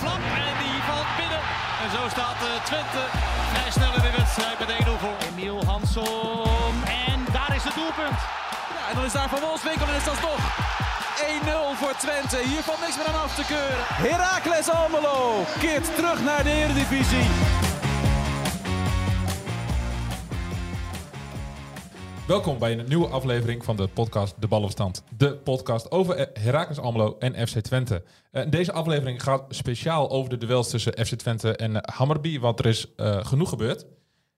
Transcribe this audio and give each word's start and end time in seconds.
Flap 0.00 0.22
en 0.48 0.56
die 0.62 0.80
valt 0.88 1.10
binnen. 1.16 1.42
En 1.82 1.90
zo 1.96 2.08
staat 2.08 2.38
uh, 2.42 2.64
Twente 2.64 3.02
vrij 3.52 3.70
snel 3.70 3.94
in 3.94 4.02
de 4.02 4.12
wedstrijd 4.16 4.58
met 4.58 4.68
1-0 4.68 4.90
voor. 4.98 5.16
Emiel 5.28 5.64
Hansson. 5.64 6.74
En 7.08 7.18
daar 7.32 7.54
is 7.54 7.64
het 7.64 7.74
doelpunt. 7.74 8.18
Ja, 8.74 8.88
en 8.90 8.94
dan 8.94 9.04
is 9.04 9.12
daar 9.12 9.28
Van 9.28 9.40
Wolfswinkel 9.40 9.86
en 9.86 9.94
is 9.94 10.04
dat 10.04 10.20
toch 10.20 10.42
1-0 11.20 11.78
voor 11.80 11.94
Twente. 11.98 12.36
Hier 12.36 12.62
valt 12.62 12.80
niks 12.80 12.96
meer 12.96 13.06
aan 13.06 13.22
af 13.22 13.34
te 13.34 13.44
keuren. 13.44 13.84
Heracles 14.08 14.70
Almelo 14.70 15.44
keert 15.58 15.94
terug 15.94 16.22
naar 16.22 16.42
de 16.42 16.50
Eredivisie. 16.50 17.59
Welkom 22.30 22.58
bij 22.58 22.78
een 22.78 22.88
nieuwe 22.88 23.06
aflevering 23.06 23.64
van 23.64 23.76
de 23.76 23.88
podcast 23.88 24.40
De 24.40 24.48
Ballenstand. 24.48 25.04
De 25.16 25.36
podcast 25.36 25.90
over 25.90 26.28
Heracles 26.32 26.78
Almelo 26.78 27.16
en 27.18 27.48
FC 27.48 27.58
Twente. 27.58 28.02
Uh, 28.32 28.42
deze 28.50 28.72
aflevering 28.72 29.22
gaat 29.22 29.44
speciaal 29.48 30.10
over 30.10 30.30
de 30.30 30.36
duels 30.36 30.70
tussen 30.70 31.06
FC 31.06 31.14
Twente 31.14 31.56
en 31.56 31.90
Hammerby, 31.94 32.38
want 32.38 32.58
er 32.58 32.66
is 32.66 32.86
uh, 32.96 33.24
genoeg 33.24 33.48
gebeurd. 33.48 33.86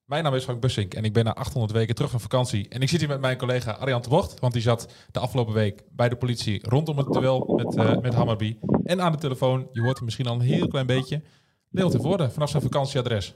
Mijn 0.05 0.25
naam 0.25 0.35
is 0.35 0.45
Frank 0.45 0.61
Bussink 0.61 0.95
en 0.95 1.05
ik 1.05 1.13
ben 1.13 1.25
na 1.25 1.35
800 1.35 1.73
weken 1.73 1.95
terug 1.95 2.11
van 2.11 2.21
vakantie. 2.21 2.69
En 2.69 2.81
ik 2.81 2.89
zit 2.89 3.01
hier 3.01 3.09
met 3.09 3.21
mijn 3.21 3.37
collega 3.37 3.71
Arjan 3.71 4.03
de 4.03 4.09
Bocht, 4.09 4.41
want 4.41 4.53
die 4.53 4.63
zat 4.63 4.93
de 5.11 5.19
afgelopen 5.19 5.55
week 5.55 5.83
bij 5.91 6.09
de 6.09 6.17
politie 6.17 6.69
rondom 6.69 6.99
het 6.99 7.13
duel 7.13 7.55
met, 7.57 8.03
met 8.03 8.15
Hammerby. 8.15 8.59
En 8.85 9.01
aan 9.01 9.13
de 9.13 9.19
telefoon, 9.19 9.69
je 9.73 9.81
hoort 9.81 9.97
hem 9.97 10.05
misschien 10.05 10.27
al 10.27 10.35
een 10.35 10.41
heel 10.41 10.69
klein 10.69 10.87
beetje, 10.87 11.23
Leo 11.71 11.89
te 11.89 12.01
Voorde 12.01 12.31
vanaf 12.31 12.51
zijn 12.51 12.63
vakantieadres. 12.63 13.35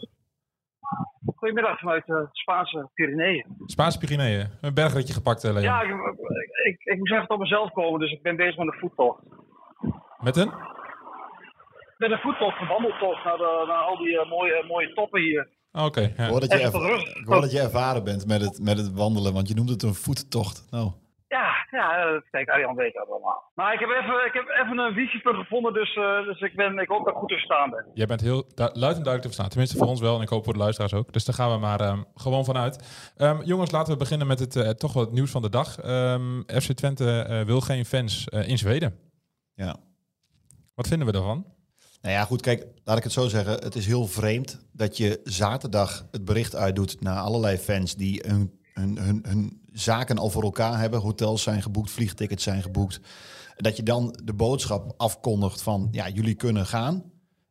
Goedemiddag 1.47 1.79
vanuit 1.79 2.07
de 2.07 2.29
Spaanse 2.33 2.89
Pyreneeën. 2.95 3.47
Spaanse 3.67 3.99
Pyreneeën, 3.99 4.47
een 4.61 4.75
bergritje 4.75 5.15
gepakt, 5.15 5.43
Leo. 5.43 5.61
Ja, 5.61 5.83
ik, 5.83 5.91
ik, 6.65 6.81
ik, 6.85 6.99
moest 6.99 7.13
even 7.13 7.27
tot 7.27 7.39
mezelf 7.39 7.73
komen, 7.73 8.01
dus 8.01 8.13
ik 8.13 8.23
ben 8.23 8.37
bezig 8.37 8.57
met 8.57 8.67
een 8.67 8.79
voettocht. 8.79 9.23
Met 10.19 10.37
een? 10.37 10.53
Met 11.99 12.11
een 12.11 12.19
voettocht, 12.19 12.61
een 12.61 12.67
wandeltocht 12.67 13.25
naar, 13.25 13.37
de, 13.37 13.65
naar 13.67 13.83
al 13.83 13.97
die 13.97 14.09
uh, 14.09 14.31
mooie, 14.31 14.65
mooie 14.69 14.93
toppen 14.93 15.21
hier. 15.21 15.49
Oké. 15.73 15.85
Okay, 15.85 16.15
ja. 16.17 16.25
ik, 16.25 16.31
hoor 16.31 16.41
dat 16.41 16.53
je 16.53 16.59
ik 17.21 17.27
hoor 17.27 17.41
dat 17.41 17.53
je 17.53 17.61
ervaren 17.61 18.05
bent 18.05 18.27
met 18.27 18.41
het, 18.41 18.61
met 18.63 18.77
het 18.77 18.93
wandelen, 18.93 19.33
want 19.33 19.49
je 19.49 19.55
noemt 19.55 19.71
het 19.71 19.83
een 19.83 19.95
voettocht. 19.95 20.67
Nou. 20.71 20.91
Ja, 21.71 22.23
kijk, 22.31 22.49
Arjan 22.49 22.75
weet 22.75 22.95
dat 22.95 23.09
allemaal. 23.09 23.43
Maar 23.55 23.73
ik 23.75 23.81
heb 23.81 23.89
even, 23.89 24.27
ik 24.27 24.33
heb 24.33 24.49
even 24.49 24.79
een 24.79 24.95
visiepunt 24.95 25.37
gevonden, 25.37 25.73
dus, 25.73 25.97
uh, 25.97 26.25
dus 26.25 26.41
ik, 26.41 26.57
ben, 26.57 26.79
ik 26.79 26.89
hoop 26.89 27.05
dat 27.05 27.15
ik 27.15 27.19
goed 27.19 27.29
te 27.29 27.35
verstaan 27.35 27.71
ben. 27.71 27.87
Jij 27.95 28.07
bent 28.07 28.21
heel 28.21 28.45
luid 28.55 28.71
en 28.73 28.79
duidelijk 28.79 29.23
te 29.23 29.29
verstaan. 29.29 29.49
Tenminste 29.49 29.77
voor 29.79 29.87
ons 29.87 30.01
wel 30.01 30.17
en 30.17 30.23
ik 30.23 30.29
hoop 30.29 30.45
voor 30.45 30.53
de 30.53 30.59
luisteraars 30.59 30.95
ook. 30.95 31.13
Dus 31.13 31.25
daar 31.25 31.35
gaan 31.35 31.51
we 31.51 31.59
maar 31.59 31.81
um, 31.81 32.05
gewoon 32.15 32.45
vanuit. 32.45 33.13
Um, 33.17 33.43
jongens, 33.43 33.71
laten 33.71 33.93
we 33.93 33.99
beginnen 33.99 34.27
met 34.27 34.39
het, 34.39 34.57
uh, 34.57 34.69
toch 34.69 34.93
wel 34.93 35.03
het 35.03 35.13
nieuws 35.13 35.31
van 35.31 35.43
de 35.43 35.51
dag. 35.51 35.85
Um, 35.85 36.45
FC 36.47 36.73
Twente 36.73 37.27
uh, 37.31 37.41
wil 37.41 37.61
geen 37.61 37.85
fans 37.85 38.29
in 38.29 38.59
Zweden. 38.59 38.99
Ja. 39.55 39.77
Wat 40.75 40.89
vinden 40.89 41.07
we 41.07 41.13
daarvan? 41.13 41.55
Nou 42.03 42.15
ja, 42.15 42.25
goed, 42.25 42.41
kijk, 42.41 42.67
laat 42.85 42.97
ik 42.97 43.03
het 43.03 43.13
zo 43.13 43.29
zeggen. 43.29 43.53
Het 43.53 43.75
is 43.75 43.87
heel 43.87 44.07
vreemd 44.07 44.67
dat 44.73 44.97
je 44.97 45.21
zaterdag 45.25 46.07
het 46.11 46.25
bericht 46.25 46.55
uitdoet 46.55 47.01
naar 47.01 47.19
allerlei 47.19 47.57
fans 47.57 47.95
die 47.95 48.23
hun, 48.27 48.61
hun, 48.73 48.99
hun, 48.99 49.25
hun 49.29 49.66
zaken 49.79 50.19
al 50.19 50.31
voor 50.31 50.43
elkaar 50.43 50.79
hebben. 50.79 51.01
Hotels 51.01 51.43
zijn 51.43 51.63
geboekt, 51.63 51.91
vliegtickets 51.91 52.43
zijn 52.43 52.63
geboekt. 52.63 53.01
Dat 53.57 53.77
je 53.77 53.83
dan 53.83 54.19
de 54.25 54.35
boodschap 54.35 54.95
afkondigt 54.97 55.63
van, 55.63 55.89
ja, 55.91 56.09
jullie 56.09 56.35
kunnen 56.35 56.67
gaan. 56.67 57.05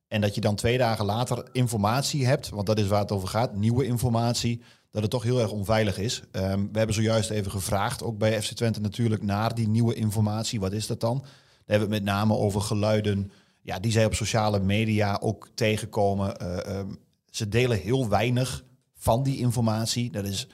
En 0.07 0.21
dat 0.21 0.35
je 0.35 0.41
dan 0.41 0.55
twee 0.55 0.77
dagen 0.77 1.05
later 1.05 1.49
informatie 1.51 2.25
hebt, 2.25 2.49
want 2.49 2.67
dat 2.67 2.79
is 2.79 2.87
waar 2.87 3.01
het 3.01 3.11
over 3.11 3.27
gaat, 3.27 3.55
nieuwe 3.55 3.85
informatie, 3.85 4.61
dat 4.91 5.01
het 5.01 5.11
toch 5.11 5.23
heel 5.23 5.39
erg 5.39 5.51
onveilig 5.51 5.97
is. 5.97 6.21
Um, 6.31 6.69
we 6.71 6.77
hebben 6.77 6.95
zojuist 6.95 7.29
even 7.29 7.51
gevraagd, 7.51 8.03
ook 8.03 8.17
bij 8.17 8.41
FC 8.41 8.51
Twente 8.51 8.81
natuurlijk, 8.81 9.23
naar 9.23 9.55
die 9.55 9.67
nieuwe 9.67 9.93
informatie. 9.93 10.59
Wat 10.59 10.73
is 10.73 10.87
dat 10.87 10.99
dan? 10.99 11.17
Daar 11.19 11.29
hebben 11.65 11.87
we 11.89 11.95
het 11.95 12.03
met 12.03 12.13
name 12.13 12.35
over 12.35 12.61
geluiden, 12.61 13.31
ja, 13.61 13.79
die 13.79 13.91
zij 13.91 14.05
op 14.05 14.13
sociale 14.13 14.59
media 14.59 15.19
ook 15.21 15.49
tegenkomen. 15.55 16.35
Uh, 16.41 16.77
um, 16.77 16.97
ze 17.29 17.47
delen 17.47 17.79
heel 17.79 18.09
weinig 18.09 18.65
van 18.95 19.23
die 19.23 19.37
informatie. 19.37 20.11
Dat 20.11 20.25
is, 20.25 20.47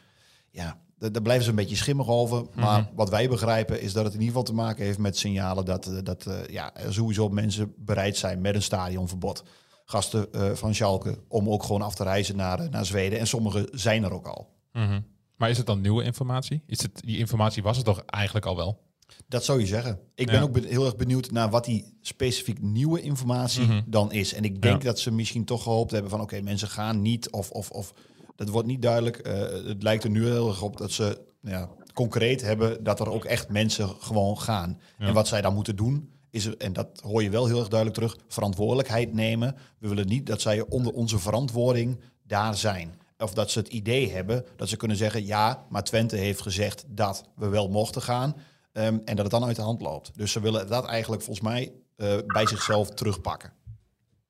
ja, 0.50 0.82
daar 1.10 1.22
blijven 1.22 1.44
ze 1.44 1.50
een 1.50 1.56
beetje 1.56 1.76
schimmig 1.76 2.08
over. 2.08 2.46
Maar 2.56 2.80
mm 2.80 2.86
-hmm. 2.86 2.96
wat 2.96 3.10
wij 3.10 3.30
begrijpen 3.30 3.82
is 3.82 3.94
dat 3.94 4.04
het 4.04 4.14
in 4.14 4.20
ieder 4.20 4.36
geval 4.36 4.54
te 4.54 4.62
maken 4.62 4.86
heeft 4.86 4.98
met 4.98 5.18
signalen 5.18 5.66
dat, 5.66 5.92
dat 6.04 6.26
uh, 6.28 6.46
ja, 6.46 6.74
sowieso 6.90 7.30
mensen 7.30 7.74
bereid 7.78 8.18
zijn 8.18 8.42
met 8.42 8.56
een 8.56 8.62
stadionverbod. 8.62 9.44
Gasten 9.86 10.28
uh, 10.36 10.52
van 10.52 10.76
Schalke 10.76 11.18
om 11.28 11.50
ook 11.50 11.64
gewoon 11.64 11.82
af 11.82 11.96
te 11.96 12.04
reizen 12.04 12.36
naar, 12.36 12.70
naar 12.70 12.86
Zweden. 12.86 13.20
En 13.20 13.28
sommigen 13.28 13.68
zijn 13.72 14.04
er 14.04 14.14
ook 14.14 14.28
al. 14.28 14.50
Mm 14.72 14.88
-hmm. 14.88 15.06
Maar 15.36 15.50
is 15.50 15.58
het 15.58 15.66
dan 15.66 15.82
nieuwe 15.82 16.04
informatie? 16.04 16.64
Is 16.66 16.82
het, 16.82 17.02
die 17.06 17.18
informatie 17.18 17.64
was 17.64 17.76
het 17.78 17.86
toch 17.86 18.04
eigenlijk 18.06 18.46
al 18.46 18.56
wel? 18.56 18.82
Dat 19.28 19.46
zou 19.46 19.60
je 19.60 19.66
zeggen. 19.66 20.00
Ik 20.16 20.26
ben 20.26 20.36
ja. 20.36 20.42
ook 20.42 20.58
heel 20.58 20.86
erg 20.86 20.96
benieuwd 20.96 21.32
naar 21.32 21.50
wat 21.50 21.66
die 21.66 21.98
specifiek 22.02 22.62
nieuwe 22.62 23.02
informatie 23.02 23.64
mm 23.64 23.70
-hmm. 23.70 23.84
dan 23.86 24.12
is. 24.12 24.34
En 24.34 24.44
ik 24.44 24.62
denk 24.62 24.82
ja. 24.82 24.88
dat 24.88 25.00
ze 25.00 25.12
misschien 25.12 25.46
toch 25.46 25.64
gehoopt 25.64 25.92
hebben 25.92 26.10
van 26.10 26.22
oké, 26.22 26.34
okay, 26.34 26.46
mensen 26.46 26.68
gaan 26.68 27.02
niet 27.02 27.32
of, 27.32 27.50
of, 27.50 27.70
of 27.70 27.94
dat 28.36 28.50
wordt 28.50 28.68
niet 28.68 28.82
duidelijk. 28.82 29.28
Uh, 29.28 29.34
het 29.68 29.84
lijkt 29.84 30.04
er 30.04 30.10
nu 30.10 30.26
heel 30.26 30.48
erg 30.48 30.62
op 30.62 30.78
dat 30.78 30.92
ze 30.92 31.22
ja, 31.42 31.70
concreet 31.94 32.42
hebben 32.42 32.84
dat 32.84 33.00
er 33.00 33.10
ook 33.10 33.26
echt 33.26 33.50
mensen 33.50 33.90
gewoon 34.00 34.40
gaan. 34.40 34.80
Ja. 34.98 35.06
En 35.08 35.14
wat 35.14 35.28
zij 35.28 35.42
dan 35.42 35.54
moeten 35.54 35.76
doen, 35.76 36.10
is 36.30 36.46
er, 36.46 36.58
en 36.58 36.74
dat 36.74 37.02
hoor 37.04 37.24
je 37.24 37.30
wel 37.30 37.46
heel 37.48 37.60
erg 37.60 37.68
duidelijk 37.68 38.00
terug, 38.00 38.18
verantwoordelijkheid 38.28 39.14
nemen. 39.14 39.56
We 39.80 39.88
willen 39.88 40.08
niet 40.08 40.26
dat 40.26 40.42
zij 40.42 40.62
onder 40.62 40.94
onze 40.94 41.20
verantwoording 41.20 42.00
daar 42.24 42.56
zijn. 42.56 43.00
Of 43.18 43.34
dat 43.34 43.52
ze 43.52 43.60
het 43.60 43.68
idee 43.68 44.12
hebben 44.12 44.46
dat 44.56 44.70
ze 44.70 44.78
kunnen 44.78 44.98
zeggen, 44.98 45.26
ja, 45.26 45.66
maar 45.70 45.84
Twente 45.84 46.16
heeft 46.16 46.42
gezegd 46.42 46.86
dat 46.88 47.30
we 47.36 47.48
wel 47.48 47.70
mochten 47.70 48.02
gaan. 48.02 48.36
Um, 48.74 49.02
en 49.06 49.16
dat 49.16 49.18
het 49.18 49.30
dan 49.30 49.44
uit 49.44 49.56
de 49.56 49.62
hand 49.62 49.82
loopt. 49.82 50.12
Dus 50.16 50.32
ze 50.32 50.40
willen 50.40 50.68
dat 50.68 50.86
eigenlijk 50.86 51.22
volgens 51.22 51.48
mij 51.48 51.74
uh, 51.98 52.18
bij 52.26 52.48
zichzelf 52.48 52.90
terugpakken. 52.90 53.54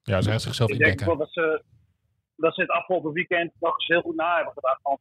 Ja, 0.03 0.21
ze 0.21 0.29
hebben 0.29 0.41
zichzelf 0.41 0.69
Ik 0.69 0.75
indekken. 0.75 1.05
denk 1.05 1.17
wel 1.17 1.25
dat 1.25 1.33
ze, 1.33 1.63
dat 2.41 2.53
ze 2.55 2.61
het 2.61 2.69
afgelopen 2.69 3.11
weekend 3.11 3.51
nog 3.59 3.73
eens 3.73 3.87
heel 3.87 4.01
goed 4.01 4.15
na 4.15 4.35
hebben 4.35 4.53
gedacht. 4.53 4.81
Want 4.81 4.99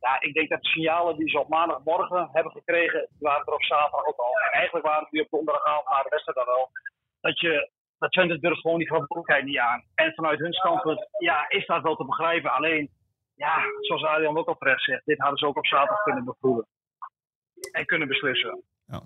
ja, 0.00 0.20
ik 0.20 0.34
denk 0.34 0.48
dat 0.48 0.62
de 0.62 0.68
signalen 0.68 1.16
die 1.16 1.28
ze 1.28 1.38
op 1.40 1.48
maandagmorgen 1.48 2.28
hebben 2.32 2.52
gekregen, 2.52 3.00
die 3.10 3.28
waren 3.28 3.46
er 3.46 3.52
op 3.52 3.64
zaterdag 3.64 4.06
ook 4.06 4.18
al. 4.18 4.38
En 4.38 4.52
eigenlijk 4.52 4.86
waren 4.86 5.08
die 5.10 5.22
op 5.22 5.30
donderdagavond 5.30 5.88
na 5.88 6.02
de 6.02 6.08
wedstrijd 6.08 6.38
dan 6.38 6.46
wel. 6.46 6.70
Dat 7.20 7.40
je 7.40 7.70
dat 7.98 8.12
Twente 8.12 8.38
durft 8.38 8.60
gewoon 8.60 8.78
die 8.78 8.86
verantwoordelijkheid 8.86 9.44
niet 9.44 9.58
aan. 9.58 9.84
En 9.94 10.14
vanuit 10.14 10.38
hun 10.38 10.52
standpunt, 10.52 11.08
ja, 11.18 11.48
is 11.48 11.66
dat 11.66 11.82
wel 11.82 11.96
te 11.96 12.04
begrijpen. 12.04 12.52
Alleen, 12.52 12.90
ja, 13.34 13.62
zoals 13.80 14.04
Adrian 14.04 14.38
ook 14.38 14.48
al 14.48 14.56
terecht 14.56 14.82
zegt, 14.82 15.04
dit 15.04 15.18
hadden 15.18 15.38
ze 15.38 15.46
ook 15.46 15.56
op 15.56 15.66
zaterdag 15.66 16.02
kunnen 16.02 16.24
bevoelen. 16.24 16.66
En 17.72 17.86
kunnen 17.86 18.08
beslissen. 18.08 18.62
Ja. 18.86 19.00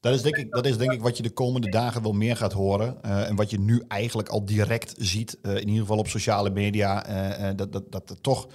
Dat 0.00 0.14
is, 0.14 0.22
denk 0.22 0.36
ik, 0.36 0.50
dat 0.50 0.66
is 0.66 0.78
denk 0.78 0.92
ik 0.92 1.02
wat 1.02 1.16
je 1.16 1.22
de 1.22 1.30
komende 1.30 1.70
dagen 1.70 2.02
wel 2.02 2.12
meer 2.12 2.36
gaat 2.36 2.52
horen. 2.52 2.98
Uh, 3.04 3.28
en 3.28 3.36
wat 3.36 3.50
je 3.50 3.60
nu 3.60 3.82
eigenlijk 3.88 4.28
al 4.28 4.44
direct 4.44 4.94
ziet, 4.98 5.38
uh, 5.42 5.52
in 5.52 5.66
ieder 5.66 5.80
geval 5.80 5.98
op 5.98 6.08
sociale 6.08 6.50
media. 6.50 7.08
Uh, 7.08 7.50
dat, 7.56 7.72
dat, 7.72 7.92
dat 7.92 8.10
er 8.10 8.20
toch 8.20 8.48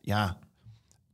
ja, 0.00 0.38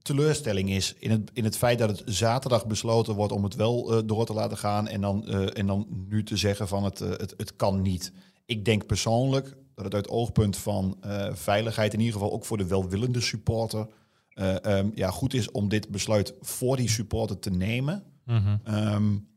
teleurstelling 0.03 0.71
is 0.71 0.95
in 0.99 1.11
het, 1.11 1.31
in 1.33 1.45
het 1.45 1.57
feit 1.57 1.79
dat 1.79 1.89
het 1.89 2.03
zaterdag 2.05 2.67
besloten 2.67 3.15
wordt 3.15 3.33
om 3.33 3.45
het 3.45 3.55
wel 3.55 4.07
door 4.07 4.27
te 4.27 4.33
laten 4.33 4.59
gaan. 4.59 4.89
En 4.89 5.01
dan, 5.01 5.27
en 5.29 5.67
dan 5.67 5.87
nu 6.09 6.25
te 6.25 6.37
zeggen 6.37 6.69
van 6.69 6.85
het, 6.85 6.99
het, 6.99 7.35
het 7.37 7.57
kan 7.57 7.83
niet. 7.83 8.13
Ik 8.47 8.65
denk 8.65 8.87
persoonlijk 8.87 9.57
dat 9.75 9.85
het 9.85 9.95
uit 9.95 10.09
oogpunt 10.09 10.57
van 10.57 10.97
veiligheid, 11.33 11.93
in 11.93 11.99
ieder 11.99 12.15
geval 12.15 12.33
ook 12.33 12.45
voor 12.45 12.59
de 12.59 12.67
welwillende 12.67 13.21
supporter, 13.21 13.87
um, 14.67 14.93
ja, 14.95 15.11
goed 15.11 15.35
is 15.35 15.51
om 15.51 15.69
dit 15.69 15.89
besluit 15.89 16.35
voor 16.41 16.77
die 16.77 16.91
supporter 16.91 17.39
te 17.39 17.51
nemen. 17.51 18.03
Mm 18.25 18.37
-hmm. 18.37 18.75
um, 18.75 19.32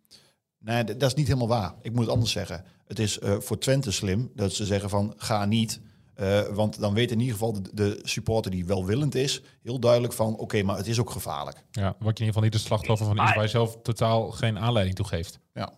Nee, 0.66 0.84
dat 0.84 1.02
is 1.02 1.14
niet 1.14 1.28
helemaal 1.28 1.48
waar. 1.48 1.74
Ik 1.82 1.92
moet 1.92 2.06
het 2.06 2.14
anders 2.14 2.32
zeggen. 2.32 2.66
Het 2.88 3.00
is 3.00 3.20
uh, 3.20 3.36
voor 3.40 3.58
Twente 3.58 3.92
slim 3.92 4.32
dat 4.36 4.54
ze 4.54 4.66
zeggen 4.66 4.90
van 4.90 5.14
ga 5.18 5.46
niet. 5.46 5.82
Uh, 6.20 6.42
want 6.42 6.80
dan 6.80 6.94
weet 6.94 7.12
in 7.12 7.20
ieder 7.20 7.34
geval 7.34 7.54
de, 7.54 7.70
de, 7.74 8.00
supporter 8.04 8.52
die 8.52 8.66
welwillend 8.66 9.16
is, 9.16 9.44
heel 9.64 9.80
duidelijk 9.80 10.14
van 10.14 10.34
oké, 10.34 10.42
okay, 10.42 10.62
maar 10.62 10.78
het 10.78 10.88
is 10.88 11.00
ook 11.00 11.10
gevaarlijk. 11.10 11.58
Ja, 11.72 11.96
wat 12.00 12.18
je 12.18 12.24
in 12.24 12.26
ieder 12.26 12.26
geval 12.26 12.42
niet 12.42 12.52
de 12.52 12.68
slachtoffer 12.68 13.08
van 13.08 13.22
iets 13.22 13.34
waar 13.34 13.44
je 13.44 13.58
zelf 13.60 13.82
totaal 13.82 14.32
geen 14.32 14.60
aanleiding 14.60 14.96
toe 14.96 15.08
geeft. 15.08 15.40
Ja. 15.54 15.70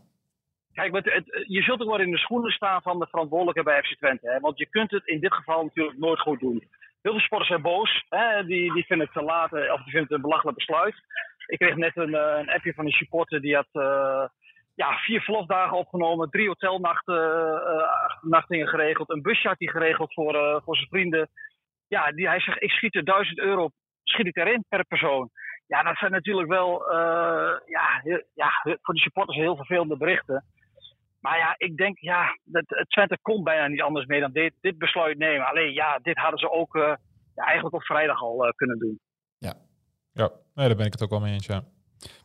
Kijk, 0.74 0.96
het, 0.96 1.06
het, 1.06 1.46
je 1.48 1.62
zult 1.62 1.82
ook 1.82 1.90
wel 1.90 2.00
in 2.00 2.12
de 2.12 2.18
schoenen 2.18 2.52
staan 2.52 2.82
van 2.82 3.00
de 3.00 3.08
verantwoordelijke 3.10 3.64
bij 3.64 3.82
FC 3.84 3.98
Twente. 3.98 4.30
Hè? 4.32 4.40
Want 4.40 4.58
je 4.58 4.70
kunt 4.70 4.92
het 4.92 5.08
in 5.08 5.20
dit 5.20 5.34
geval 5.34 5.64
natuurlijk 5.64 5.98
nooit 5.98 6.20
goed 6.20 6.40
doen. 6.40 6.64
Heel 7.02 7.12
veel 7.12 7.20
sporters 7.20 7.50
zijn 7.50 7.62
boos. 7.62 8.06
Hè? 8.10 8.46
Die, 8.46 8.74
die 8.74 8.86
vinden 8.86 9.06
het 9.06 9.16
te 9.16 9.24
laat 9.24 9.52
of 9.52 9.84
die 9.84 9.94
vinden 9.96 10.02
het 10.02 10.12
een 10.12 10.22
belachelijk 10.22 10.58
besluit. 10.58 10.96
Ik 11.48 11.58
kreeg 11.58 11.76
net 11.76 11.98
een, 11.98 12.14
een 12.14 12.50
appje 12.50 12.74
van 12.74 12.86
een 12.86 12.92
supporter 12.92 13.42
die 13.42 13.56
had 13.56 13.70
ja, 14.78 14.98
vier 14.98 15.22
verlofdagen 15.22 15.78
opgenomen, 15.78 16.30
drie 16.30 16.48
hotelnachtingen 16.48 18.66
uh, 18.66 18.68
geregeld, 18.68 19.10
een 19.10 19.22
busje 19.22 19.48
had 19.48 19.60
hij 19.60 19.68
geregeld 19.68 20.14
voor, 20.14 20.36
uh, 20.36 20.58
voor 20.64 20.76
zijn 20.76 20.88
vrienden. 20.88 21.30
Ja, 21.88 22.12
die, 22.12 22.28
hij 22.28 22.40
zegt, 22.40 22.64
ik 22.64 22.72
schiet 22.72 22.96
er 22.96 23.04
duizend 23.04 23.40
euro, 23.40 23.70
schiet 24.04 24.28
ik 24.28 24.36
erin 24.36 24.66
per 24.70 24.86
persoon. 24.86 25.30
Ja, 25.68 25.84
dat 25.84 25.98
zijn 25.98 26.12
natuurlijk 26.12 26.50
wel, 26.50 26.92
uh, 26.92 27.58
ja, 27.66 28.00
heel, 28.04 28.24
ja, 28.34 28.50
voor 28.64 28.94
de 28.94 29.00
supporters 29.00 29.38
heel 29.38 29.56
vervelende 29.56 29.98
berichten. 29.98 30.46
Maar 31.22 31.38
ja, 31.38 31.56
ik 31.58 31.78
denk, 31.78 32.00
ja, 32.00 32.38
het 32.52 32.86
Twente 32.88 33.18
kon 33.22 33.44
bijna 33.44 33.68
niet 33.68 33.82
anders 33.82 34.06
mee 34.06 34.20
dan 34.20 34.32
dit, 34.32 34.54
dit 34.62 34.78
besluit 34.78 35.18
nemen. 35.18 35.48
Alleen 35.48 35.74
ja, 35.74 36.00
dit 36.02 36.18
hadden 36.18 36.40
ze 36.40 36.52
ook 36.52 36.74
ja, 37.36 37.46
eigenlijk 37.46 37.76
op 37.76 37.84
vrijdag 37.84 38.22
al 38.22 38.54
kunnen 38.56 38.80
doen. 38.80 39.00
Ja, 39.38 39.54
ja 40.12 40.32
nee, 40.54 40.68
daar 40.68 40.78
ben 40.78 40.86
ik 40.86 40.92
het 40.92 41.04
ook 41.04 41.10
wel 41.10 41.20
mee 41.20 41.34
eens, 41.34 41.46
ja. 41.46 41.64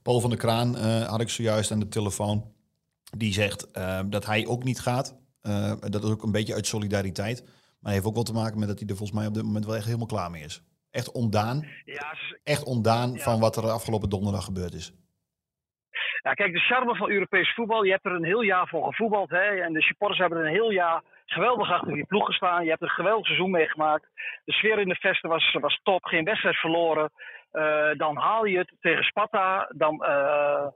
Paul 0.02 0.20
van 0.20 0.30
der 0.30 0.38
Kraan 0.38 0.74
had 1.04 1.20
ik 1.20 1.28
zojuist 1.28 1.70
aan 1.70 1.80
de 1.80 1.88
telefoon. 1.88 2.52
Die 3.16 3.32
zegt 3.32 3.74
dat 4.06 4.26
hij 4.26 4.46
ook 4.46 4.64
niet 4.64 4.80
gaat. 4.80 5.19
dat 5.80 6.04
is 6.04 6.10
ook 6.10 6.22
een 6.22 6.32
beetje 6.32 6.54
uit 6.54 6.66
solidariteit. 6.66 7.60
Maar 7.80 7.92
heeft 7.92 8.04
ook 8.04 8.14
wel 8.14 8.22
te 8.22 8.32
maken 8.32 8.58
met 8.58 8.69
dat 8.69 8.78
hij 8.78 8.88
er 8.88 8.96
volgens 8.96 9.19
mij 9.19 9.26
op 9.26 9.34
dit 9.34 9.42
moment 9.42 9.66
wel 9.66 9.76
echt 9.76 9.84
helemaal 9.84 10.06
klaar 10.06 10.30
mee 10.30 10.44
is. 10.44 10.62
Echt 10.90 11.12
ondaan. 11.12 11.66
Ja, 11.84 12.14
echt 12.44 12.64
ondaan 12.64 13.19
van 13.19 13.40
wat 13.40 13.56
er 13.56 13.70
afgelopen 13.70 14.08
donderdag 14.08 14.44
gebeurd 14.44 14.74
is. 14.74 14.92
Ja, 16.22 16.32
kijk, 16.32 16.52
de 16.52 16.58
charme 16.58 16.96
van 16.96 17.10
Europees 17.10 17.54
voetbal. 17.54 17.82
Je 17.82 17.90
hebt 17.90 18.04
er 18.04 18.12
een 18.12 18.24
heel 18.24 18.42
jaar 18.42 18.69
voor 18.69 18.84
gevoetbald. 18.84 19.30
Hè, 19.30 19.62
en 19.62 19.72
de 19.72 19.82
supporters 19.82 20.20
hebben 20.20 20.38
er 20.38 20.44
een 20.44 20.52
heel 20.52 20.70
jaar 20.70 21.02
geweldig 21.26 21.70
achter 21.70 21.94
die 21.94 22.06
ploeg 22.06 22.26
gestaan. 22.26 22.64
Je 22.64 22.70
hebt 22.70 22.82
een 22.82 22.88
geweldig 22.88 23.26
seizoen 23.26 23.50
meegemaakt. 23.50 24.06
De 24.44 24.52
sfeer 24.52 24.78
in 24.78 24.88
de 24.88 24.94
vesten 24.94 25.28
was, 25.28 25.56
was 25.60 25.80
top. 25.82 26.04
Geen 26.04 26.24
wedstrijd 26.24 26.56
verloren. 26.56 27.10
Uh, 27.52 27.90
dan 27.96 28.16
haal 28.16 28.44
je 28.44 28.58
het 28.58 28.72
tegen 28.81 29.04
Sparta. 29.04 29.69
Dan, 29.76 29.94
uh, 29.94 30.66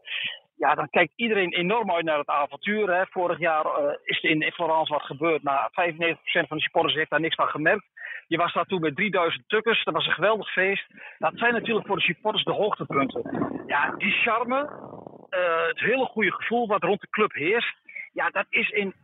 ja, 0.56 0.74
dan 0.74 0.90
kijkt 0.90 1.12
iedereen 1.16 1.52
enorm 1.52 1.90
uit 1.90 2.04
naar 2.04 2.18
het 2.18 2.28
avontuur. 2.28 2.94
Hè. 2.94 3.06
Vorig 3.06 3.38
jaar 3.38 3.64
uh, 3.64 3.92
is 4.04 4.24
er 4.24 4.30
in 4.30 4.52
Florence 4.52 4.92
wat 4.92 5.02
gebeurd. 5.02 5.42
Maar 5.42 5.70
95% 5.70 5.72
van 6.22 6.56
de 6.56 6.62
supporters 6.62 6.94
heeft 6.94 7.10
daar 7.10 7.20
niks 7.20 7.34
van 7.34 7.48
gemerkt. 7.48 7.84
Je 8.26 8.36
was 8.36 8.52
daar 8.52 8.64
toen 8.64 8.80
met 8.80 8.96
3000 8.96 9.48
tukkers. 9.48 9.84
Dat 9.84 9.94
was 9.94 10.06
een 10.06 10.12
geweldig 10.12 10.52
feest. 10.52 10.86
Dat 11.18 11.32
zijn 11.34 11.52
natuurlijk 11.52 11.86
voor 11.86 11.96
de 11.96 12.02
supporters 12.02 12.44
de 12.44 12.52
hoogtepunten. 12.52 13.22
Ja, 13.66 13.94
die 13.96 14.12
charme, 14.12 14.58
het 15.68 15.80
hele 15.80 16.04
goede 16.04 16.32
gevoel 16.32 16.66
wat 16.66 16.82
rond 16.82 17.00
de 17.00 17.08
club 17.10 17.32
heerst. 17.32 17.74
Ja, 18.12 18.30
dat 18.30 18.46
is 18.48 18.70
in 18.70 18.94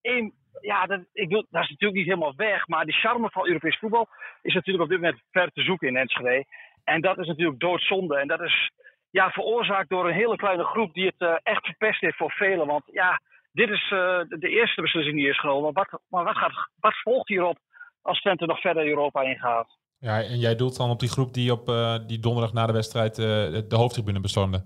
één. 0.00 0.32
Ja, 0.60 0.86
dat, 0.86 1.00
ik 1.12 1.28
wil, 1.28 1.46
dat 1.50 1.62
is 1.62 1.68
natuurlijk 1.68 1.98
niet 1.98 2.06
helemaal 2.06 2.36
weg. 2.36 2.66
Maar 2.66 2.84
die 2.84 2.94
charme 2.94 3.30
van 3.30 3.46
Europees 3.46 3.78
voetbal 3.78 4.08
is 4.42 4.54
natuurlijk 4.54 4.84
op 4.84 4.90
dit 4.90 5.00
moment 5.00 5.22
ver 5.30 5.50
te 5.50 5.62
zoeken 5.62 5.88
in 5.88 5.96
Enschede. 5.96 6.44
En 6.84 7.00
dat 7.00 7.18
is 7.18 7.26
natuurlijk 7.26 7.60
doodzonde. 7.60 8.16
En 8.18 8.28
dat 8.28 8.40
is 8.40 8.70
ja, 9.10 9.30
veroorzaakt 9.30 9.88
door 9.88 10.08
een 10.08 10.14
hele 10.14 10.36
kleine 10.36 10.64
groep 10.64 10.94
die 10.94 11.06
het 11.06 11.20
uh, 11.20 11.34
echt 11.42 11.64
verpest 11.64 12.00
heeft 12.00 12.16
voor 12.16 12.30
velen. 12.30 12.66
Want 12.66 12.82
ja, 12.86 13.20
dit 13.52 13.70
is 13.70 13.90
uh, 13.90 14.20
de 14.28 14.48
eerste 14.48 14.80
beslissing 14.80 15.16
die 15.16 15.28
is 15.28 15.40
genomen. 15.40 15.72
Wat, 15.72 16.00
maar 16.08 16.24
wat, 16.24 16.36
gaat, 16.36 16.68
wat 16.80 17.00
volgt 17.02 17.28
hierop 17.28 17.58
als 18.02 18.20
Twente 18.20 18.46
nog 18.46 18.60
verder 18.60 18.86
Europa 18.86 19.22
ingaat? 19.22 19.78
Ja, 19.98 20.22
en 20.22 20.38
jij 20.38 20.56
doelt 20.56 20.76
dan 20.76 20.90
op 20.90 21.00
die 21.00 21.08
groep 21.08 21.34
die 21.34 21.52
op 21.52 21.68
uh, 21.68 21.96
die 22.06 22.18
donderdag 22.18 22.52
na 22.52 22.66
de 22.66 22.72
wedstrijd 22.72 23.14
de 23.16 23.76
hoofdtribune 23.76 24.20
bestormde? 24.20 24.64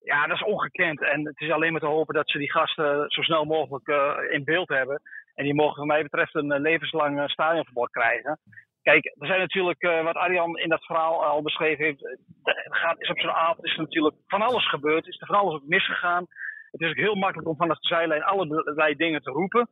Ja, 0.00 0.26
dat 0.26 0.36
is 0.36 0.44
ongekend. 0.44 1.02
En 1.02 1.26
het 1.26 1.40
is 1.40 1.50
alleen 1.50 1.72
maar 1.72 1.80
te 1.80 1.86
hopen 1.86 2.14
dat 2.14 2.30
ze 2.30 2.38
die 2.38 2.50
gasten 2.50 3.04
zo 3.08 3.22
snel 3.22 3.44
mogelijk 3.44 3.88
in 4.30 4.44
beeld 4.44 4.68
hebben. 4.68 5.02
En 5.34 5.44
die 5.44 5.54
mogen, 5.54 5.76
wat 5.76 5.86
mij 5.86 6.02
betreft, 6.02 6.34
een 6.34 6.60
levenslang 6.60 7.30
stadionverbod 7.30 7.90
krijgen. 7.90 8.38
Kijk, 8.82 9.04
er 9.04 9.26
zijn 9.26 9.40
natuurlijk, 9.40 9.82
uh, 9.82 10.02
wat 10.02 10.16
Arjan 10.16 10.58
in 10.58 10.68
dat 10.68 10.84
verhaal 10.84 11.24
al 11.24 11.42
beschreven 11.42 11.84
heeft, 11.84 12.00
het 12.42 12.76
gaat, 12.76 13.00
is 13.00 13.10
op 13.10 13.18
zo'n 13.18 13.30
avond 13.30 13.66
is 13.66 13.72
er 13.72 13.80
natuurlijk 13.80 14.16
van 14.26 14.42
alles 14.42 14.68
gebeurd, 14.68 15.06
is 15.06 15.20
er 15.20 15.26
van 15.26 15.36
alles 15.36 15.54
ook 15.54 15.66
misgegaan. 15.66 16.26
Het 16.70 16.80
is 16.80 16.88
ook 16.88 16.96
heel 16.96 17.14
makkelijk 17.14 17.48
om 17.48 17.56
vanaf 17.56 17.78
de 17.78 17.86
zijlijn 17.86 18.22
allerlei 18.22 18.94
dingen 18.94 19.22
te 19.22 19.30
roepen. 19.30 19.68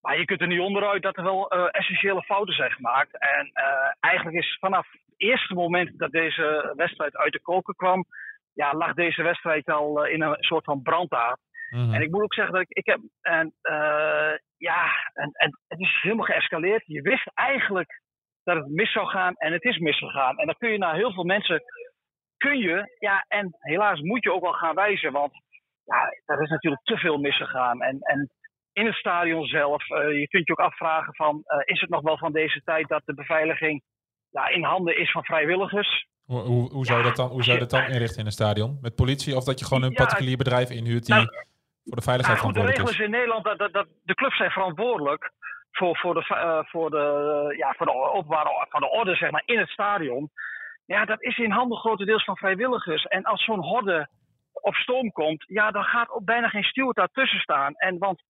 Maar 0.00 0.18
je 0.18 0.24
kunt 0.24 0.40
er 0.40 0.46
niet 0.46 0.60
onderuit 0.60 1.02
dat 1.02 1.16
er 1.16 1.22
wel 1.22 1.54
uh, 1.54 1.68
essentiële 1.70 2.22
fouten 2.22 2.54
zijn 2.54 2.70
gemaakt. 2.70 3.18
En 3.18 3.46
uh, 3.54 3.92
eigenlijk 4.00 4.36
is 4.36 4.56
vanaf 4.60 4.92
het 4.92 5.14
eerste 5.16 5.54
moment 5.54 5.98
dat 5.98 6.10
deze 6.10 6.72
wedstrijd 6.76 7.16
uit 7.16 7.32
de 7.32 7.40
koken 7.40 7.74
kwam, 7.74 8.04
ja, 8.52 8.74
lag 8.74 8.94
deze 8.94 9.22
wedstrijd 9.22 9.66
al 9.66 10.04
in 10.04 10.22
een 10.22 10.36
soort 10.38 10.64
van 10.64 10.82
brandaard. 10.82 11.40
Mm 11.70 11.80
-hmm. 11.80 11.94
En 11.94 12.02
ik 12.02 12.10
moet 12.10 12.22
ook 12.22 12.34
zeggen 12.34 12.54
dat 12.54 12.62
ik, 12.62 12.70
ik 12.70 12.86
heb, 12.86 13.00
en, 13.20 13.54
ja, 14.56 14.90
en, 15.12 15.30
en 15.32 15.58
het 15.68 15.80
is 15.80 15.98
helemaal 16.02 16.24
geëscaleerd. 16.24 16.82
Je 16.86 17.02
wist 17.02 17.30
eigenlijk 17.34 18.02
dat 18.44 18.56
het 18.56 18.68
mis 18.68 18.92
zou 18.92 19.06
gaan 19.06 19.34
en 19.34 19.52
het 19.52 19.64
is 19.64 19.78
misgegaan. 19.78 20.38
En 20.38 20.46
dan 20.46 20.54
kun 20.58 20.70
je 20.70 20.78
naar 20.78 20.94
heel 20.94 21.12
veel 21.12 21.24
mensen, 21.24 21.62
kun 22.36 22.58
je, 22.58 22.96
ja, 22.98 23.24
en 23.28 23.56
helaas 23.58 24.00
moet 24.00 24.22
je 24.22 24.32
ook 24.32 24.42
wel 24.42 24.52
gaan 24.52 24.74
wijzen, 24.74 25.12
want 25.12 25.32
ja, 25.84 26.12
er 26.24 26.42
is 26.42 26.50
natuurlijk 26.50 26.84
te 26.84 26.96
veel 26.96 27.18
misgegaan. 27.18 27.82
En, 27.82 27.98
en 28.00 28.30
in 28.72 28.86
het 28.86 28.94
stadion 28.94 29.46
zelf, 29.46 29.90
uh, 29.90 30.18
je 30.18 30.28
kunt 30.28 30.46
je 30.46 30.52
ook 30.52 30.66
afvragen 30.66 31.14
van, 31.14 31.34
uh, 31.46 31.58
is 31.64 31.80
het 31.80 31.90
nog 31.90 32.02
wel 32.02 32.18
van 32.18 32.32
deze 32.32 32.60
tijd 32.64 32.88
dat 32.88 33.02
de 33.04 33.14
beveiliging 33.14 33.82
ja, 34.30 34.48
in 34.48 34.62
handen 34.62 34.98
is 34.98 35.10
van 35.10 35.24
vrijwilligers? 35.24 36.06
Hoe, 36.24 36.40
hoe, 36.40 36.70
hoe 36.70 36.86
zou, 36.86 36.98
ja, 36.98 37.04
dat 37.04 37.16
dan, 37.16 37.28
hoe 37.28 37.42
zou 37.42 37.58
dat 37.58 37.70
dan 37.70 37.84
inrichten 37.84 38.20
in 38.20 38.26
een 38.26 38.32
stadion? 38.32 38.78
Met 38.80 38.94
politie 38.94 39.36
of 39.36 39.44
dat 39.44 39.58
je 39.58 39.64
gewoon 39.64 39.82
een 39.82 39.90
ja, 39.90 40.04
particulier 40.04 40.36
bedrijf 40.36 40.70
inhuurt 40.70 41.06
die 41.06 41.14
nou, 41.14 41.26
voor 41.84 41.96
de 41.96 42.02
veiligheid 42.02 42.40
nou, 42.40 42.52
verantwoordelijk 42.52 42.78
is? 42.78 42.84
De 42.84 42.90
regel 42.90 43.04
is 43.04 43.06
in 43.06 43.18
Nederland 43.18 43.44
dat, 43.44 43.58
dat, 43.58 43.72
dat 43.72 43.86
de 44.02 44.14
clubs 44.14 44.36
zijn 44.36 44.50
verantwoordelijk 44.50 45.32
voor, 45.76 45.96
voor, 45.96 46.14
de, 46.14 46.24
uh, 46.30 46.58
voor, 46.64 46.90
de, 46.90 47.54
ja, 47.58 47.74
voor 47.76 47.86
de 47.86 47.92
openbare 47.92 48.66
voor 48.68 48.80
de 48.80 48.90
orde 48.90 49.14
zeg 49.14 49.30
maar, 49.30 49.42
in 49.44 49.58
het 49.58 49.68
stadion. 49.68 50.30
Ja, 50.86 51.04
dat 51.04 51.22
is 51.22 51.38
in 51.38 51.50
handen 51.50 51.78
grotendeels 51.78 52.24
van 52.24 52.36
vrijwilligers. 52.36 53.04
En 53.04 53.22
als 53.22 53.44
zo'n 53.44 53.64
horde 53.64 54.08
op 54.52 54.74
stoom 54.74 55.12
komt, 55.12 55.44
ja, 55.46 55.70
dan 55.70 55.84
gaat 55.84 56.10
ook 56.10 56.24
bijna 56.24 56.48
geen 56.48 56.62
steward 56.62 56.96
daartussen 56.96 57.40
staan. 57.40 57.74
En 57.74 57.98
want 57.98 58.22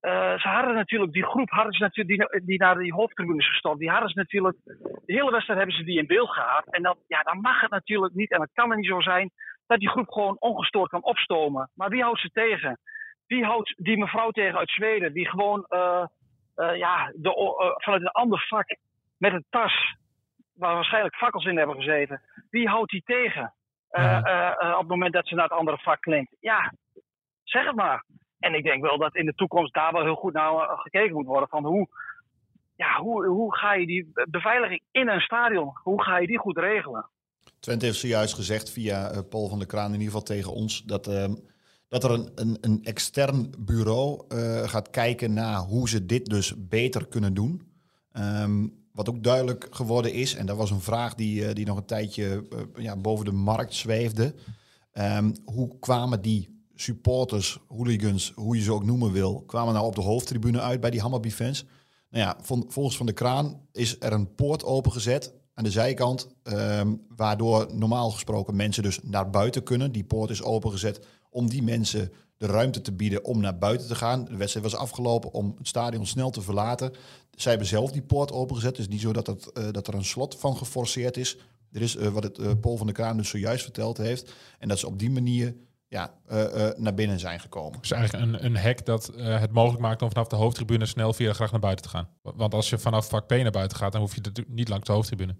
uh, 0.00 0.38
ze 0.38 0.48
hadden 0.48 0.74
natuurlijk, 0.74 1.12
die 1.12 1.24
groep 1.24 1.50
hadden 1.50 1.72
ze 1.72 1.82
natuurlijk, 1.82 2.30
die, 2.30 2.44
die 2.44 2.58
naar 2.58 2.78
die 2.78 2.92
hoofdtribunes 2.92 3.48
gestopt, 3.48 3.78
die 3.78 3.90
hadden 3.90 4.08
ze 4.08 4.18
natuurlijk, 4.18 4.56
de 4.64 5.12
hele 5.12 5.30
wedstrijd 5.30 5.58
hebben 5.58 5.76
ze 5.76 5.84
die 5.84 5.98
in 5.98 6.06
beeld 6.06 6.30
gehad. 6.30 6.64
En 6.66 6.82
dat, 6.82 6.98
ja, 7.06 7.22
dan 7.22 7.40
mag 7.40 7.60
het 7.60 7.70
natuurlijk 7.70 8.14
niet, 8.14 8.30
en 8.30 8.40
het 8.40 8.52
kan 8.52 8.70
er 8.70 8.76
niet 8.76 8.86
zo 8.86 9.00
zijn, 9.00 9.30
dat 9.66 9.78
die 9.78 9.88
groep 9.88 10.08
gewoon 10.08 10.36
ongestoord 10.38 10.90
kan 10.90 11.02
opstomen. 11.02 11.70
Maar 11.74 11.88
wie 11.88 12.02
houdt 12.02 12.20
ze 12.20 12.30
tegen? 12.30 12.78
Wie 13.26 13.44
houdt 13.44 13.74
die 13.76 13.98
mevrouw 13.98 14.30
tegen 14.30 14.58
uit 14.58 14.70
Zweden, 14.70 15.12
die 15.12 15.28
gewoon 15.28 15.66
uh, 15.68 16.04
uh, 16.56 16.76
ja, 16.76 17.12
de, 17.14 17.28
uh, 17.28 17.74
vanuit 17.76 18.02
een 18.02 18.08
ander 18.08 18.46
vak 18.48 18.76
met 19.16 19.32
een 19.32 19.44
tas 19.50 19.96
waar 20.52 20.74
waarschijnlijk 20.74 21.16
fakkels 21.16 21.44
in 21.44 21.56
hebben 21.56 21.76
gezeten, 21.76 22.22
wie 22.50 22.68
houdt 22.68 22.90
die 22.90 23.02
tegen? 23.04 23.54
Uh, 23.90 24.72
op 24.72 24.78
het 24.78 24.88
moment 24.88 25.12
dat 25.12 25.26
ze 25.26 25.34
naar 25.34 25.44
het 25.44 25.58
andere 25.58 25.78
vak 25.78 26.00
klinkt. 26.00 26.36
Ja, 26.40 26.72
zeg 27.42 27.66
het 27.66 27.74
maar. 27.74 28.04
En 28.38 28.54
ik 28.54 28.64
denk 28.64 28.82
wel 28.82 28.98
dat 28.98 29.16
in 29.16 29.26
de 29.26 29.34
toekomst 29.34 29.74
daar 29.74 29.92
wel 29.92 30.02
heel 30.02 30.14
goed 30.14 30.32
naar 30.32 30.52
gekeken 30.68 31.14
moet 31.14 31.26
worden 31.26 31.48
van 31.48 31.64
hoe, 31.64 31.88
ja, 32.76 33.00
hoe, 33.00 33.26
hoe 33.26 33.56
ga 33.56 33.74
je 33.74 33.86
die 33.86 34.12
beveiliging 34.30 34.82
in 34.90 35.08
een 35.08 35.20
stadion, 35.20 35.78
hoe 35.82 36.02
ga 36.02 36.18
je 36.18 36.26
die 36.26 36.38
goed 36.38 36.58
regelen? 36.58 37.10
Twente 37.60 37.84
heeft 37.84 37.98
zojuist 37.98 38.34
gezegd 38.34 38.72
via 38.72 39.22
Paul 39.30 39.48
van 39.48 39.58
der 39.58 39.66
Kraan 39.66 39.86
in 39.86 40.00
ieder 40.00 40.06
geval 40.06 40.22
tegen 40.22 40.52
ons 40.52 40.82
dat 40.82 41.06
ehm, 41.06 41.34
dat 41.88 42.04
er 42.04 42.10
een, 42.10 42.30
een, 42.34 42.58
een 42.60 42.84
extern 42.84 43.50
bureau 43.58 44.24
uh, 44.28 44.68
gaat 44.68 44.90
kijken 44.90 45.32
naar 45.32 45.58
hoe 45.58 45.88
ze 45.88 46.06
dit 46.06 46.26
dus 46.26 46.54
beter 46.56 47.06
kunnen 47.06 47.34
doen. 47.34 47.62
Um, 48.12 48.84
wat 48.92 49.08
ook 49.08 49.22
duidelijk 49.22 49.66
geworden 49.70 50.12
is, 50.12 50.34
en 50.34 50.46
dat 50.46 50.56
was 50.56 50.70
een 50.70 50.80
vraag 50.80 51.14
die, 51.14 51.42
uh, 51.42 51.52
die 51.52 51.66
nog 51.66 51.76
een 51.76 51.84
tijdje 51.84 52.46
uh, 52.52 52.84
ja, 52.84 52.96
boven 52.96 53.24
de 53.24 53.32
markt 53.32 53.74
zweefde. 53.74 54.34
Um, 54.92 55.32
hoe 55.44 55.78
kwamen 55.78 56.22
die 56.22 56.64
supporters, 56.74 57.58
hooligans, 57.68 58.32
hoe 58.34 58.56
je 58.56 58.62
ze 58.62 58.72
ook 58.72 58.84
noemen 58.84 59.12
wil, 59.12 59.42
kwamen 59.46 59.74
nou 59.74 59.86
op 59.86 59.94
de 59.94 60.00
hoofdtribune 60.00 60.60
uit 60.60 60.80
bij 60.80 60.90
die 60.90 61.00
Hammerby-fans? 61.00 61.64
Nou 62.10 62.24
ja, 62.24 62.36
volgens 62.68 62.96
Van 62.96 63.06
de 63.06 63.12
Kraan 63.12 63.60
is 63.72 63.96
er 64.00 64.12
een 64.12 64.34
poort 64.34 64.64
opengezet 64.64 65.34
aan 65.54 65.64
de 65.64 65.70
zijkant, 65.70 66.28
um, 66.42 67.02
waardoor 67.16 67.66
normaal 67.72 68.10
gesproken 68.10 68.56
mensen 68.56 68.82
dus 68.82 69.00
naar 69.02 69.30
buiten 69.30 69.62
kunnen. 69.62 69.92
Die 69.92 70.04
poort 70.04 70.30
is 70.30 70.42
opengezet 70.42 71.06
om 71.36 71.48
die 71.48 71.62
mensen 71.62 72.12
de 72.36 72.46
ruimte 72.46 72.80
te 72.80 72.92
bieden 72.92 73.24
om 73.24 73.40
naar 73.40 73.58
buiten 73.58 73.86
te 73.86 73.94
gaan. 73.94 74.24
De 74.24 74.36
wedstrijd 74.36 74.70
was 74.70 74.80
afgelopen 74.80 75.32
om 75.32 75.54
het 75.58 75.68
stadion 75.68 76.06
snel 76.06 76.30
te 76.30 76.40
verlaten. 76.40 76.92
Zij 77.30 77.50
hebben 77.50 77.68
zelf 77.68 77.90
die 77.90 78.02
poort 78.02 78.32
opengezet. 78.32 78.76
Dus 78.76 78.88
niet 78.88 79.00
zo 79.00 79.12
dat, 79.12 79.26
het, 79.26 79.50
uh, 79.54 79.64
dat 79.70 79.86
er 79.86 79.94
een 79.94 80.04
slot 80.04 80.36
van 80.38 80.56
geforceerd 80.56 81.16
is. 81.16 81.36
Er 81.72 81.82
is 81.82 81.96
uh, 81.96 82.08
wat 82.08 82.22
het 82.22 82.38
uh, 82.38 82.50
Paul 82.60 82.76
van 82.76 82.86
der 82.86 82.94
Kraan 82.94 83.16
dus 83.16 83.28
zojuist 83.28 83.62
verteld 83.62 83.96
heeft. 83.96 84.32
En 84.58 84.68
dat 84.68 84.78
ze 84.78 84.86
op 84.86 84.98
die 84.98 85.10
manier 85.10 85.54
ja, 85.88 86.14
naar 86.76 86.94
binnen 86.94 87.18
zijn 87.18 87.40
gekomen. 87.40 87.80
Dus 87.80 87.90
eigenlijk 87.90 88.24
een, 88.24 88.44
een 88.44 88.56
hek 88.56 88.86
dat 88.86 89.10
het 89.16 89.52
mogelijk 89.52 89.82
maakt 89.82 90.02
om 90.02 90.08
vanaf 90.08 90.26
de 90.26 90.36
hoofdtribune 90.36 90.86
snel 90.86 91.12
via 91.12 91.28
de 91.28 91.34
graag 91.34 91.50
naar 91.50 91.60
buiten 91.60 91.84
te 91.84 91.90
gaan. 91.90 92.08
Want 92.22 92.54
als 92.54 92.70
je 92.70 92.78
vanaf 92.78 93.08
vak 93.08 93.26
P 93.26 93.30
naar 93.30 93.50
buiten 93.50 93.76
gaat, 93.76 93.92
dan 93.92 94.00
hoef 94.00 94.14
je 94.14 94.44
niet 94.48 94.68
langs 94.68 94.86
de 94.86 94.92
hoofdtribune. 94.92 95.36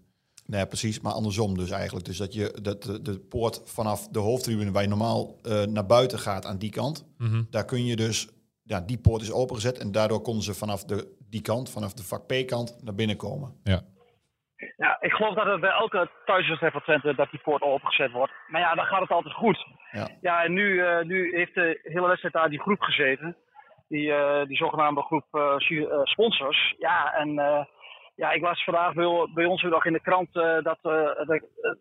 Nee, 0.46 0.66
precies, 0.66 1.00
maar 1.00 1.12
andersom 1.12 1.54
dus 1.54 1.70
eigenlijk. 1.70 2.06
Dus 2.06 2.16
dat 2.16 2.34
je 2.34 2.58
dat 2.62 2.82
de, 2.82 3.02
de 3.02 3.18
poort 3.18 3.62
vanaf 3.64 4.08
de 4.08 4.18
hoofdtribune 4.18 4.72
waar 4.72 4.82
je 4.82 4.88
normaal 4.88 5.36
uh, 5.42 5.62
naar 5.62 5.86
buiten 5.86 6.18
gaat 6.18 6.46
aan 6.46 6.58
die 6.58 6.70
kant, 6.70 7.14
mm 7.18 7.26
-hmm. 7.26 7.46
daar 7.50 7.64
kun 7.64 7.84
je 7.84 7.96
dus, 7.96 8.28
ja, 8.62 8.80
die 8.80 8.98
poort 8.98 9.22
is 9.22 9.32
opengezet 9.32 9.78
en 9.78 9.92
daardoor 9.92 10.22
konden 10.22 10.42
ze 10.42 10.54
vanaf 10.54 10.84
de, 10.84 11.16
die 11.30 11.42
kant, 11.42 11.70
vanaf 11.70 11.92
de 11.92 12.02
vak 12.02 12.26
P-kant, 12.26 12.78
naar 12.84 12.94
binnen 12.94 13.16
komen. 13.16 13.60
Ja. 13.62 13.80
Ja, 14.76 14.96
ik 15.00 15.12
geloof 15.12 15.34
dat 15.34 15.46
het 15.46 15.60
bij 15.60 15.70
elke 15.70 16.10
thuiswedstrijd 16.24 16.72
van 16.72 16.82
Twente 16.82 17.14
dat 17.14 17.30
die 17.30 17.40
poort 17.40 17.62
opengezet 17.62 18.12
wordt. 18.12 18.32
Maar 18.48 18.60
ja, 18.60 18.74
dan 18.74 18.84
gaat 18.84 19.00
het 19.00 19.10
altijd 19.10 19.34
goed. 19.34 19.66
Ja, 19.90 20.08
ja 20.20 20.44
en 20.44 20.52
nu, 20.52 20.72
uh, 20.72 21.02
nu 21.02 21.36
heeft 21.36 21.54
de 21.54 21.80
hele 21.82 22.06
wedstrijd 22.06 22.34
daar 22.34 22.50
die 22.50 22.60
groep 22.60 22.80
gezeten. 22.80 23.36
Die, 23.88 24.08
uh, 24.08 24.44
die 24.44 24.56
zogenaamde 24.56 25.02
groep 25.02 25.26
sponsors. 26.02 26.74
Ja, 26.78 27.12
en 27.12 27.34
ja, 28.16 28.32
ik 28.32 28.42
las 28.42 28.64
vandaag 28.64 28.94
bij, 28.94 29.28
bij 29.34 29.44
ons 29.44 29.62
nog 29.62 29.84
in 29.84 29.92
de 29.92 30.00
krant 30.00 30.36
uh, 30.36 30.62
dat 30.62 30.78
uh, 30.82 31.10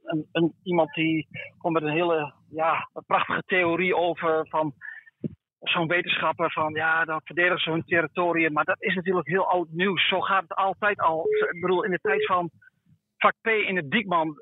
een, 0.03 0.27
een, 0.31 0.53
iemand 0.63 0.93
die 0.93 1.27
komt 1.57 1.73
met 1.73 1.83
een 1.83 1.97
hele 1.99 2.33
ja, 2.49 2.89
een 2.93 3.05
prachtige 3.05 3.43
theorie 3.45 3.95
over 3.95 4.47
van 4.49 4.73
zo'n 5.59 5.87
wetenschapper 5.87 6.51
van 6.51 6.73
ja, 6.73 7.05
dan 7.05 7.21
verdedigen 7.23 7.59
ze 7.59 7.69
hun 7.69 7.85
territorium. 7.85 8.53
Maar 8.53 8.63
dat 8.63 8.81
is 8.81 8.95
natuurlijk 8.95 9.27
heel 9.27 9.49
oud 9.49 9.67
nieuws. 9.69 10.07
Zo 10.07 10.21
gaat 10.21 10.41
het 10.41 10.55
altijd 10.55 10.99
al. 10.99 11.25
Ik 11.51 11.61
bedoel, 11.61 11.83
in 11.83 11.91
de 11.91 11.99
tijd 12.01 12.25
van 12.25 12.49
vak 13.17 13.33
P 13.41 13.47
in 13.47 13.75
het 13.75 13.91
Diekman 13.91 14.41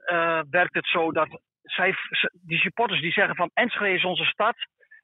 werkt 0.50 0.74
het 0.74 0.88
zo 0.88 1.12
dat 1.12 1.42
zij, 1.62 1.96
die 2.32 2.58
supporters 2.58 3.02
die 3.02 3.12
zeggen 3.12 3.36
van 3.36 3.50
Enschede 3.54 3.94
is 3.94 4.06
onze 4.06 4.26
stad. 4.26 4.56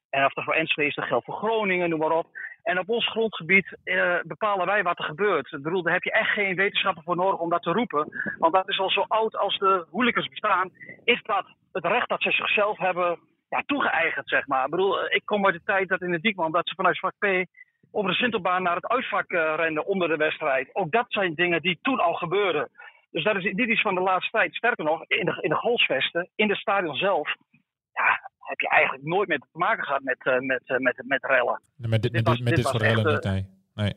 En 0.10 0.26
of 0.26 0.34
dat 0.34 0.44
voor 0.44 0.54
Enschede 0.54 0.88
is, 0.88 0.96
dat 0.96 1.06
geldt 1.06 1.26
voor 1.26 1.36
Groningen, 1.36 1.90
noem 1.90 2.00
maar 2.00 2.12
op. 2.12 2.28
En 2.70 2.80
op 2.80 2.90
ons 2.90 3.10
grondgebied 3.10 3.78
eh, 3.84 4.16
bepalen 4.24 4.66
wij 4.66 4.84
wat 4.84 4.98
er 4.98 5.04
gebeurt. 5.04 5.52
Ik 5.52 5.64
bedoel, 5.64 5.84
daar 5.84 5.94
heb 5.94 6.04
je 6.04 6.12
echt 6.12 6.30
geen 6.30 6.56
wetenschappen 6.56 7.04
voor 7.04 7.16
nodig 7.16 7.40
om 7.40 7.50
dat 7.50 7.62
te 7.62 7.72
roepen. 7.72 8.08
Want 8.38 8.54
dat 8.54 8.70
is 8.70 8.80
al 8.80 8.90
zo 8.90 9.06
oud 9.08 9.38
als 9.38 9.58
de 9.58 9.86
hooligans 9.92 10.28
bestaan. 10.28 10.72
Is 11.04 11.22
dat 11.24 11.46
het 11.72 11.86
recht 11.86 12.10
dat 12.10 12.22
ze 12.22 12.32
zichzelf 12.32 12.78
hebben 12.78 13.20
ja, 13.50 13.64
toegeëigend, 13.66 14.30
zeg 14.30 14.48
maar. 14.48 14.64
Ik 14.64 14.70
bedoel, 14.70 15.06
ik 15.06 15.22
kom 15.26 15.46
uit 15.46 15.56
de 15.56 15.62
tijd 15.66 15.90
dat 15.90 16.02
in 16.02 16.12
de 16.12 16.20
Diekman 16.20 16.52
dat 16.52 16.68
ze 16.68 16.76
vanuit 16.76 17.00
vak 17.00 17.14
P 17.20 17.26
over 17.92 18.10
de 18.10 18.18
Sintelbaan 18.18 18.64
naar 18.64 18.76
het 18.76 18.88
uitvak 18.88 19.32
uh, 19.32 19.54
renden 19.56 19.86
onder 19.86 20.08
de 20.08 20.18
wedstrijd. 20.18 20.70
Ook 20.74 20.92
dat 20.92 21.06
zijn 21.08 21.34
dingen 21.34 21.62
die 21.62 21.80
toen 21.82 22.00
al 22.00 22.14
gebeurden. 22.14 22.70
Dus 23.12 23.24
dat 23.24 23.36
is 23.36 23.54
dit 23.54 23.70
is 23.70 23.82
van 23.82 23.96
de 23.96 24.02
laatste 24.02 24.32
tijd. 24.32 24.56
Sterker 24.56 24.86
nog, 24.86 25.04
in 25.08 25.26
de, 25.26 25.38
in 25.42 25.50
de 25.50 25.56
golfsvesten, 25.56 26.30
in 26.36 26.50
het 26.50 26.58
stadion 26.58 26.96
zelf, 26.96 27.36
heb 28.50 28.60
je 28.60 28.70
eigenlijk 28.70 29.04
nooit 29.04 29.28
meer 29.28 29.40
te 29.40 29.48
maken 29.52 29.84
gehad 29.84 30.02
met, 30.02 30.18
uh, 30.24 30.40
met, 30.40 30.62
uh, 30.68 30.78
met, 30.78 31.04
met 31.06 31.24
rellen. 31.24 31.62
Met 31.76 32.02
dit, 32.02 32.14
dit, 32.14 32.28
was, 32.28 32.40
met 32.40 32.56
dit, 32.56 32.66
soort 32.66 32.82
rellen 32.82 33.14
niet, 33.14 33.24
nee. 33.24 33.46
nee. 33.74 33.94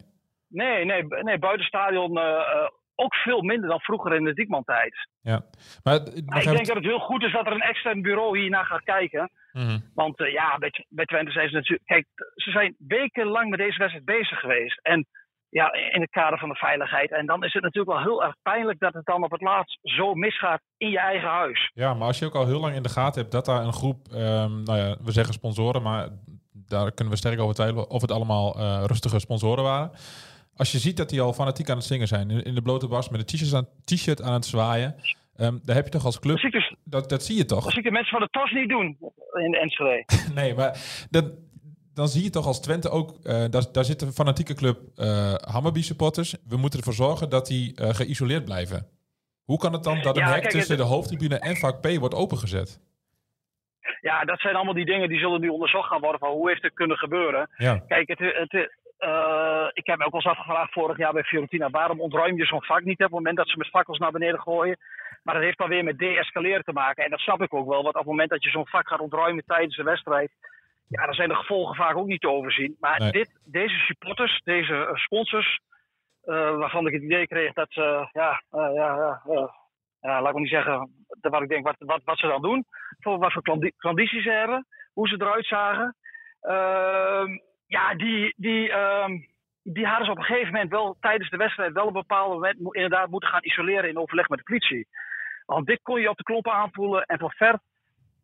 Nee, 0.48 1.04
nee, 1.22 1.38
buitenstadion 1.38 2.18
uh, 2.18 2.68
ook 2.94 3.14
veel 3.14 3.42
minder 3.42 3.68
dan 3.68 3.80
vroeger 3.80 4.14
in 4.14 4.24
de 4.24 4.34
Diekman-tijd. 4.34 5.08
Ja. 5.20 5.44
Maar, 5.82 6.00
maar 6.26 6.42
ik 6.42 6.50
denk 6.50 6.66
dat 6.66 6.76
het 6.76 6.84
heel 6.84 6.98
goed 6.98 7.22
is 7.22 7.32
dat 7.32 7.46
er 7.46 7.52
een 7.52 7.60
extern 7.60 8.02
bureau 8.02 8.38
hiernaar 8.38 8.64
gaat 8.64 8.82
kijken. 8.82 9.30
Mm 9.52 9.66
-hmm. 9.66 9.90
Want 9.94 10.18
ja, 10.18 10.58
bij, 10.58 10.86
bij 10.88 11.04
Twente 11.04 11.30
zijn 11.30 11.48
ze 11.48 11.54
natuurlijk... 11.54 11.86
Kijk, 11.88 12.06
ze 12.34 12.50
zijn 12.50 12.74
wekenlang 12.78 13.50
met 13.50 13.58
deze 13.58 13.78
wedstrijd 13.78 14.04
bezig 14.04 14.38
geweest. 14.38 14.80
En 14.82 15.06
ja, 15.52 15.72
in 15.72 16.00
het 16.00 16.10
kader 16.10 16.38
van 16.38 16.48
de 16.48 16.54
veiligheid. 16.54 17.10
En 17.10 17.26
dan 17.26 17.44
is 17.44 17.52
het 17.52 17.62
natuurlijk 17.62 17.92
wel 17.92 18.02
heel 18.02 18.24
erg 18.24 18.34
pijnlijk 18.42 18.78
dat 18.78 18.94
het 18.94 19.06
dan 19.06 19.24
op 19.24 19.30
het 19.30 19.40
laatst 19.40 19.78
zo 19.82 20.14
misgaat 20.14 20.60
in 20.76 20.90
je 20.90 20.98
eigen 20.98 21.28
huis. 21.28 21.70
Ja, 21.74 21.94
maar 21.94 22.06
als 22.06 22.18
je 22.18 22.26
ook 22.26 22.34
al 22.34 22.46
heel 22.46 22.60
lang 22.60 22.74
in 22.74 22.82
de 22.82 22.88
gaten 22.88 23.20
hebt 23.20 23.32
dat 23.32 23.44
daar 23.44 23.64
een 23.64 23.72
groep, 23.72 24.08
um, 24.12 24.62
nou 24.62 24.78
ja, 24.78 24.96
we 25.04 25.12
zeggen 25.12 25.34
sponsoren, 25.34 25.82
maar 25.82 26.08
daar 26.68 26.92
kunnen 26.92 27.12
we 27.12 27.18
sterk 27.18 27.40
over 27.40 27.54
twijfelen 27.54 27.90
of 27.90 28.00
het 28.00 28.10
allemaal 28.10 28.58
uh, 28.58 28.84
rustige 28.86 29.18
sponsoren 29.18 29.64
waren. 29.64 29.90
Als 30.56 30.72
je 30.72 30.78
ziet 30.78 30.96
dat 30.96 31.08
die 31.08 31.20
al 31.20 31.32
fanatiek 31.32 31.70
aan 31.70 31.76
het 31.76 31.86
zingen 31.86 32.08
zijn, 32.08 32.30
in, 32.30 32.54
de 32.54 32.62
blote 32.62 32.88
bas 32.88 33.08
met 33.08 33.20
een 33.20 33.26
t-shirt 33.26 33.54
aan, 33.54 33.68
t-shirt 33.84 34.22
aan 34.22 34.32
het 34.32 34.44
zwaaien, 34.44 34.94
um, 35.36 35.60
daar 35.64 35.76
heb 35.76 35.84
je 35.84 35.90
toch 35.90 36.04
als 36.04 36.20
club, 36.20 36.40
dat, 36.40 36.52
dus, 36.52 36.74
dat, 36.84 37.08
dat 37.08 37.22
zie 37.22 37.36
je 37.36 37.44
toch? 37.44 37.62
Dat 37.62 37.72
zie 37.72 37.78
ik 37.78 37.86
de 37.86 37.92
mensen 37.92 38.18
van 38.18 38.20
de 38.20 38.28
TOS 38.30 38.52
niet 38.52 38.68
doen 38.68 38.96
in 39.44 39.50
de 39.50 39.58
Enschede. 39.58 40.04
nee, 40.40 40.54
maar 40.54 40.78
dat, 41.10 41.24
dan 41.94 42.08
zie 42.08 42.22
je 42.22 42.30
toch 42.30 42.46
als 42.46 42.60
Twente 42.60 42.90
ook, 42.90 43.10
uh, 43.10 43.44
daar, 43.50 43.64
daar 43.72 43.84
zit 43.84 44.02
een 44.02 44.12
fanatieke 44.12 44.54
club 44.54 44.78
uh, 44.96 45.34
Hammerby 45.34 45.82
supporters. 45.82 46.36
We 46.48 46.56
moeten 46.56 46.78
ervoor 46.78 46.94
zorgen 47.06 47.30
dat 47.30 47.46
die 47.46 47.80
uh, 47.80 47.88
geïsoleerd 47.88 48.44
blijven. 48.44 48.86
Hoe 49.44 49.58
kan 49.58 49.72
het 49.72 49.84
dan 49.84 50.02
dat 50.02 50.16
een 50.16 50.22
ja, 50.22 50.32
hek 50.32 50.40
kijk, 50.40 50.52
tussen 50.52 50.76
het... 50.76 50.86
de 50.86 50.92
hoofdtribune 50.92 51.38
en 51.38 51.56
vak 51.56 51.80
P 51.80 51.86
wordt 51.98 52.14
opengezet? 52.14 52.80
Ja, 54.00 54.24
dat 54.24 54.40
zijn 54.40 54.54
allemaal 54.54 54.74
die 54.74 54.84
dingen 54.84 55.08
die 55.08 55.18
zullen 55.18 55.40
nu 55.40 55.48
onderzocht 55.48 55.88
gaan 55.88 56.00
worden 56.00 56.20
van 56.20 56.30
hoe 56.30 56.48
heeft 56.48 56.62
het 56.62 56.74
kunnen 56.74 56.96
gebeuren. 56.96 57.50
Ja. 57.56 57.78
Kijk, 57.86 58.08
het, 58.08 58.18
het, 58.18 58.52
ik 59.72 59.86
heb 59.86 59.98
me 59.98 60.04
ook 60.04 60.12
wel 60.12 60.20
eens 60.20 60.36
afgevraagd 60.36 60.72
vorig 60.72 60.96
jaar 60.96 61.12
bij 61.12 61.22
Fiorentina, 61.22 61.70
waarom 61.70 62.00
ontruim 62.00 62.36
je 62.36 62.44
zo'n 62.44 62.64
vak 62.64 62.84
niet 62.84 62.98
op 62.98 63.04
het 63.04 63.10
moment 63.10 63.36
dat 63.36 63.48
ze 63.48 63.56
met 63.56 63.68
fakkels 63.68 63.98
naar 63.98 64.12
beneden 64.12 64.40
gooien? 64.40 64.78
Maar 65.22 65.34
dat 65.34 65.42
heeft 65.42 65.58
dan 65.58 65.68
weer 65.68 65.84
met 65.84 65.98
de-escaleren 65.98 66.64
te 66.64 66.72
maken. 66.72 67.04
En 67.04 67.10
dat 67.10 67.18
snap 67.18 67.42
ik 67.42 67.54
ook 67.54 67.68
wel, 67.68 67.82
want 67.82 67.94
op 67.94 68.00
het 68.00 68.10
moment 68.10 68.30
dat 68.30 68.44
je 68.44 68.50
zo'n 68.50 68.66
vak 68.66 68.88
gaat 68.88 69.00
ontruimen 69.00 69.44
tijdens 69.46 69.76
de 69.76 69.82
wedstrijd, 69.82 70.30
ja, 70.92 71.04
dan 71.04 71.14
zijn 71.14 71.28
de 71.28 71.34
gevolgen 71.34 71.74
vaak 71.74 71.96
ook 71.96 72.06
niet 72.06 72.20
te 72.20 72.30
overzien. 72.30 72.76
Maar 72.80 73.00
nee. 73.00 73.12
dit, 73.12 73.30
deze 73.44 73.76
supporters, 73.76 74.40
deze 74.44 74.90
sponsors, 74.94 75.60
uh, 76.24 76.56
waarvan 76.56 76.86
ik 76.86 76.92
het 76.92 77.02
idee 77.02 77.26
kreeg 77.26 77.52
dat 77.52 77.66
ze, 77.70 78.08
ja, 78.12 78.42
uh, 78.52 78.74
ja, 78.74 79.22
ja, 80.00 80.22
laat 80.22 80.32
ik 80.32 80.38
niet 80.38 80.48
zeggen, 80.48 80.90
wat 81.20 81.42
ik 81.42 81.48
denk, 81.48 81.66
wat, 81.66 81.76
wat, 81.78 82.00
wat 82.04 82.18
ze 82.18 82.26
dan 82.26 82.42
doen, 82.42 82.64
voor 83.00 83.18
wat 83.18 83.32
voor 83.32 83.72
condities 83.78 84.22
ze 84.22 84.30
hebben, 84.30 84.66
hoe 84.92 85.08
ze 85.08 85.14
eruit 85.14 85.46
zagen. 85.46 85.96
Ehm, 86.40 87.38
ja, 87.66 87.94
die, 87.94 88.34
die, 88.36 88.72
ehm, 88.72 89.18
die 89.62 89.86
hadden 89.86 90.04
ze 90.04 90.10
op 90.10 90.18
een 90.18 90.24
gegeven 90.24 90.52
moment 90.52 90.70
wel 90.70 90.96
tijdens 91.00 91.30
de 91.30 91.36
wedstrijd 91.36 91.72
wel 91.72 91.86
een 91.86 91.92
bepaald 91.92 92.32
moment 92.32 92.56
inderdaad 92.60 93.10
moeten 93.10 93.28
gaan 93.28 93.44
isoleren 93.44 93.88
in 93.88 93.98
overleg 93.98 94.28
met 94.28 94.38
de 94.38 94.44
politie. 94.44 94.88
Want 95.46 95.66
dit 95.66 95.82
kon 95.82 96.00
je 96.00 96.10
op 96.10 96.16
de 96.16 96.22
kloppen 96.22 96.52
aanvoelen 96.52 97.04
en 97.04 97.18
van 97.18 97.30
ver 97.30 97.58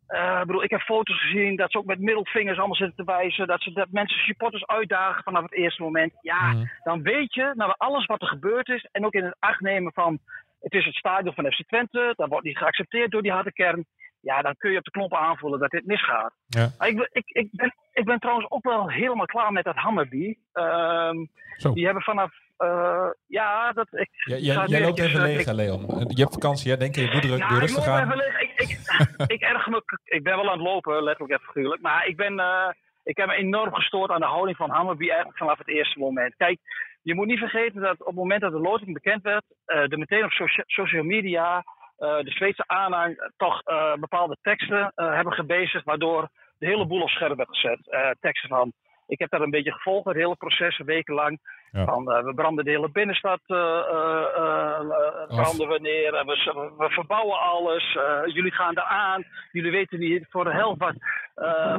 uh, 0.09 0.39
bedoel, 0.39 0.63
ik 0.63 0.69
heb 0.69 0.81
foto's 0.81 1.21
gezien 1.21 1.55
dat 1.55 1.71
ze 1.71 1.77
ook 1.77 1.85
met 1.85 1.99
middelvingers 1.99 2.57
allemaal 2.57 2.75
zitten 2.75 3.05
te 3.05 3.11
wijzen. 3.11 3.47
Dat 3.47 3.61
ze 3.61 3.71
dat 3.71 3.91
mensen 3.91 4.19
supporters 4.19 4.67
uitdagen 4.67 5.23
vanaf 5.23 5.41
het 5.41 5.53
eerste 5.53 5.81
moment. 5.81 6.13
Ja, 6.21 6.51
mm. 6.51 6.69
dan 6.83 7.01
weet 7.01 7.33
je, 7.33 7.51
nou, 7.55 7.73
alles 7.77 8.05
wat 8.05 8.21
er 8.21 8.27
gebeurd 8.27 8.67
is. 8.67 8.87
En 8.91 9.05
ook 9.05 9.13
in 9.13 9.23
het 9.23 9.35
acht 9.39 9.59
nemen 9.59 9.93
van. 9.93 10.19
Het 10.59 10.73
is 10.73 10.85
het 10.85 10.95
stadion 10.95 11.33
van 11.33 11.51
FC 11.51 11.67
Twente. 11.67 12.13
Dat 12.15 12.29
wordt 12.29 12.45
niet 12.45 12.57
geaccepteerd 12.57 13.11
door 13.11 13.21
die 13.21 13.31
harde 13.31 13.53
kern. 13.53 13.85
Ja, 14.21 14.41
dan 14.41 14.55
kun 14.57 14.71
je 14.71 14.77
op 14.77 14.83
de 14.83 14.91
knoppen 14.91 15.19
aanvoelen 15.19 15.59
dat 15.59 15.71
dit 15.71 15.85
misgaat. 15.85 16.33
Ja. 16.47 16.69
Ik, 16.79 17.09
ik, 17.11 17.29
ik, 17.29 17.49
ben, 17.51 17.73
ik 17.91 18.05
ben 18.05 18.19
trouwens 18.19 18.51
ook 18.51 18.63
wel 18.63 18.89
helemaal 18.89 19.25
klaar 19.25 19.51
met 19.51 19.63
dat 19.63 19.75
Hammerby. 19.75 20.35
Um, 20.53 21.29
die 21.73 21.85
hebben 21.85 22.03
vanaf 22.03 22.31
uh, 22.59 23.09
ja, 23.27 23.71
dat 23.71 23.87
ik. 23.91 24.09
Ja, 24.11 24.35
jij, 24.35 24.65
jij 24.65 24.81
loopt 24.81 24.99
even 24.99 25.21
leeg, 25.21 25.39
ik, 25.39 25.53
Leon. 25.53 25.81
Je 26.07 26.21
hebt 26.21 26.33
vakantie, 26.33 26.71
hè? 26.71 26.77
Denk 26.77 26.95
je, 26.95 27.01
je 27.01 27.11
moet 27.13 27.23
er 27.23 27.37
nou, 27.37 27.59
rustig 27.59 27.87
aan. 27.87 28.11
Ik, 28.11 28.51
ik, 28.55 28.79
ik, 29.35 29.41
erg 29.41 29.67
me, 29.67 29.83
ik 30.03 30.23
ben 30.23 30.35
wel 30.35 30.49
aan 30.49 30.57
het 30.57 30.67
lopen, 30.67 31.03
letterlijk 31.03 31.39
en 31.39 31.45
figuurlijk. 31.45 31.81
Maar 31.81 32.07
ik, 32.07 32.15
ben, 32.15 32.39
uh, 32.39 32.69
ik 33.03 33.17
heb 33.17 33.27
me 33.27 33.33
enorm 33.33 33.73
gestoord 33.73 34.11
aan 34.11 34.19
de 34.19 34.25
houding 34.25 34.57
van 34.57 34.69
Hammerby 34.69 35.07
eigenlijk 35.07 35.37
vanaf 35.37 35.57
het 35.57 35.67
eerste 35.67 35.99
moment. 35.99 36.35
Kijk, 36.35 36.59
je 37.01 37.15
moet 37.15 37.27
niet 37.27 37.39
vergeten 37.39 37.81
dat 37.81 37.99
op 37.99 38.05
het 38.05 38.15
moment 38.15 38.41
dat 38.41 38.51
de 38.51 38.59
loting 38.59 38.93
bekend 38.93 39.23
werd, 39.23 39.43
uh, 39.67 39.91
er 39.91 39.97
meteen 39.97 40.23
op 40.23 40.31
socia 40.31 40.63
social 40.65 41.03
media 41.03 41.63
de 41.99 42.31
Zweedse 42.31 42.63
aanhang 42.67 43.31
toch 43.37 43.61
bepaalde 43.99 44.37
teksten 44.41 44.91
hebben 44.95 45.33
gebezigd, 45.33 45.85
waardoor 45.85 46.29
de 46.57 46.65
hele 46.65 46.85
boel 46.85 47.01
op 47.01 47.09
scherp 47.09 47.37
werd 47.37 47.49
gezet. 47.49 48.17
teksten 48.19 48.49
van 48.49 48.73
ik 49.09 49.19
heb 49.19 49.29
dat 49.29 49.41
een 49.41 49.49
beetje 49.49 49.71
gevolgd, 49.71 50.05
het 50.05 50.15
hele 50.15 50.35
proces, 50.35 50.77
wekenlang. 50.77 51.39
Ja. 51.71 51.85
Van, 51.85 52.11
uh, 52.11 52.23
we 52.23 52.33
branden 52.33 52.65
de 52.65 52.71
hele 52.71 52.91
binnenstad, 52.91 53.39
uh, 53.47 53.57
uh, 53.57 54.79
branden 55.27 55.67
we 55.67 55.79
neer, 55.81 56.11
we, 56.11 56.73
we 56.77 56.89
verbouwen 56.89 57.39
alles, 57.39 57.97
jullie 58.25 58.51
gaan 58.51 58.77
eraan, 58.77 59.23
jullie 59.51 59.71
weten 59.71 59.99
niet 59.99 60.25
voor 60.29 60.43
de 60.43 60.53
helft 60.53 60.79
wat, 60.79 60.95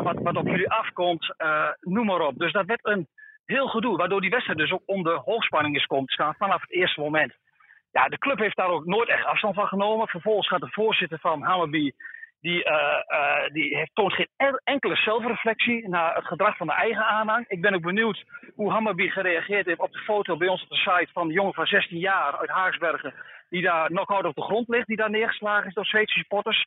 wat, 0.02 0.22
wat 0.22 0.36
op 0.36 0.46
jullie 0.46 0.70
afkomt, 0.70 1.34
noem 1.80 2.06
maar 2.06 2.20
op. 2.20 2.38
Dus 2.38 2.52
dat 2.52 2.66
werd 2.66 2.86
een 2.86 3.08
heel 3.44 3.68
gedoe, 3.68 3.96
waardoor 3.96 4.20
die 4.20 4.30
wedstrijd 4.30 4.58
dus 4.58 4.72
ook 4.72 4.82
onder 4.86 5.16
hoogspanning 5.16 5.76
is 5.76 5.86
komt 5.86 6.06
te 6.06 6.12
staan 6.12 6.34
vanaf 6.38 6.60
het 6.60 6.72
eerste 6.72 7.00
moment. 7.00 7.34
Ja, 7.92 8.08
de 8.08 8.18
club 8.18 8.38
heeft 8.38 8.56
daar 8.56 8.68
ook 8.68 8.84
nooit 8.84 9.08
echt 9.08 9.24
afstand 9.24 9.54
van 9.54 9.66
genomen. 9.66 10.08
Vervolgens 10.08 10.48
gaat 10.48 10.60
de 10.60 10.70
voorzitter 10.70 11.18
van 11.18 11.42
Hammerby 11.42 11.92
die, 12.40 12.64
uh, 12.64 13.02
uh, 13.08 13.48
die 13.52 13.76
heeft, 13.76 13.94
toont 13.94 14.12
geen 14.12 14.60
enkele 14.64 14.96
zelfreflectie 14.96 15.88
naar 15.88 16.14
het 16.14 16.26
gedrag 16.26 16.56
van 16.56 16.66
de 16.66 16.72
eigen 16.72 17.04
aanhang. 17.04 17.44
Ik 17.48 17.60
ben 17.60 17.74
ook 17.74 17.82
benieuwd 17.82 18.24
hoe 18.54 18.70
Hammerby 18.70 19.08
gereageerd 19.08 19.66
heeft 19.66 19.80
op 19.80 19.92
de 19.92 19.98
foto 19.98 20.36
bij 20.36 20.48
ons 20.48 20.62
op 20.62 20.68
de 20.68 20.76
site 20.76 21.08
van 21.12 21.26
een 21.26 21.32
jongen 21.32 21.54
van 21.54 21.66
16 21.66 21.98
jaar 21.98 22.38
uit 22.38 22.50
Haagsbergen. 22.50 23.14
Die 23.48 23.62
daar 23.62 23.86
knock-out 23.86 24.24
op 24.24 24.34
de 24.34 24.42
grond 24.42 24.68
ligt, 24.68 24.86
die 24.86 24.96
daar 24.96 25.10
neergeslagen 25.10 25.68
is 25.68 25.74
door 25.74 25.86
Zweedse 25.86 26.18
supporters. 26.18 26.66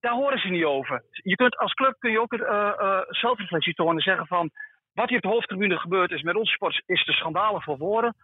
Daar 0.00 0.12
horen 0.12 0.38
ze 0.38 0.48
niet 0.48 0.64
over. 0.64 1.02
Je 1.12 1.36
kunt, 1.36 1.56
als 1.56 1.72
club 1.72 1.94
kun 1.98 2.10
je 2.10 2.20
ook 2.20 2.32
uh, 2.32 3.00
zelfreflectie 3.08 3.74
tonen 3.74 3.96
en 3.96 4.02
zeggen 4.02 4.26
van... 4.26 4.50
Wat 4.92 5.08
hier 5.08 5.16
op 5.16 5.22
de 5.22 5.28
hoofdtribune 5.28 5.78
gebeurd 5.78 6.10
is 6.10 6.22
met 6.22 6.36
onze 6.36 6.52
sporters 6.52 6.82
is 6.86 7.04
te 7.04 7.12
schandalen 7.12 7.62
voor 7.62 7.78
woorden. 7.78 8.14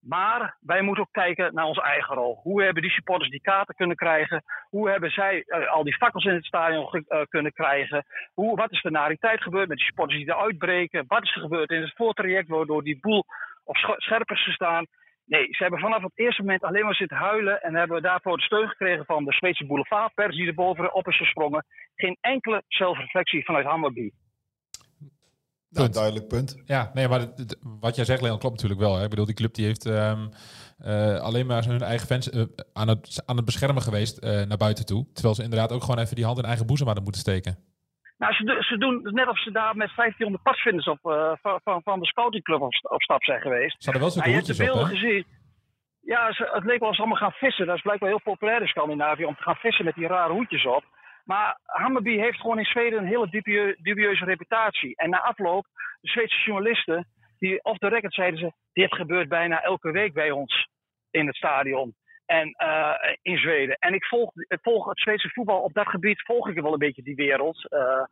Maar 0.00 0.56
wij 0.60 0.82
moeten 0.82 1.02
ook 1.02 1.12
kijken 1.12 1.54
naar 1.54 1.64
onze 1.64 1.82
eigen 1.82 2.14
rol. 2.14 2.40
Hoe 2.42 2.62
hebben 2.62 2.82
die 2.82 2.90
supporters 2.90 3.30
die 3.30 3.40
kaarten 3.40 3.74
kunnen 3.74 3.96
krijgen? 3.96 4.42
Hoe 4.68 4.90
hebben 4.90 5.10
zij 5.10 5.44
uh, 5.46 5.70
al 5.70 5.84
die 5.84 5.96
fakkels 5.96 6.24
in 6.24 6.34
het 6.34 6.44
stadion 6.44 7.04
uh, 7.08 7.20
kunnen 7.28 7.52
krijgen? 7.52 8.04
Hoe, 8.34 8.56
wat 8.56 8.72
is 8.72 8.84
er 8.84 8.90
na 8.90 9.08
die 9.08 9.18
tijd 9.18 9.42
gebeurd 9.42 9.68
met 9.68 9.76
die 9.76 9.86
supporters 9.86 10.18
die 10.18 10.28
eruit 10.28 10.58
breken? 10.58 11.04
Wat 11.06 11.22
is 11.22 11.34
er 11.34 11.40
gebeurd 11.40 11.70
in 11.70 11.80
het 11.80 11.92
voortraject 11.94 12.48
waardoor 12.48 12.82
die 12.82 12.98
boel 13.00 13.24
op 13.64 13.76
scherp 13.76 14.30
is 14.30 14.44
gestaan? 14.44 14.86
Nee, 15.24 15.46
ze 15.50 15.62
hebben 15.62 15.80
vanaf 15.80 16.02
het 16.02 16.12
eerste 16.14 16.42
moment 16.42 16.62
alleen 16.62 16.84
maar 16.84 16.94
zitten 16.94 17.16
huilen 17.16 17.62
en 17.62 17.74
hebben 17.74 18.02
daarvoor 18.02 18.36
de 18.36 18.42
steun 18.42 18.68
gekregen 18.68 19.04
van 19.04 19.24
de 19.24 19.32
Zweedse 19.32 19.66
boulevardpers 19.66 20.36
die 20.36 20.46
er 20.46 20.54
bovenop 20.54 21.08
is 21.08 21.16
gesprongen. 21.16 21.64
Geen 21.94 22.16
enkele 22.20 22.62
zelfreflectie 22.68 23.44
vanuit 23.44 23.66
Hammerby. 25.70 25.98
Nou, 25.98 26.10
duidelijk 26.10 26.28
punt. 26.28 26.62
Ja, 26.64 26.90
nee, 26.94 27.08
maar 27.08 27.20
wat 27.80 27.96
jij 27.96 28.04
zegt, 28.04 28.22
Leon, 28.22 28.38
klopt 28.38 28.54
natuurlijk 28.54 28.80
wel. 28.80 28.96
Hè? 28.96 29.04
Ik 29.04 29.10
bedoel, 29.10 29.24
die 29.24 29.34
club 29.34 29.54
die 29.54 29.66
heeft 29.66 29.84
um, 29.84 30.28
uh, 30.86 31.20
alleen 31.20 31.46
maar 31.46 31.64
hun 31.64 31.82
eigen 31.82 32.06
fans 32.06 32.28
uh, 32.28 32.42
aan, 32.72 32.88
het, 32.88 33.22
aan 33.26 33.36
het 33.36 33.44
beschermen 33.44 33.82
geweest 33.82 34.24
uh, 34.24 34.42
naar 34.42 34.56
buiten 34.56 34.86
toe. 34.86 35.06
Terwijl 35.12 35.34
ze 35.34 35.42
inderdaad 35.42 35.72
ook 35.72 35.82
gewoon 35.82 35.98
even 35.98 36.16
die 36.16 36.24
hand 36.24 36.38
in 36.38 36.44
eigen 36.44 36.66
boezem 36.66 36.86
hadden 36.86 37.04
moeten 37.04 37.22
steken. 37.22 37.58
Nou, 38.18 38.32
ze, 38.32 38.56
ze 38.60 38.78
doen 38.78 39.00
net 39.02 39.28
of 39.28 39.42
ze 39.42 39.50
daar 39.50 39.76
met 39.76 39.90
1500 39.96 40.42
pasvinders 40.42 40.86
op, 40.86 40.98
van, 41.42 41.60
van, 41.64 41.82
van 41.82 42.00
de 42.00 42.06
scoutingclub 42.06 42.60
op, 42.60 42.74
op 42.82 43.02
stap 43.02 43.24
zijn 43.24 43.40
geweest. 43.40 43.76
Ze 43.78 43.90
hadden 43.90 44.02
wel 44.02 44.10
zo'n 44.10 44.22
nou, 44.22 44.34
hoedjes 44.34 44.60
op, 44.60 44.74
hè? 44.74 44.84
gezien. 44.84 45.24
Ja, 46.00 46.32
ze, 46.32 46.50
het 46.52 46.64
leek 46.64 46.78
wel 46.78 46.88
als 46.88 46.98
allemaal 46.98 47.16
gaan 47.16 47.32
vissen. 47.32 47.66
Dat 47.66 47.76
is 47.76 47.82
blijkbaar 47.82 48.08
heel 48.08 48.20
populair 48.20 48.60
in 48.60 48.66
Scandinavië 48.66 49.24
om 49.24 49.36
te 49.36 49.42
gaan 49.42 49.54
vissen 49.54 49.84
met 49.84 49.94
die 49.94 50.06
rare 50.06 50.32
hoedjes 50.32 50.66
op. 50.66 50.84
Maar 51.28 51.58
Hammerby 51.64 52.16
heeft 52.16 52.40
gewoon 52.40 52.58
in 52.58 52.64
Zweden 52.64 52.98
een 52.98 53.06
hele 53.06 53.74
dubieuze 53.82 54.24
reputatie. 54.24 54.96
En 54.96 55.10
na 55.10 55.20
afloop 55.20 55.66
de 56.00 56.08
Zweedse 56.08 56.44
journalisten, 56.44 57.06
die 57.38 57.64
off 57.64 57.78
the 57.78 57.88
record 57.88 58.14
zeiden 58.14 58.40
ze: 58.40 58.52
Dit 58.72 58.94
gebeurt 58.94 59.28
bijna 59.28 59.62
elke 59.62 59.90
week 59.90 60.12
bij 60.12 60.30
ons 60.30 60.68
in 61.10 61.26
het 61.26 61.36
stadion. 61.36 61.94
En 62.26 62.54
uh, 62.64 62.94
in 63.22 63.38
Zweden. 63.38 63.76
En 63.78 63.94
ik 63.94 64.04
volg, 64.04 64.84
het 64.84 64.98
Zweedse 64.98 65.28
voetbal 65.28 65.60
op 65.60 65.72
dat 65.72 65.88
gebied, 65.88 66.22
volg 66.22 66.48
ik 66.48 66.60
wel 66.60 66.72
een 66.72 66.78
beetje 66.78 67.02
die 67.02 67.14
wereld. 67.14 67.66
Uh, 67.72 68.04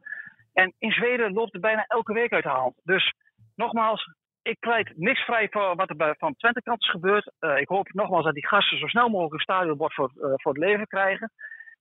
en 0.52 0.74
in 0.78 0.90
Zweden 0.90 1.32
loopt 1.32 1.52
het 1.52 1.60
bijna 1.62 1.84
elke 1.86 2.12
week 2.12 2.32
uit 2.32 2.42
de 2.42 2.48
hand. 2.48 2.80
Dus 2.82 3.14
nogmaals, 3.54 4.14
ik 4.42 4.58
pleit 4.58 4.92
niks 4.96 5.20
vrij 5.20 5.48
voor 5.50 5.76
wat 5.76 5.90
er 5.90 6.16
van 6.18 6.34
Twente 6.36 6.62
kant 6.62 6.80
is 6.80 6.90
gebeurd. 6.90 7.32
Uh, 7.40 7.58
ik 7.58 7.68
hoop 7.68 7.92
nogmaals 7.92 8.24
dat 8.24 8.34
die 8.34 8.46
gasten 8.46 8.78
zo 8.78 8.86
snel 8.86 9.08
mogelijk 9.08 9.34
een 9.34 9.40
stadionbord 9.40 9.94
voor, 9.94 10.10
voor 10.14 10.52
het 10.52 10.62
leven 10.62 10.86
krijgen. 10.86 11.30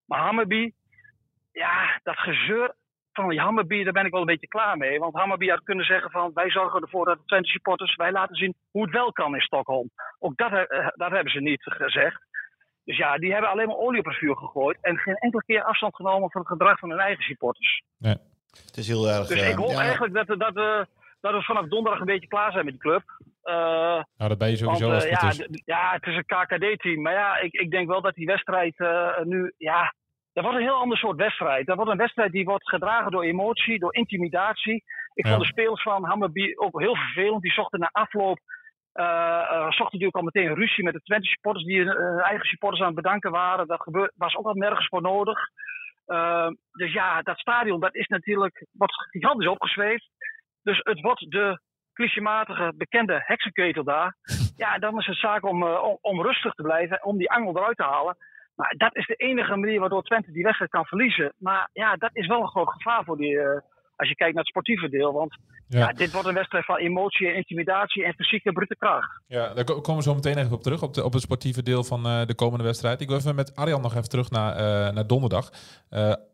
Maar 0.05 0.19
Hammerby, 0.19 0.71
ja, 1.55 1.99
dat 2.03 2.17
gezeur 2.17 2.75
van 3.11 3.29
die 3.29 3.39
Hammerby, 3.39 3.83
daar 3.83 3.93
ben 3.93 4.05
ik 4.05 4.11
wel 4.11 4.19
een 4.19 4.33
beetje 4.33 4.47
klaar 4.47 4.77
mee. 4.77 4.99
Want 4.99 5.15
Hammerby 5.15 5.47
had 5.47 5.63
kunnen 5.63 5.85
zeggen 5.85 6.11
van 6.11 6.31
wij 6.33 6.49
zorgen 6.49 6.81
ervoor 6.81 7.05
dat 7.05 7.17
de 7.17 7.25
Twente 7.25 7.49
supporters, 7.49 7.95
wij 7.95 8.11
laten 8.11 8.35
zien 8.35 8.55
hoe 8.71 8.81
het 8.81 8.91
wel 8.91 9.11
kan 9.11 9.33
in 9.35 9.41
Stockholm. 9.41 9.89
Ook 10.19 10.37
dat, 10.37 10.51
uh, 10.51 10.87
dat 10.95 11.11
hebben 11.11 11.31
ze 11.31 11.39
niet 11.39 11.63
gezegd. 11.63 12.21
Dus 12.83 12.97
ja, 12.97 13.17
die 13.17 13.31
hebben 13.31 13.49
alleen 13.49 13.67
maar 13.67 13.75
olie 13.75 13.99
op 13.99 14.05
het 14.05 14.15
vuur 14.15 14.35
gegooid 14.35 14.77
en 14.81 14.97
geen 14.97 15.15
enkele 15.15 15.43
keer 15.43 15.63
afstand 15.63 15.95
genomen 15.95 16.31
van 16.31 16.41
het 16.41 16.49
gedrag 16.49 16.79
van 16.79 16.89
hun 16.89 16.99
eigen 16.99 17.23
supporters. 17.23 17.83
Nee. 17.97 18.17
Het 18.65 18.77
is 18.77 18.87
heel 18.87 19.07
erg. 19.07 19.27
Dus 19.27 19.41
uh, 19.41 19.49
ik 19.49 19.55
hoop 19.55 19.69
ja. 19.69 19.79
eigenlijk 19.79 20.13
dat, 20.13 20.27
dat, 20.27 20.57
uh, 20.57 20.83
dat 21.21 21.33
we 21.33 21.41
vanaf 21.41 21.67
donderdag 21.67 21.99
een 21.99 22.05
beetje 22.05 22.27
klaar 22.27 22.51
zijn 22.51 22.65
met 22.65 22.73
die 22.73 22.83
club. 22.83 23.03
Uh, 23.43 23.53
nou, 24.17 24.29
dat 24.29 24.37
ben 24.37 24.49
je 24.49 24.57
sowieso 24.57 24.89
want, 24.89 25.03
als 25.03 25.09
ja, 25.09 25.27
het 25.27 25.49
is. 25.49 25.61
ja, 25.65 25.91
het 25.91 26.05
is 26.05 26.15
een 26.15 26.25
KKD-team. 26.25 27.01
Maar 27.01 27.13
ja, 27.13 27.37
ik, 27.39 27.53
ik 27.53 27.71
denk 27.71 27.87
wel 27.87 28.01
dat 28.01 28.15
die 28.15 28.25
wedstrijd 28.25 28.75
nu, 29.23 29.53
ja, 29.57 29.93
dat 30.35 30.43
wordt 30.43 30.59
een 30.59 30.65
heel 30.65 30.81
ander 30.81 30.97
soort 30.97 31.17
wedstrijd. 31.17 31.65
Dat 31.65 31.75
wordt 31.75 31.91
een 31.91 31.97
wedstrijd 31.97 32.31
die 32.31 32.45
wordt 32.45 32.69
gedragen 32.69 33.11
door 33.11 33.23
emotie, 33.23 33.79
door 33.79 33.95
intimidatie. 33.95 34.83
Ik 35.13 35.25
Ja. 35.25 35.29
vond 35.31 35.41
de 35.41 35.47
spelers 35.47 35.81
van 35.81 36.05
Hammerby 36.05 36.53
ook 36.55 36.79
heel 36.79 36.95
vervelend. 36.95 37.41
Die 37.41 37.51
zochten 37.51 37.79
na 37.79 37.89
afloop, 37.91 38.39
uh, 38.93 39.05
uh, 39.05 39.63
zochten 39.63 39.83
natuurlijk 39.99 40.15
al 40.15 40.21
meteen 40.23 40.55
ruzie 40.55 40.83
met 40.83 40.93
de 40.93 41.01
Twente 41.01 41.27
supporters 41.27 41.65
die 41.65 41.83
hun 41.83 41.97
uh, 41.97 42.25
eigen 42.25 42.45
supporters 42.45 42.81
aan 42.81 42.87
het 42.93 43.01
bedanken 43.03 43.31
waren. 43.31 43.67
Dat 43.67 43.81
gebeurt, 43.81 44.11
was 44.15 44.35
ook 44.35 44.45
al 44.45 44.53
nergens 44.53 44.87
voor 44.87 45.01
nodig. 45.01 45.39
Dus 46.71 46.93
ja, 46.93 47.21
dat 47.21 47.39
stadion 47.39 47.79
dat 47.79 47.95
is 47.95 48.07
natuurlijk 48.07 48.65
wat 48.71 48.91
gigantisch 48.93 49.47
opgezweefd. 49.47 50.09
Dus 50.63 50.79
het 50.83 51.01
wordt 51.01 51.31
de 51.31 51.59
clichématige 51.93 52.73
bekende 52.75 53.21
heksenketel 53.25 53.83
daar. 53.83 54.15
Ja, 54.57 54.77
dan 54.77 54.97
is 54.97 55.05
het 55.05 55.17
zaak 55.17 55.45
om, 55.45 55.63
om, 55.63 55.97
om 56.01 56.21
rustig 56.21 56.53
te 56.53 56.61
blijven, 56.63 57.03
om 57.03 57.17
die 57.17 57.31
angel 57.31 57.57
eruit 57.57 57.77
te 57.77 57.83
halen. 57.83 58.17
Maar 58.55 58.73
dat 58.77 58.95
is 58.95 59.05
de 59.05 59.15
enige 59.15 59.55
manier 59.55 59.79
waardoor 59.79 60.03
Twente 60.03 60.31
die 60.31 60.43
wedstrijd 60.43 60.71
kan 60.71 60.85
verliezen. 60.85 61.33
Maar 61.37 61.69
ja, 61.73 61.95
dat 61.95 62.09
is 62.13 62.27
wel 62.27 62.41
een 62.41 62.47
groot 62.47 62.69
gevaar 62.69 63.03
voor 63.03 63.17
die, 63.17 63.33
uh, 63.33 63.59
als 63.95 64.09
je 64.09 64.15
kijkt 64.15 64.33
naar 64.33 64.43
het 64.43 64.47
sportieve 64.47 64.89
deel. 64.89 65.13
Want 65.13 65.37
ja. 65.67 65.79
ja. 65.79 65.91
dit 65.91 66.11
wordt 66.11 66.27
een 66.27 66.33
wedstrijd 66.33 66.65
van 66.65 66.77
emotie 66.77 67.27
en 67.27 67.35
intimidatie 67.35 68.03
en 68.05 68.13
fysieke 68.13 68.51
brute 68.51 68.75
kracht. 68.75 69.21
Ja, 69.27 69.53
daar 69.53 69.63
komen 69.63 69.95
we 69.95 70.01
zo 70.01 70.13
meteen 70.13 70.37
even 70.37 70.51
op 70.51 70.63
terug, 70.63 70.81
op, 70.81 70.93
de, 70.93 71.03
op 71.03 71.13
het 71.13 71.21
sportieve 71.21 71.63
deel 71.63 71.83
van 71.83 72.07
uh, 72.07 72.25
de 72.25 72.35
komende 72.35 72.63
wedstrijd. 72.63 73.01
Ik 73.01 73.07
wil 73.07 73.17
even 73.17 73.35
met 73.35 73.55
Arjan 73.55 73.81
nog 73.81 73.95
even 73.95 74.09
terug 74.09 74.29
naar, 74.29 74.51
uh, 74.53 74.93
naar 74.93 75.07
donderdag. 75.07 75.51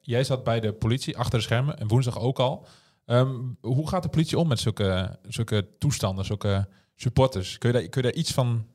Jij 0.02 0.24
zat 0.24 0.44
bij 0.44 0.60
de 0.60 0.74
politie 0.74 1.18
achter 1.18 1.38
de 1.40 1.46
schermen 1.46 1.78
en 1.78 1.88
woensdag 1.88 2.20
ook 2.20 2.40
al. 2.40 2.68
Um, 3.06 3.58
hoe 3.62 3.90
gaat 3.90 4.04
de 4.04 4.10
politie 4.10 4.38
om 4.38 4.48
met 4.48 4.60
zulke, 4.60 5.20
zulke 5.28 5.78
toestanden, 5.78 6.26
zulke 6.26 6.68
supporters? 6.96 7.58
Kun 7.58 7.72
je, 7.72 7.80
daar, 7.80 7.90
kun 7.90 8.02
je 8.02 8.08
daar 8.08 8.18
iets 8.18 8.34
van 8.34 8.68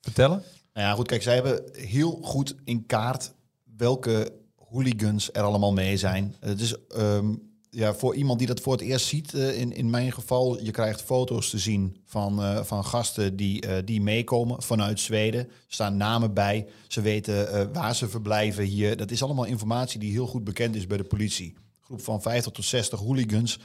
vertellen? 0.00 0.42
Nou 0.72 0.86
ja, 0.86 0.94
goed, 0.94 1.06
kijk, 1.06 1.22
zij 1.22 1.34
hebben 1.34 1.62
heel 1.72 2.18
goed 2.22 2.54
in 2.64 2.86
kaart 2.86 3.34
welke 3.76 4.32
hooligans 4.56 5.30
er 5.32 5.42
allemaal 5.42 5.72
mee 5.72 5.96
zijn. 5.96 6.34
Het 6.40 6.60
is 6.60 6.76
um, 6.96 7.52
ja, 7.74 7.94
voor 7.94 8.14
iemand 8.14 8.38
die 8.38 8.48
dat 8.48 8.60
voor 8.60 8.72
het 8.72 8.82
eerst 8.82 9.06
ziet, 9.06 9.32
uh, 9.32 9.60
in, 9.60 9.72
in 9.72 9.90
mijn 9.90 10.12
geval, 10.12 10.62
je 10.62 10.70
krijgt 10.70 11.02
foto's 11.02 11.50
te 11.50 11.58
zien 11.58 11.96
van, 12.04 12.40
uh, 12.40 12.62
van 12.62 12.84
gasten 12.84 13.36
die, 13.36 13.66
uh, 13.66 13.76
die 13.84 14.00
meekomen 14.00 14.62
vanuit 14.62 15.00
Zweden. 15.00 15.40
Er 15.40 15.54
staan 15.66 15.96
namen 15.96 16.34
bij, 16.34 16.66
ze 16.88 17.00
weten 17.00 17.72
waar 17.72 17.94
ze 17.94 18.08
verblijven 18.08 18.64
hier. 18.64 18.96
Dat 18.96 19.10
is 19.10 19.22
allemaal 19.22 19.44
informatie 19.44 20.00
die 20.00 20.10
heel 20.10 20.26
goed 20.26 20.44
bekend 20.44 20.74
is 20.74 20.86
bij 20.86 20.96
de 20.96 21.04
politie. 21.04 21.54
Groep 21.80 22.00
van 22.00 22.22
50 22.22 22.52
tot 22.52 22.64
60 22.64 22.98
hooligans, 22.98 23.58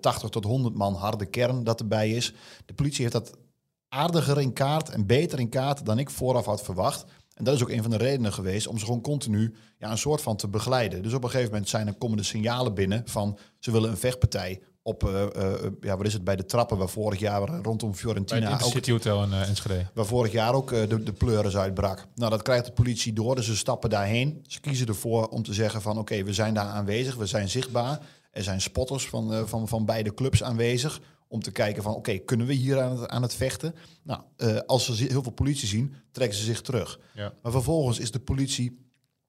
80 0.00 0.30
tot 0.30 0.44
100 0.44 0.74
man 0.74 0.94
harde 0.94 1.26
kern 1.26 1.64
dat 1.64 1.80
erbij 1.80 2.10
is. 2.10 2.34
De 2.66 2.74
politie 2.74 3.00
heeft 3.00 3.12
dat 3.12 3.36
aardiger 3.90 4.40
in 4.40 4.52
kaart 4.52 4.88
en 4.88 5.06
beter 5.06 5.38
in 5.38 5.48
kaart 5.48 5.86
dan 5.86 5.98
ik 5.98 6.10
vooraf 6.10 6.44
had 6.44 6.62
verwacht. 6.62 7.04
En 7.34 7.44
dat 7.44 7.54
is 7.54 7.62
ook 7.62 7.70
een 7.70 7.82
van 7.82 7.90
de 7.90 7.96
redenen 7.96 8.32
geweest 8.32 8.66
om 8.66 8.78
ze 8.78 8.84
gewoon 8.84 9.00
continu 9.00 9.54
ja, 9.78 9.90
een 9.90 9.98
soort 9.98 10.22
van 10.22 10.36
te 10.36 10.48
begeleiden. 10.48 11.02
Dus 11.02 11.12
op 11.12 11.24
een 11.24 11.30
gegeven 11.30 11.50
moment 11.50 11.68
zijn 11.68 11.86
er 11.86 11.94
komende 11.94 12.22
signalen 12.22 12.74
binnen 12.74 13.02
van 13.04 13.38
ze 13.58 13.70
willen 13.70 13.90
een 13.90 13.96
vechtpartij 13.96 14.60
op, 14.82 15.04
uh, 15.04 15.22
uh, 15.36 15.52
ja, 15.80 15.96
wat 15.96 16.06
is 16.06 16.12
het, 16.12 16.24
bij 16.24 16.36
de 16.36 16.44
trappen 16.44 16.78
waar 16.78 16.88
vorig 16.88 17.18
jaar 17.20 17.48
rondom 17.62 17.94
Fiorentina... 17.94 18.40
Bij 18.40 18.50
het 18.50 18.66
City 18.66 18.90
Hotel 18.90 19.22
in 19.22 19.30
uh, 19.30 19.48
Enschede. 19.48 19.86
Waar 19.94 20.06
vorig 20.06 20.32
jaar 20.32 20.54
ook 20.54 20.68
de, 20.68 21.02
de 21.02 21.12
pleuris 21.12 21.56
uitbrak. 21.56 22.06
Nou, 22.14 22.30
dat 22.30 22.42
krijgt 22.42 22.66
de 22.66 22.72
politie 22.72 23.12
door, 23.12 23.34
dus 23.34 23.46
ze 23.46 23.56
stappen 23.56 23.90
daarheen. 23.90 24.44
Ze 24.46 24.60
kiezen 24.60 24.86
ervoor 24.86 25.28
om 25.28 25.42
te 25.42 25.54
zeggen 25.54 25.82
van 25.82 25.92
oké, 25.92 26.00
okay, 26.00 26.24
we 26.24 26.32
zijn 26.32 26.54
daar 26.54 26.66
aanwezig, 26.66 27.14
we 27.14 27.26
zijn 27.26 27.48
zichtbaar. 27.48 28.00
Er 28.30 28.42
zijn 28.42 28.60
spotters 28.60 29.08
van, 29.08 29.48
van, 29.48 29.68
van 29.68 29.84
beide 29.84 30.14
clubs 30.14 30.42
aanwezig 30.42 31.00
om 31.30 31.42
te 31.42 31.50
kijken 31.50 31.82
van 31.82 31.94
oké, 31.94 32.10
okay, 32.10 32.20
kunnen 32.24 32.46
we 32.46 32.52
hier 32.52 32.80
aan 32.80 33.00
het, 33.00 33.08
aan 33.08 33.22
het 33.22 33.34
vechten? 33.34 33.74
Nou, 34.02 34.20
uh, 34.36 34.58
als 34.66 34.84
ze 34.84 35.04
heel 35.04 35.22
veel 35.22 35.32
politie 35.32 35.68
zien, 35.68 35.94
trekken 36.10 36.38
ze 36.38 36.44
zich 36.44 36.60
terug. 36.60 37.00
Ja. 37.14 37.34
Maar 37.42 37.52
vervolgens 37.52 37.98
is 37.98 38.10
de 38.10 38.18
politie 38.18 38.86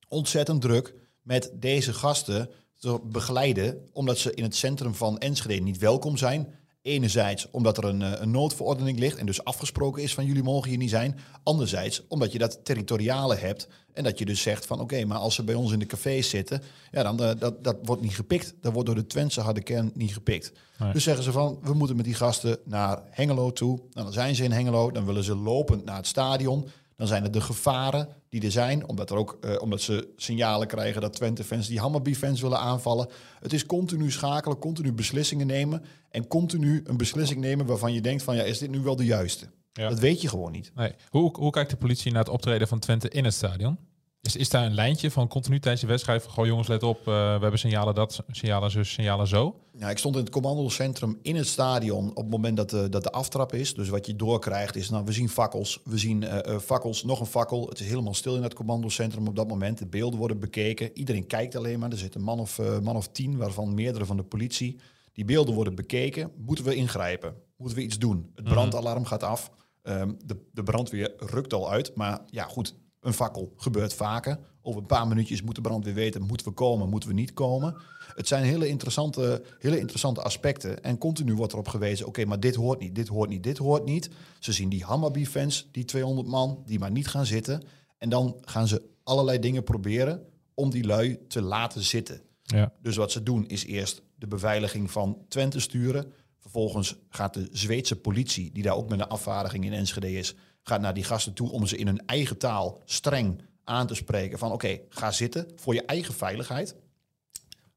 ontzettend 0.08 0.62
druk 0.62 0.96
met 1.22 1.52
deze 1.54 1.94
gasten 1.94 2.50
te 2.80 3.00
begeleiden, 3.04 3.90
omdat 3.92 4.18
ze 4.18 4.34
in 4.34 4.44
het 4.44 4.56
centrum 4.56 4.96
van 4.96 5.18
Enschede 5.18 5.64
niet 5.64 5.78
welkom 5.78 6.18
zijn. 6.18 6.54
Enerzijds 6.82 7.48
omdat 7.52 7.78
er 7.78 7.84
een, 7.84 8.22
een 8.22 8.32
noodverordening 8.32 9.00
ligt 9.00 9.18
en 9.18 9.26
dus 9.26 9.44
afgesproken 9.44 10.04
is 10.04 10.14
van 10.14 10.26
jullie 10.26 10.44
mogen 10.44 10.70
hier 10.70 10.78
niet 10.78 10.90
zijn. 10.90 11.20
Anderzijds 11.44 12.08
omdat 12.08 12.32
je 12.32 12.38
dat 12.38 12.60
territoriale 12.66 13.36
hebt 13.36 13.68
en 13.94 14.04
dat 14.04 14.20
je 14.20 14.26
dus 14.26 14.42
zegt 14.42 14.66
van 14.66 14.80
oké, 14.80 14.94
okay, 14.94 15.06
maar 15.06 15.18
als 15.18 15.36
ze 15.36 15.44
bij 15.44 15.56
ons 15.56 15.72
in 15.72 15.80
de 15.80 15.86
cafés 15.86 16.30
zitten, 16.30 16.62
ja, 16.92 17.04
dan 17.04 17.22
uh, 17.22 17.32
dat, 17.40 17.64
dat 17.64 17.78
wordt 17.84 18.02
niet 18.02 18.16
gepikt. 18.16 18.54
Dat 18.62 18.74
wordt 18.74 18.88
door 18.88 18.98
de 18.98 19.06
Twentse 19.06 19.42
harde 19.42 19.62
kern 19.62 19.92
niet 19.94 20.14
gepikt. 20.14 20.52
Nee. 20.78 20.94
Dus 20.94 21.04
zeggen 21.04 21.24
ze 21.24 21.32
van 21.32 21.60
we 21.62 21.74
moeten 21.74 21.96
met 21.96 22.06
die 22.06 22.14
gasten 22.14 22.58
naar 22.66 23.02
Hengelo 23.10 23.54
toe. 23.54 23.78
Nou, 23.78 24.06
dan 24.06 24.14
zijn 24.14 24.36
ze 24.36 24.44
in 24.44 24.52
Hengelo, 24.52 24.92
dan 24.92 25.06
willen 25.06 25.24
ze 25.24 25.36
lopend 25.36 25.86
naar 25.86 25.96
het 25.96 26.08
stadion. 26.08 26.68
Dan 27.02 27.10
zijn 27.10 27.24
er 27.24 27.32
de 27.32 27.42
gevaren 27.42 28.08
die 28.30 28.42
er 28.42 28.52
zijn, 28.52 28.88
omdat, 28.88 29.10
er 29.10 29.16
ook, 29.16 29.38
uh, 29.42 29.62
omdat 29.62 29.82
ze 29.82 30.14
signalen 30.16 30.68
krijgen 30.68 31.02
dat 31.02 31.14
Twente-fans 31.14 31.68
die 31.68 31.80
Hammarby-fans 31.80 32.42
willen 32.42 32.60
aanvallen. 32.60 33.10
Het 33.40 33.54
is 33.54 33.66
continu 33.66 34.12
schakelen, 34.12 34.58
continu 34.58 34.94
beslissingen 34.94 35.48
nemen 35.48 35.84
en 36.10 36.28
continu 36.28 36.82
een 36.86 36.98
beslissing 36.98 37.40
nemen 37.40 37.66
waarvan 37.66 37.94
je 37.94 38.02
denkt 38.02 38.24
van 38.24 38.36
ja, 38.36 38.44
is 38.44 38.58
dit 38.58 38.70
nu 38.70 38.80
wel 38.80 38.96
de 38.96 39.06
juiste? 39.06 39.50
Ja. 39.74 39.90
Dat 39.90 40.00
weet 40.00 40.22
je 40.22 40.28
gewoon 40.28 40.52
niet. 40.52 40.72
Nee. 40.76 40.94
Hoe, 41.10 41.38
hoe 41.38 41.52
kijkt 41.52 41.70
de 41.70 41.78
politie 41.78 42.12
naar 42.12 42.24
het 42.24 42.34
optreden 42.34 42.68
van 42.68 42.80
Twente 42.80 43.10
in 43.10 43.24
het 43.24 43.34
stadion? 43.34 43.78
Is, 44.22 44.36
is 44.36 44.50
daar 44.50 44.66
een 44.66 44.74
lijntje 44.74 45.12
van 45.12 45.28
continu 45.28 45.60
tijdens 45.60 45.82
de 45.82 45.88
wedstrijd 45.88 46.24
van... 46.24 46.32
goh 46.32 46.46
jongens, 46.46 46.68
let 46.68 46.84
op, 46.84 47.00
uh, 47.00 47.06
we 47.06 47.42
hebben 47.42 47.60
signalen 47.60 47.96
dat, 47.96 48.24
signalen 48.28 48.72
zus, 48.72 48.94
signalen 48.94 49.28
zo? 49.28 49.60
Ja, 49.78 49.90
ik 49.90 49.98
stond 49.98 50.16
in 50.16 50.22
het 50.22 50.30
commandocentrum 50.30 51.20
in 51.22 51.36
het 51.36 51.48
stadion 51.48 52.10
op 52.10 52.16
het 52.16 52.30
moment 52.30 52.58
dat 52.58 52.70
de, 52.70 52.90
dat 52.90 53.04
de 53.04 53.12
aftrap 53.12 53.54
is. 53.54 53.74
Dus 53.74 53.90
wat 53.90 54.06
je 54.06 54.16
doorkrijgt 54.16 54.76
is, 54.76 54.90
nou, 54.90 55.06
we 55.06 55.12
zien 55.12 55.30
fakkels, 55.30 55.82
we 55.84 55.98
zien 55.98 56.22
uh, 56.22 56.38
uh, 56.48 56.60
fakkels, 56.60 57.04
nog 57.04 57.20
een 57.20 57.26
fakkel. 57.26 57.68
Het 57.70 57.80
is 57.80 57.88
helemaal 57.88 58.14
stil 58.14 58.36
in 58.36 58.44
het 58.44 58.54
commandocentrum 58.54 59.28
op 59.28 59.36
dat 59.36 59.48
moment. 59.48 59.78
De 59.78 59.88
beelden 59.88 60.20
worden 60.20 60.40
bekeken. 60.40 60.98
Iedereen 60.98 61.28
kijkt 61.28 61.56
alleen 61.56 61.80
maar. 61.80 61.92
Er 61.92 61.98
zit 61.98 62.16
een 62.16 62.24
man 62.24 62.40
of, 62.40 62.58
uh, 62.58 62.80
man 62.80 62.96
of 62.96 63.08
tien, 63.08 63.38
waarvan 63.38 63.74
meerdere 63.74 64.06
van 64.06 64.18
de 64.18 64.24
politie. 64.24 64.80
Die 65.14 65.26
beelden 65.26 65.54
worden 65.54 65.76
bekeken. 65.76 66.32
Moeten 66.38 66.66
we 66.66 66.76
ingrijpen? 66.76 67.36
Moeten 67.58 67.78
we 67.78 67.84
iets 67.84 67.98
doen? 67.98 68.32
Het 68.36 68.46
brandalarm 68.46 69.06
gaat 69.06 69.24
af. 69.24 69.52
Um, 69.84 70.18
de, 70.26 70.38
de 70.54 70.64
brandweer 70.64 71.14
rukt 71.18 71.54
al 71.54 71.72
uit. 71.72 71.96
Maar 71.96 72.22
ja, 72.30 72.44
goed, 72.44 72.76
een 73.02 73.14
fakkel 73.14 73.54
gebeurt 73.58 73.94
vaker. 73.94 74.40
Over 74.62 74.82
een 74.82 74.88
paar 74.88 75.08
minuutjes 75.08 75.42
moet 75.42 75.56
de 75.56 75.62
brandweer 75.62 75.94
weten, 75.94 76.22
moeten 76.22 76.48
we 76.48 76.54
komen, 76.54 76.90
moeten 76.90 77.10
we 77.10 77.16
niet 77.16 77.34
komen. 77.34 77.76
Het 78.16 78.28
zijn 78.28 78.44
hele 78.44 78.68
interessante, 78.68 79.44
hele 79.60 79.80
interessante 79.80 80.22
aspecten. 80.22 80.84
En 80.84 80.98
continu 80.98 81.34
wordt 81.34 81.54
erop 81.54 81.68
gewezen, 81.68 82.06
oké, 82.06 82.20
okay, 82.20 82.30
maar 82.30 82.40
dit 82.40 82.56
hoort 82.56 82.80
niet, 82.80 82.96
dit 82.96 83.08
hoort 83.08 83.30
niet, 83.30 83.44
dit 83.44 83.58
hoort 83.58 83.86
niet. 83.86 84.10
Ze 84.40 84.52
zien 84.52 84.70
die 84.70 84.84
Hammarby-fans, 84.84 85.68
die 85.72 85.86
200 85.86 86.28
man, 86.28 86.64
die 86.66 86.80
maar 86.80 86.92
niet 86.92 87.08
gaan 87.08 87.26
zitten. 87.26 87.64
En 87.98 88.10
dan 88.10 88.38
gaan 88.42 88.68
ze 88.68 88.82
allerlei 89.04 89.40
dingen 89.40 89.64
proberen 89.64 90.26
om 90.54 90.70
die 90.70 90.86
lui 90.86 91.20
te 91.28 91.42
laten 91.42 91.84
zitten. 91.84 92.22
Ja. 92.44 92.74
Dus 92.82 92.96
wat 92.96 93.12
ze 93.12 93.24
doen 93.24 93.48
is 93.48 93.66
eerst 93.66 94.02
de 94.16 94.28
beveiliging 94.28 94.92
van 94.92 95.18
Twente 95.28 95.60
sturen. 95.60 96.14
Vervolgens 96.40 96.96
gaat 97.10 97.34
de 97.34 97.48
Zweedse 97.52 97.96
politie, 97.96 98.52
die 98.52 98.64
daar 98.64 98.76
ook 98.76 98.90
met 98.90 99.00
een 99.00 99.08
afvaardiging 99.08 99.66
in 99.66 99.74
Enschede 99.74 100.14
is, 100.14 100.36
gaat 100.64 100.82
naar 100.82 100.94
die 100.94 101.04
gasten 101.04 101.34
toe 101.34 101.52
om 101.52 101.68
ze 101.68 101.78
in 101.78 101.88
hun 101.88 102.06
eigen 102.06 102.38
taal 102.38 102.82
streng 102.86 103.42
aan 103.64 103.88
te 103.88 103.96
spreken 103.96 104.40
van 104.40 104.52
oké, 104.52 104.66
okay, 104.66 104.86
ga 104.90 105.12
zitten 105.12 105.48
voor 105.56 105.74
je 105.74 105.86
eigen 105.86 106.14
veiligheid. 106.14 106.76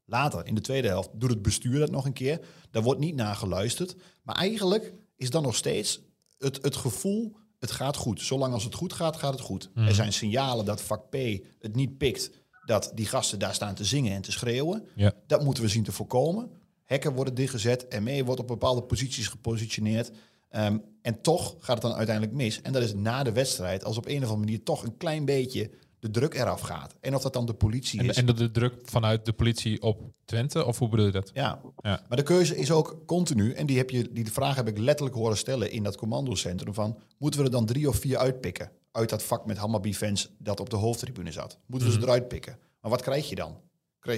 Later, 0.05 0.45
in 0.45 0.55
de 0.55 0.61
tweede 0.61 0.87
helft, 0.87 1.09
doet 1.13 1.29
het 1.29 1.41
bestuur 1.41 1.79
dat 1.79 1.91
nog 1.91 2.05
een 2.05 2.13
keer. 2.13 2.39
Daar 2.71 2.83
wordt 2.83 2.99
niet 2.99 3.15
naar 3.15 3.35
geluisterd. 3.35 3.95
Maar 4.23 4.35
eigenlijk 4.35 4.93
is 5.15 5.29
dan 5.29 5.43
nog 5.43 5.55
steeds 5.55 6.01
het, 6.37 6.59
het 6.61 6.75
gevoel, 6.75 7.35
het 7.59 7.71
gaat 7.71 7.95
goed. 7.95 8.21
Zolang 8.21 8.53
als 8.53 8.63
het 8.63 8.75
goed 8.75 8.93
gaat, 8.93 9.15
gaat 9.15 9.33
het 9.33 9.41
goed. 9.41 9.69
Mhm. 9.73 9.87
Er 9.87 9.95
zijn 9.95 10.13
signalen 10.13 10.65
dat 10.65 10.81
vak 10.81 11.09
P 11.09 11.15
het 11.59 11.75
niet 11.75 11.97
pikt, 11.97 12.31
dat 12.65 12.91
die 12.95 13.05
gasten 13.05 13.39
daar 13.39 13.53
staan 13.53 13.75
te 13.75 13.85
zingen 13.85 14.11
en 14.11 14.21
te 14.21 14.31
schreeuwen. 14.31 14.87
Ja. 14.95 15.13
Dat 15.27 15.43
moeten 15.43 15.63
we 15.63 15.69
zien 15.69 15.83
te 15.83 15.91
voorkomen. 15.91 16.51
Hekken 16.83 17.13
worden 17.13 17.35
dichtgezet, 17.35 17.99
ME 18.01 18.23
wordt 18.23 18.41
op 18.41 18.47
bepaalde 18.47 18.83
posities 18.83 19.27
gepositioneerd. 19.27 20.11
Ehm, 20.55 20.77
en 21.01 21.21
toch 21.21 21.55
gaat 21.59 21.75
het 21.75 21.81
dan 21.81 21.93
uiteindelijk 21.93 22.35
mis. 22.35 22.61
En 22.61 22.73
dat 22.73 22.81
is 22.81 22.93
na 22.93 23.23
de 23.23 23.31
wedstrijd, 23.31 23.83
als 23.83 23.97
op 23.97 24.05
een 24.05 24.17
of 24.17 24.21
andere 24.21 24.39
manier 24.39 24.63
toch 24.63 24.83
een 24.83 24.97
klein 24.97 25.25
beetje 25.25 25.71
de 25.99 26.09
druk 26.09 26.33
eraf 26.33 26.61
gaat. 26.61 26.95
En 26.99 27.15
of 27.15 27.21
dat 27.21 27.33
dan 27.33 27.45
de 27.45 27.53
politie 27.53 27.99
En, 27.99 28.09
is. 28.09 28.17
en 28.17 28.25
de, 28.25 28.33
de 28.33 28.51
druk 28.51 28.73
vanuit 28.83 29.25
de 29.25 29.33
politie 29.33 29.81
op 29.81 30.01
Twente, 30.25 30.65
of 30.65 30.79
hoe 30.79 30.89
bedoel 30.89 31.05
je 31.05 31.11
dat? 31.11 31.31
Ja. 31.33 31.61
Ja. 31.81 32.01
maar 32.07 32.17
de 32.17 32.23
keuze 32.23 32.57
is 32.57 32.71
ook 32.71 32.97
continu. 33.05 33.53
En 33.53 33.65
die, 33.65 33.77
heb 33.77 33.89
je, 33.89 34.11
die 34.11 34.31
vraag 34.31 34.55
heb 34.55 34.67
ik 34.67 34.77
letterlijk 34.77 35.15
horen 35.17 35.37
stellen 35.37 35.71
in 35.71 35.83
dat 35.83 35.95
commandocentrum. 35.97 36.73
Van, 36.73 36.97
moeten 37.17 37.39
we 37.39 37.45
er 37.45 37.51
dan 37.51 37.65
drie 37.65 37.89
of 37.89 37.95
vier 37.95 38.17
uitpikken? 38.17 38.71
Uit 38.91 39.09
dat 39.09 39.23
vak 39.23 39.45
met 39.45 39.57
Hammarby-fans 39.57 40.29
dat 40.37 40.59
op 40.59 40.69
de 40.69 40.75
hoofdtribune 40.75 41.31
zat. 41.31 41.59
Moeten 41.65 41.87
we 41.87 41.93
ze 41.93 42.01
eruit 42.01 42.27
pikken? 42.27 42.57
Maar 42.81 42.91
wat 42.91 43.01
krijg 43.01 43.29
je 43.29 43.35
dan? 43.35 43.57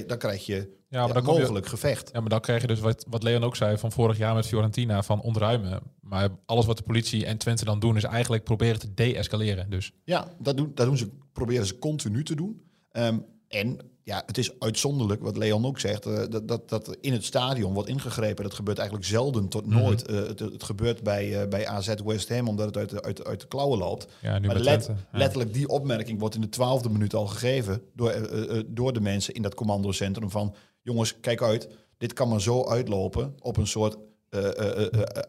Dan 0.08 0.17
krijg 0.17 0.45
je. 0.45 0.56
Ja, 0.89 1.00
ja, 1.00 1.06
maar 1.06 1.13
dan 1.13 1.23
kom 1.23 1.34
je- 1.34 1.39
mogelijk 1.39 1.65
gevecht. 1.67 2.10
Ja, 2.13 2.19
maar 2.19 2.30
dan 2.30 2.41
krijg 2.41 2.62
je 2.62 2.67
dus 2.67 2.80
wat, 2.80 3.06
wat 3.10 3.23
Leon 3.23 3.43
ook 3.43 3.56
zei 3.56 3.78
van 3.78 3.91
vorig 3.91 4.17
jaar 4.17 4.36
met 4.36 4.47
Fiorentina, 4.47 5.04
van 5.04 5.21
ontruimen. 5.21 5.80
Maar 6.02 6.30
alles 6.45 6.65
wat 6.65 6.78
de 6.78 6.84
politie 6.84 7.26
en 7.26 7.38
Twente 7.38 7.65
dan 7.65 7.80
doen, 7.80 7.95
is 7.95 8.04
eigenlijk 8.04 8.43
proberen 8.43 8.80
te 8.80 8.93
de-escaleren. 8.93 9.69
Dus 9.69 9.91
Ja, 10.04 10.28
dat 10.39 10.58
doen, 10.58 10.71
dat 10.73 10.86
doen 10.86 10.97
ze, 10.97 11.10
proberen 11.34 11.65
ze 11.65 11.80
continu 11.80 12.23
te 12.23 12.36
doen. 12.36 12.62
Em, 12.91 13.26
en 13.47 13.80
ja, 14.08 14.24
het 14.26 14.38
is 14.38 14.60
uitzonderlijk, 14.60 15.22
wat 15.22 15.38
Leon 15.38 15.65
ook 15.65 15.80
zegt, 15.80 16.06
eh, 16.06 16.24
dat, 16.30 16.48
dat, 16.48 16.70
dat 16.70 16.98
in 17.02 17.13
het 17.13 17.24
stadion 17.24 17.74
wordt 17.74 17.89
ingegrepen. 17.89 18.43
Dat 18.43 18.54
gebeurt 18.54 18.78
eigenlijk 18.78 19.08
zelden 19.08 19.48
tot 19.48 19.65
Mhm. 19.65 19.78
nooit. 19.82 20.06
Eh, 20.06 20.15
het, 20.15 20.39
het 20.39 20.63
gebeurt 20.63 21.04
bij, 21.04 21.41
eh, 21.41 21.48
bij 21.48 21.67
AZ 21.67 21.93
West 22.06 22.30
Ham, 22.30 22.48
omdat 22.48 22.65
het 22.65 22.78
uit 22.78 22.89
de, 22.89 23.02
uit, 23.02 23.26
uit 23.26 23.39
de 23.41 23.48
klauwen 23.48 23.78
loopt. 23.78 24.08
ja, 24.22 24.39
nu 24.39 24.48
maar 24.48 24.56
let- 24.60 24.82
Twente. 24.84 25.02
Ja. 25.12 25.17
letterlijk 25.17 25.54
die 25.54 25.67
opmerking 25.67 26.20
wordt 26.20 26.36
in 26.36 26.41
de 26.41 26.50
twaalfde 26.50 26.89
minuut 26.89 27.13
al 27.13 27.28
gegeven 27.28 27.82
door, 27.96 28.30
door 28.67 28.93
de 28.93 29.02
mensen 29.02 29.34
in 29.34 29.41
dat 29.41 29.56
commandocentrum 29.56 30.30
van... 30.30 30.56
jongens, 30.82 31.20
kijk 31.20 31.41
uit, 31.41 31.70
dit 31.98 32.13
kan 32.13 32.30
maar 32.30 32.41
zo 32.41 32.65
uitlopen 32.67 33.36
op 33.39 33.58
een 33.58 33.67
soort 33.67 33.98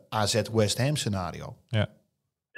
AZ 0.09 0.41
West 0.53 0.79
Ham 0.79 0.97
scenario. 0.97 1.57
Ja. 1.69 1.89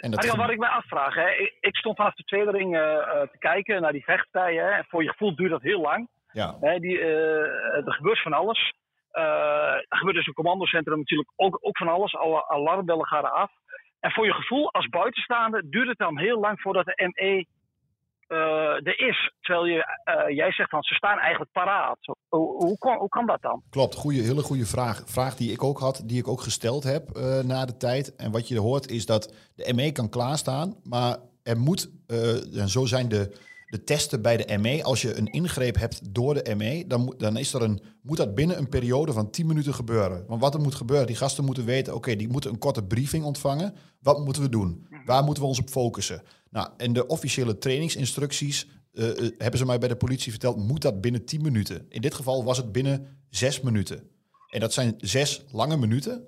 En 0.01 0.11
dat 0.11 0.19
Arjan, 0.21 0.35
ge- 0.37 0.41
wat 0.43 0.51
ik 0.51 0.59
mij 0.59 0.69
afvraag, 0.69 1.15
hè, 1.15 1.31
ik, 1.31 1.57
ik 1.61 1.77
stond 1.77 1.97
vanaf 1.97 2.15
de 2.15 2.23
tweede 2.25 2.51
ring 2.51 2.77
eh, 2.77 2.93
eh, 2.97 3.21
te 3.29 3.39
kijken 3.39 3.81
naar 3.83 3.93
die 3.93 4.05
vechtpartijen. 4.05 4.65
Hè, 4.65 4.71
en 4.71 4.85
voor 4.89 5.03
je 5.03 5.09
gevoel 5.11 5.35
duurt 5.37 5.51
dat 5.51 5.63
heel 5.63 5.81
lang. 5.81 6.09
ja. 6.33 6.57
Hè, 6.61 6.79
die, 6.79 6.99
eh, 7.01 7.87
er 7.87 7.93
gebeurt 7.93 8.23
van 8.23 8.33
alles. 8.33 8.73
Er 9.13 9.85
gebeurt 9.89 10.17
dus 10.17 10.27
een 10.27 10.33
commandocentrum 10.33 10.99
natuurlijk 10.99 11.31
ook, 11.37 11.59
ook 11.61 11.77
van 11.77 11.89
alles. 11.89 12.17
Alle 12.17 12.49
alarmbellen 12.49 13.07
gaan 13.07 13.25
eraf. 13.25 13.51
En 14.01 14.11
voor 14.11 14.25
je 14.27 14.33
gevoel 14.33 14.73
als 14.73 14.89
buitenstaander 14.89 15.71
duurt 15.71 15.89
het 15.89 15.99
dan 15.99 16.19
heel 16.19 16.41
lang 16.41 16.61
voordat 16.61 16.85
de 16.85 17.13
ME 17.15 17.47
er 18.37 19.09
is. 19.09 19.33
Terwijl 19.41 19.67
je, 19.67 19.85
eh, 20.05 20.37
jij 20.37 20.53
zegt 20.53 20.71
van 20.71 20.83
ze 20.83 20.95
staan 20.95 21.19
eigenlijk 21.19 21.53
paraat. 21.53 21.99
Hoe, 22.29 22.57
hoe, 22.57 22.79
kan, 22.79 22.99
hoe 22.99 23.09
kan 23.09 23.27
dat 23.27 23.43
dan? 23.43 23.63
Klopt, 23.71 23.95
goeie, 23.95 24.23
hele 24.23 24.43
goede 24.43 24.67
vraag. 24.67 25.03
Vraag 25.07 25.37
die 25.37 25.53
ik 25.53 25.63
ook 25.63 25.79
had, 25.79 26.03
die 26.05 26.19
ik 26.19 26.29
ook 26.29 26.41
gesteld 26.41 26.83
heb 26.83 27.11
eh, 27.11 27.41
na 27.41 27.65
de 27.65 27.77
tijd. 27.77 28.17
En 28.17 28.31
wat 28.31 28.49
je 28.49 28.59
hoort 28.59 28.91
is 28.91 29.07
dat 29.07 29.35
de 29.55 29.75
ME 29.75 29.93
kan 29.93 30.09
klaarstaan, 30.09 30.77
maar 30.85 31.17
er 31.43 31.59
moet, 31.59 31.91
eh, 32.07 32.59
en 32.61 32.69
zo 32.69 32.85
zijn 32.85 33.09
de, 33.09 33.37
de 33.67 33.85
testen 33.85 34.23
bij 34.23 34.37
de 34.37 34.59
ME, 34.59 34.85
als 34.85 35.03
je 35.03 35.17
een 35.17 35.27
ingreep 35.27 35.77
hebt 35.77 36.15
door 36.15 36.35
de 36.35 36.55
ME, 36.55 36.85
dan, 36.87 37.01
moet, 37.01 37.19
dan 37.19 37.37
is 37.37 37.55
er 37.55 37.63
een, 37.63 37.83
moet 38.03 38.17
dat 38.17 38.35
binnen 38.35 38.59
een 38.59 38.69
periode 38.69 39.13
van 39.13 39.31
10 39.31 39.47
minuten 39.47 39.75
gebeuren. 39.75 40.25
Want 40.27 40.41
wat 40.41 40.55
er 40.55 40.61
moet 40.61 40.75
gebeuren, 40.75 41.07
die 41.07 41.17
gasten 41.17 41.45
moeten 41.45 41.65
weten, 41.65 41.95
oké, 41.95 42.17
die 42.17 42.29
moeten 42.29 42.51
een 42.51 42.59
korte 42.59 42.85
briefing 42.85 43.25
ontvangen. 43.25 43.75
Wat 44.01 44.25
moeten 44.25 44.43
we 44.43 44.49
doen? 44.49 44.87
Waar 45.05 45.25
moeten 45.25 45.43
we 45.43 45.49
ons 45.49 45.61
op 45.61 45.69
focussen? 45.69 46.23
Nou, 46.51 46.69
en 46.77 46.93
de 46.93 47.07
officiële 47.07 47.59
trainingsinstructies 47.59 48.67
eh, 48.93 49.09
eh, 49.09 49.33
hebben 49.39 49.59
ze 49.59 49.67
mij 49.67 49.79
bij 49.79 49.89
de 49.89 49.97
politie 49.97 50.31
verteld, 50.31 50.57
moet 50.57 50.83
dat 50.83 51.01
binnen 51.01 51.25
10 51.25 51.43
minuten. 51.43 51.87
In 51.89 52.01
dit 52.01 52.15
geval 52.15 52.45
was 52.45 52.57
het 52.57 52.73
binnen 52.73 53.07
6 53.29 53.61
minuten. 53.61 54.03
En 54.49 54.61
dat 54.61 54.73
zijn 54.73 54.95
zes 54.99 55.45
lange 55.51 55.77
minuten. 55.77 56.25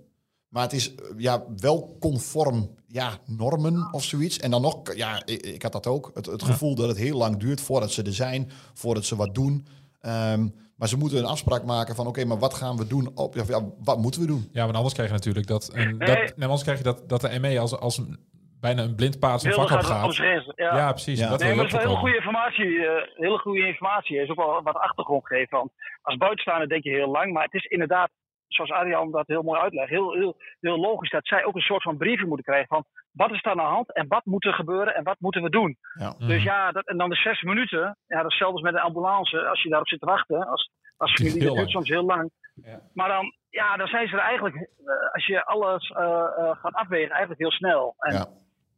Maar 0.48 0.62
het 0.62 0.72
is 0.72 0.94
eh, 0.94 1.04
ja, 1.16 1.44
wel 1.56 1.96
conform 2.00 2.74
ja, 2.86 3.18
normen 3.26 3.92
of 3.92 4.04
zoiets. 4.04 4.38
En 4.38 4.50
dan 4.50 4.62
nog, 4.62 4.94
ja, 4.94 5.22
ik, 5.24 5.46
ik 5.46 5.62
had 5.62 5.72
dat 5.72 5.86
ook. 5.86 6.10
Het, 6.14 6.26
het 6.26 6.42
gevoel 6.42 6.74
dat 6.74 6.88
het 6.88 6.96
heel 6.96 7.16
lang 7.16 7.36
duurt 7.36 7.60
voordat 7.60 7.92
ze 7.92 8.02
er 8.02 8.14
zijn, 8.14 8.50
voordat 8.74 9.04
ze 9.04 9.16
wat 9.16 9.34
doen. 9.34 9.66
Ehm, 10.00 10.48
maar 10.76 10.88
ze 10.88 10.96
moeten 10.96 11.18
een 11.18 11.24
afspraak 11.24 11.64
maken 11.64 11.94
van, 11.94 12.06
oké, 12.06 12.24
maar 12.24 12.38
wat 12.38 12.54
gaan 12.54 12.76
we 12.76 12.86
doen? 12.86 13.10
Op, 13.14 13.36
of 13.36 13.48
ja, 13.48 13.68
wat 13.78 13.98
moeten 13.98 14.20
we 14.20 14.26
doen? 14.26 14.48
Ja, 14.52 14.62
want 14.64 14.76
anders 14.76 14.94
krijg 14.94 15.08
je 15.08 15.14
natuurlijk 15.14 15.46
dat, 15.46 15.70
Nee. 15.74 15.96
dat, 15.96 16.16
nee, 16.16 16.32
anders 16.36 16.62
krijg 16.62 16.78
je 16.78 16.84
dat, 16.84 17.08
dat 17.08 17.20
de 17.20 17.38
ME 17.40 17.58
als, 17.58 17.76
als 17.76 17.98
een, 17.98 18.18
bijna 18.66 18.82
een 18.82 18.94
blind 19.00 19.18
paard 19.18 19.40
zijn 19.40 19.54
vak 19.54 19.64
op 19.64 19.70
gaat 19.70 20.16
ja. 20.16 20.76
Ja, 20.76 20.90
precies. 20.90 21.18
Ja. 21.20 21.28
Dat 21.28 21.38
Nee, 21.38 21.48
wil 21.48 21.56
maar 21.56 21.66
je 21.66 21.72
dat 21.72 21.80
is 21.80 21.86
wel 21.86 21.96
hele 21.96 22.00
voorkomen. 22.00 22.00
goede 22.00 22.16
informatie. 22.16 22.86
eh, 22.86 23.18
hele 23.24 23.38
goede 23.38 23.66
informatie. 23.66 24.16
Er 24.16 24.22
is 24.22 24.30
ook 24.30 24.36
wel 24.44 24.62
wat 24.62 24.76
achtergrond 24.76 25.26
gegeven. 25.26 25.58
Want 25.58 25.70
als 26.02 26.16
buitenstaander 26.16 26.68
denk 26.68 26.82
je 26.84 26.90
heel 26.90 27.10
lang. 27.10 27.32
Maar 27.32 27.44
het 27.44 27.54
is 27.54 27.64
inderdaad, 27.64 28.10
zoals 28.48 28.70
Arjan 28.70 29.10
dat 29.10 29.26
heel 29.26 29.42
mooi 29.42 29.60
uitlegt, 29.60 29.88
heel, 29.90 30.12
heel, 30.12 30.36
heel 30.60 30.78
logisch 30.78 31.10
dat 31.10 31.26
zij 31.26 31.44
ook 31.44 31.54
een 31.54 31.60
soort 31.70 31.82
van 31.82 31.96
briefing 31.96 32.28
moeten 32.28 32.44
krijgen 32.46 32.68
van 32.68 32.84
wat 33.12 33.30
is 33.32 33.44
er 33.44 33.50
aan 33.50 33.56
de 33.56 33.62
hand 33.76 33.92
en 33.94 34.06
wat 34.08 34.24
moet 34.24 34.44
er 34.44 34.54
gebeuren 34.54 34.94
en 34.94 35.04
wat 35.04 35.16
moeten 35.18 35.42
we 35.42 35.50
doen. 35.50 35.76
Ja. 35.98 36.14
Mhm. 36.18 36.26
Dus 36.28 36.42
ja, 36.42 36.72
dat, 36.72 36.86
en 36.88 36.96
dan 36.98 37.08
de 37.10 37.16
zes 37.16 37.42
minuten. 37.42 37.96
Ja, 38.06 38.22
dat 38.22 38.30
is 38.30 38.36
zelfs 38.38 38.62
met 38.62 38.74
een 38.74 38.80
ambulance. 38.80 39.46
Als 39.48 39.62
je 39.62 39.68
daarop 39.68 39.88
zit 39.88 40.00
te 40.00 40.06
wachten, 40.06 40.46
als, 40.48 40.70
als 40.96 41.12
familie, 41.12 41.38
dat 41.38 41.42
heel 41.48 41.56
duurt 41.56 41.70
soms 41.70 41.88
heel 41.88 42.04
lang. 42.04 42.30
Ja. 42.54 42.80
Maar 42.94 43.08
dan, 43.08 43.34
ja, 43.50 43.76
dan 43.76 43.86
zijn 43.86 44.08
ze 44.08 44.14
er 44.14 44.20
eigenlijk, 44.22 44.54
eh, 44.56 45.12
als 45.12 45.26
je 45.26 45.44
alles 45.44 45.90
eh, 45.90 46.04
eh, 46.04 46.56
gaat 46.56 46.74
afwegen, 46.74 47.10
eigenlijk 47.10 47.40
heel 47.40 47.50
snel. 47.50 47.94
En, 47.98 48.12
Ja. 48.14 48.26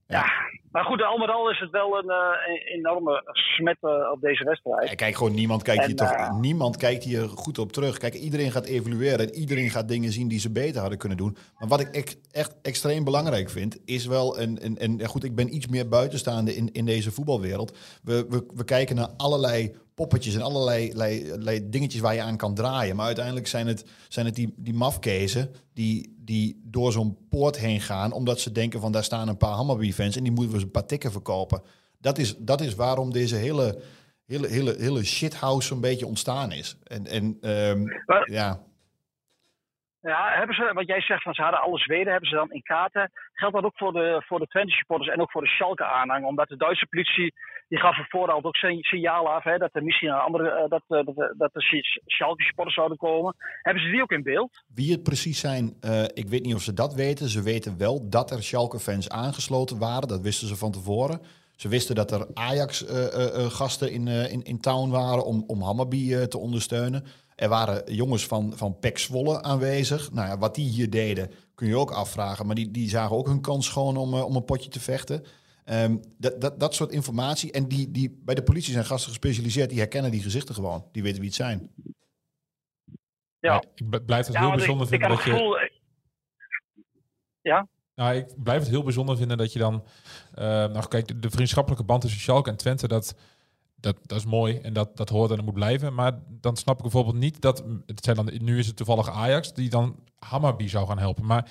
Ja. 0.06 0.24
maar 0.72 0.84
goed, 0.84 1.02
al 1.02 1.18
met 1.18 1.28
al 1.28 1.50
is 1.50 1.58
het 1.58 1.70
wel 1.70 1.98
een 1.98 2.10
eh, 2.10 2.48
een 2.48 2.78
enorme 2.78 3.22
smet 3.32 3.76
op 4.12 4.20
deze 4.20 4.44
wedstrijd. 4.44 4.88
Ja, 4.88 4.94
kijk, 4.94 5.16
gewoon 5.16 5.34
niemand 5.34 5.62
kijkt 5.62 5.80
En, 5.82 5.86
hier 5.86 5.96
toch. 5.96 6.10
eh, 6.10 6.38
niemand 6.38 6.76
kijkt 6.76 7.04
hier 7.04 7.28
goed 7.28 7.58
op 7.58 7.72
terug. 7.72 7.98
Kijk, 7.98 8.14
iedereen 8.14 8.50
gaat 8.52 8.64
evalueren 8.66 9.18
en 9.28 9.34
iedereen 9.34 9.70
gaat 9.70 9.88
dingen 9.88 10.12
zien 10.12 10.28
die 10.28 10.38
ze 10.40 10.50
beter 10.50 10.80
hadden 10.80 10.98
kunnen 10.98 11.18
doen. 11.18 11.36
Maar 11.58 11.68
wat 11.68 11.80
ik 11.80 11.88
ex- 11.88 12.16
echt 12.30 12.56
extreem 12.62 13.04
belangrijk 13.04 13.50
vind, 13.50 13.78
is 13.84 14.06
wel 14.06 14.40
een. 14.40 14.58
En, 14.58 14.78
en 14.78 14.96
ja, 14.98 15.06
goed, 15.06 15.24
ik 15.24 15.34
ben 15.34 15.54
iets 15.54 15.66
meer 15.66 15.88
buitenstaande 15.88 16.56
in, 16.56 16.72
in 16.72 16.84
deze 16.84 17.10
voetbalwereld. 17.12 17.76
We, 18.02 18.26
we, 18.28 18.46
we 18.54 18.64
kijken 18.64 18.96
naar 18.96 19.08
allerlei 19.16 19.74
poppetjes 19.94 20.35
en 20.35 20.42
allerlei, 20.42 20.85
allerlei, 20.87 21.33
allerlei 21.33 21.68
dingetjes 21.68 22.00
waar 22.00 22.14
je 22.14 22.22
aan 22.22 22.37
kan 22.37 22.54
draaien. 22.54 22.96
Maar 22.96 23.07
uiteindelijk 23.07 23.46
zijn 23.46 23.66
het, 23.66 23.85
zijn 24.09 24.26
het 24.26 24.35
die, 24.35 24.54
die 24.57 24.74
mafkezen 24.74 25.50
die, 25.72 26.14
die 26.18 26.61
door 26.64 26.92
zo'n 26.92 27.16
poort 27.28 27.59
heen 27.59 27.80
gaan, 27.80 28.12
omdat 28.12 28.40
ze 28.40 28.52
denken 28.52 28.80
van 28.80 28.92
daar 28.92 29.04
staan 29.04 29.28
een 29.28 29.37
paar 29.37 29.52
Hammarby-fans 29.52 30.16
en 30.16 30.22
die 30.22 30.33
moeten 30.33 30.50
we 30.50 30.57
eens 30.57 30.64
een 30.64 30.70
paar 30.70 30.87
tikken 30.87 31.12
verkopen. 31.12 31.62
Dat 32.00 32.18
is, 32.18 32.37
dat 32.38 32.61
is 32.61 32.74
waarom 32.74 33.12
deze 33.12 33.37
hele, 33.37 33.78
hele, 34.26 34.48
hele, 34.48 34.74
hele 34.78 35.04
shithouse 35.04 35.68
zo'n 35.68 35.80
beetje 35.80 36.07
ontstaan 36.07 36.52
is. 36.52 36.76
En, 36.85 37.07
en 37.07 37.37
ehm, 37.40 37.85
ja, 38.24 38.62
Ja, 40.12 40.32
hebben 40.38 40.56
ze, 40.56 40.70
wat 40.74 40.86
jij 40.86 41.00
zegt 41.00 41.22
van 41.22 41.34
ze 41.34 41.42
hadden 41.42 41.60
alle 41.60 41.78
Zweden, 41.78 42.12
hebben 42.12 42.28
ze 42.28 42.34
dan 42.34 42.52
in 42.52 42.62
kaarten. 42.62 43.10
Geldt 43.32 43.54
dat 43.54 43.64
ook 43.64 43.76
voor 43.76 43.92
de, 43.92 44.22
voor 44.26 44.38
de 44.38 44.46
Twente 44.46 44.72
supporters 44.72 45.10
en 45.10 45.20
ook 45.20 45.30
voor 45.30 45.40
de 45.40 45.48
Schalke 45.48 45.84
aanhang? 45.84 46.24
Omdat 46.24 46.48
de 46.48 46.56
Duitse 46.56 46.86
politie, 46.86 47.34
die 47.68 47.78
gaf 47.78 47.98
er 47.98 48.06
vooral 48.08 48.42
ook 48.42 48.56
signaal 48.56 49.28
af, 49.28 49.44
hè, 49.44 49.58
dat 49.58 49.70
er 49.72 49.82
misschien 49.82 50.08
een 50.08 50.14
andere, 50.28 50.50
eh, 50.50 50.68
dat, 50.68 50.82
eh, 50.88 51.04
dat, 51.04 51.18
eh, 51.18 51.38
dat 51.38 51.52
de 51.52 52.00
Schalke 52.06 52.42
supporters 52.42 52.76
zouden 52.76 52.96
komen. 52.96 53.34
Hebben 53.62 53.82
ze 53.82 53.90
die 53.90 54.02
ook 54.02 54.12
in 54.12 54.22
beeld? 54.22 54.64
wie 54.74 54.92
het 54.92 55.02
precies 55.02 55.40
zijn, 55.40 55.76
ik 56.14 56.28
weet 56.28 56.44
niet 56.44 56.54
of 56.54 56.62
ze 56.62 56.72
dat 56.72 56.94
weten. 56.94 57.28
Ze 57.28 57.42
weten 57.42 57.78
wel 57.78 58.10
dat 58.10 58.30
er 58.30 58.42
Schalke-fans 58.42 59.08
aangesloten 59.08 59.78
waren. 59.78 60.08
Dat 60.08 60.20
wisten 60.20 60.48
ze 60.48 60.56
van 60.56 60.72
tevoren. 60.72 61.20
Ze 61.56 61.68
wisten 61.68 61.94
dat 61.94 62.10
er 62.10 62.26
Ajax-gasten 62.34 63.92
in, 63.92 64.08
in, 64.08 64.42
in 64.42 64.60
town 64.60 64.90
waren 64.90 65.24
om, 65.24 65.44
om 65.46 65.62
Hammarby 65.62 66.14
eh, 66.14 66.22
te 66.22 66.38
ondersteunen. 66.38 67.04
Er 67.37 67.49
waren 67.49 67.94
jongens 67.94 68.27
van, 68.27 68.53
van 68.57 68.79
PEC 68.79 68.99
Zwolle 68.99 69.42
aanwezig. 69.42 70.12
Nou 70.12 70.29
ja, 70.29 70.38
wat 70.38 70.55
die 70.55 70.68
hier 70.68 70.90
deden, 70.90 71.31
kun 71.55 71.66
je 71.68 71.77
ook 71.77 71.90
afvragen. 71.90 72.47
Maar 72.47 72.55
die, 72.55 72.70
die 72.70 72.88
zagen 72.88 73.16
ook 73.16 73.27
hun 73.27 73.40
kans 73.40 73.68
gewoon 73.68 73.97
om, 73.97 74.14
eh, 74.14 74.25
om 74.25 74.37
een 74.37 74.44
potje 74.44 74.70
te 74.70 74.81
vechten. 74.81 75.25
Ehm, 75.64 75.97
dat, 76.18 76.40
dat, 76.40 76.61
dat 76.61 76.75
soort 76.75 76.90
informatie. 76.90 77.53
En 77.53 77.68
die, 77.68 77.90
die, 77.90 78.20
bij 78.25 78.35
de 78.35 78.42
politie 78.42 78.73
zijn 78.73 78.85
gasten 78.85 79.09
gespecialiseerd. 79.09 79.70
Die 79.70 79.79
herkennen 79.79 80.11
die 80.11 80.23
gezichten 80.23 80.55
gewoon. 80.55 80.85
Die 80.92 81.03
weten 81.03 81.18
wie 81.18 81.29
het 81.29 81.37
zijn. 81.37 81.70
Ja. 83.38 83.62
Ik 83.75 84.07
blijf 84.07 84.27
het 84.27 84.35
Ja, 84.35 84.40
heel 84.40 84.51
bijzonder 84.57 84.83
ik 84.85 84.90
vinden 84.92 85.09
dat 85.09 85.23
je... 85.25 85.31
eh, 85.33 85.68
Nou, 87.94 88.14
ik 88.14 88.42
blijf 88.42 88.61
het 88.61 88.68
heel 88.68 88.83
bijzonder 88.83 89.16
vinden 89.16 89.38
dat 89.38 89.53
je 89.53 89.59
dan... 89.59 89.85
eh, 90.35 90.44
nou, 90.44 90.88
kijk, 90.88 91.07
de, 91.09 91.18
de 91.18 91.31
vriendschappelijke 91.31 91.85
band 91.85 92.01
tussen 92.01 92.20
Schalke 92.20 92.51
en 92.51 92.57
Twente, 92.57 92.88
dat, 92.88 93.14
dat, 93.85 93.97
dat 94.03 94.18
is 94.18 94.25
mooi 94.25 94.59
en 94.59 94.73
dat, 94.73 94.97
dat 94.97 95.09
hoort 95.09 95.31
en 95.31 95.37
dat 95.37 95.44
moet 95.44 95.55
blijven. 95.55 95.94
Maar 95.94 96.18
dan 96.40 96.57
snap 96.57 96.77
ik 96.77 96.83
bijvoorbeeld 96.83 97.16
niet 97.16 97.40
dat... 97.40 97.64
Het 97.87 98.05
zijn 98.05 98.16
dan, 98.16 98.31
nu 98.40 98.59
is 98.59 98.66
het 98.66 98.77
toevallig 98.77 99.11
Ajax 99.11 99.55
die 99.55 99.70
dan 99.70 99.97
Hammarby 100.18 100.68
zou 100.68 100.87
gaan 100.87 100.99
helpen. 100.99 101.27
Maar 101.27 101.51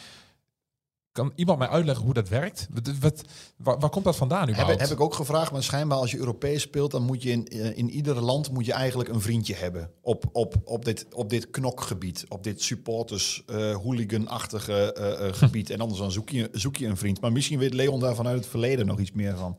kan 1.13 1.31
iemand 1.35 1.59
mij 1.59 1.67
uitleggen 1.67 2.05
hoe 2.05 2.13
dat 2.13 2.29
werkt? 2.29 2.67
Wat, 2.71 2.97
wat, 2.99 3.23
waar, 3.57 3.79
waar 3.79 3.89
komt 3.89 4.05
dat 4.05 4.15
vandaan 4.15 4.39
Heb, 4.39 4.49
überhaupt? 4.49 4.81
heb 4.81 4.91
ik 4.91 4.99
ook 4.99 5.13
gevraagd, 5.13 5.51
maar 5.51 5.63
schijnbaar 5.63 5.97
als 5.97 6.11
je 6.11 6.17
Europees 6.17 6.61
speelt, 6.61 6.91
dan 6.91 7.03
moet 7.03 7.23
je 7.23 7.31
in, 7.31 7.47
eh, 7.47 7.77
in 7.77 7.89
ieder 7.89 8.21
land 8.21 8.51
moet 8.51 8.65
je 8.65 8.73
eigenlijk 8.73 9.09
een 9.09 9.21
vriendje 9.21 9.55
hebben 9.55 9.91
op, 10.01 10.25
op, 10.31 10.55
op, 10.63 10.85
dit, 10.85 11.05
op 11.13 11.29
dit 11.29 11.49
knokgebied, 11.49 12.25
op 12.29 12.43
dit 12.43 12.61
supporters 12.61 13.43
eh 13.45 13.75
hooligan-achtige 13.75 14.93
eh, 14.93 15.27
eh, 15.27 15.33
gebied. 15.33 15.69
En 15.73 15.79
anders 15.79 15.99
dan 15.99 16.11
zoek 16.11 16.29
je, 16.29 16.49
zoek 16.51 16.75
je 16.75 16.87
een 16.87 16.97
vriend. 16.97 17.21
Maar 17.21 17.31
misschien 17.31 17.59
weet 17.59 17.73
Leon 17.73 17.99
daar 17.99 18.15
vanuit 18.15 18.37
het 18.37 18.47
verleden 18.47 18.85
nog 18.85 18.99
iets 18.99 19.11
meer 19.11 19.37
van. 19.37 19.57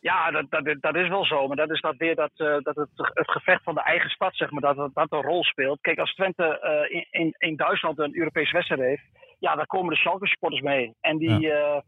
Ja, 0.00 0.30
dat, 0.30 0.50
dat, 0.50 0.76
dat 0.80 0.94
is 0.94 1.08
wel 1.08 1.24
zo. 1.24 1.46
Maar 1.46 1.56
dat 1.56 1.70
is 1.70 1.80
dat 1.80 1.96
weer 1.96 2.14
dat, 2.14 2.30
uh, 2.36 2.56
dat 2.58 2.76
het, 2.76 2.88
het 2.94 3.30
gevecht 3.30 3.62
van 3.62 3.74
de 3.74 3.82
eigen 3.82 4.10
stad, 4.10 4.36
zeg 4.36 4.50
maar, 4.50 4.74
dat 4.74 4.90
dat, 4.94 5.12
een 5.12 5.22
rol 5.22 5.44
speelt. 5.44 5.80
Kijk, 5.80 5.98
als 5.98 6.14
Twente 6.14 6.60
uh, 6.90 6.96
in, 6.96 7.06
in, 7.10 7.34
in, 7.38 7.56
Duitsland 7.56 7.98
een 7.98 8.18
Europese 8.18 8.52
wedstrijd 8.52 8.80
heeft, 8.80 9.02
ja, 9.38 9.54
daar 9.54 9.66
komen 9.66 9.90
de 9.90 10.00
Schalke 10.00 10.26
supporters 10.26 10.62
mee. 10.62 10.94
En 11.00 11.18
die, 11.18 11.38
ja. 11.38 11.84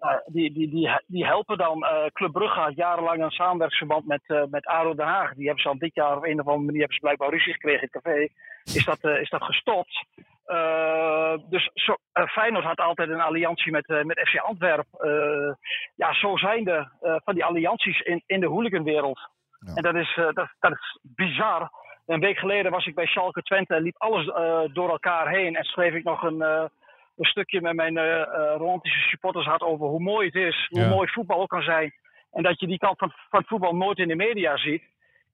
uh, 0.00 0.16
die, 0.26 0.52
die, 0.52 0.70
die, 0.70 0.90
die 1.06 1.26
helpen 1.26 1.58
dan. 1.58 1.86
Club 2.12 2.32
Brugge 2.32 2.60
had 2.60 2.74
jarenlang 2.74 3.22
een 3.22 3.30
samenwerksverband 3.30 4.06
met, 4.06 4.46
met 4.50 4.66
ADO 4.66 4.94
Den 4.94 5.06
Haag. 5.06 5.34
Die 5.34 5.44
hebben 5.44 5.62
ze 5.62 5.68
al 5.68 5.78
dit 5.78 5.94
jaar 5.94 6.16
op 6.16 6.24
een 6.24 6.40
of 6.40 6.46
andere 6.46 6.64
manier 6.64 6.78
hebben 6.78 6.96
ze 6.96 7.00
blijkbaar 7.00 7.30
ruzie 7.30 7.52
gekregen 7.52 7.80
in 7.82 7.88
het 7.90 8.02
café. 8.02 8.28
Is 8.64 8.84
dat, 8.84 9.04
is 9.04 9.30
dat 9.30 9.42
gestopt? 9.42 10.06
Uh, 10.46 11.34
dus 11.48 11.70
zo, 11.74 11.96
uh, 12.14 12.26
Feyenoord 12.26 12.64
had 12.64 12.78
altijd 12.78 13.08
een 13.08 13.20
alliantie 13.20 13.72
met, 13.72 13.88
uh, 13.88 14.02
met 14.02 14.28
FC 14.28 14.36
Antwerpen. 14.38 15.58
ja, 15.94 16.12
zo 16.14 16.36
zijn 16.36 16.66
er 16.68 16.92
van 16.98 17.34
die 17.34 17.44
allianties 17.44 18.00
in, 18.00 18.22
in 18.26 18.40
de 18.40 18.46
hooliganwereld. 18.46 19.30
Ja. 19.58 19.74
En 19.74 19.82
dat 19.82 19.94
is, 19.94 20.14
dat, 20.14 20.48
dat 20.60 20.72
is 20.72 20.98
bizar. 21.02 21.70
Een 22.06 22.20
week 22.20 22.38
geleden 22.38 22.72
was 22.72 22.86
ik 22.86 22.94
bij 22.94 23.06
Schalke 23.06 23.42
Twente 23.42 23.74
en 23.74 23.82
liep 23.82 23.96
alles 23.98 24.26
door 24.72 24.90
elkaar 24.90 25.28
heen. 25.28 25.56
En 25.56 25.64
schreef 25.64 25.94
ik 25.94 26.04
nog 26.04 26.22
een, 26.22 26.40
een 26.40 26.70
stukje 27.16 27.60
met 27.60 27.74
mijn 27.74 28.24
romantische 28.56 29.08
supporters 29.08 29.46
had 29.46 29.60
over 29.60 29.86
hoe 29.86 30.00
mooi 30.00 30.26
het 30.26 30.34
is. 30.34 30.66
Hoe 30.68 30.88
mooi 30.88 31.08
voetbal 31.08 31.40
ook 31.40 31.48
kan 31.48 31.62
zijn. 31.62 31.92
En 32.32 32.42
dat 32.42 32.60
je 32.60 32.66
die 32.66 32.78
kant 32.78 32.98
van, 32.98 33.12
van 33.30 33.44
voetbal 33.46 33.74
nooit 33.74 33.98
in 33.98 34.08
de 34.08 34.16
media 34.16 34.56
ziet. 34.56 34.82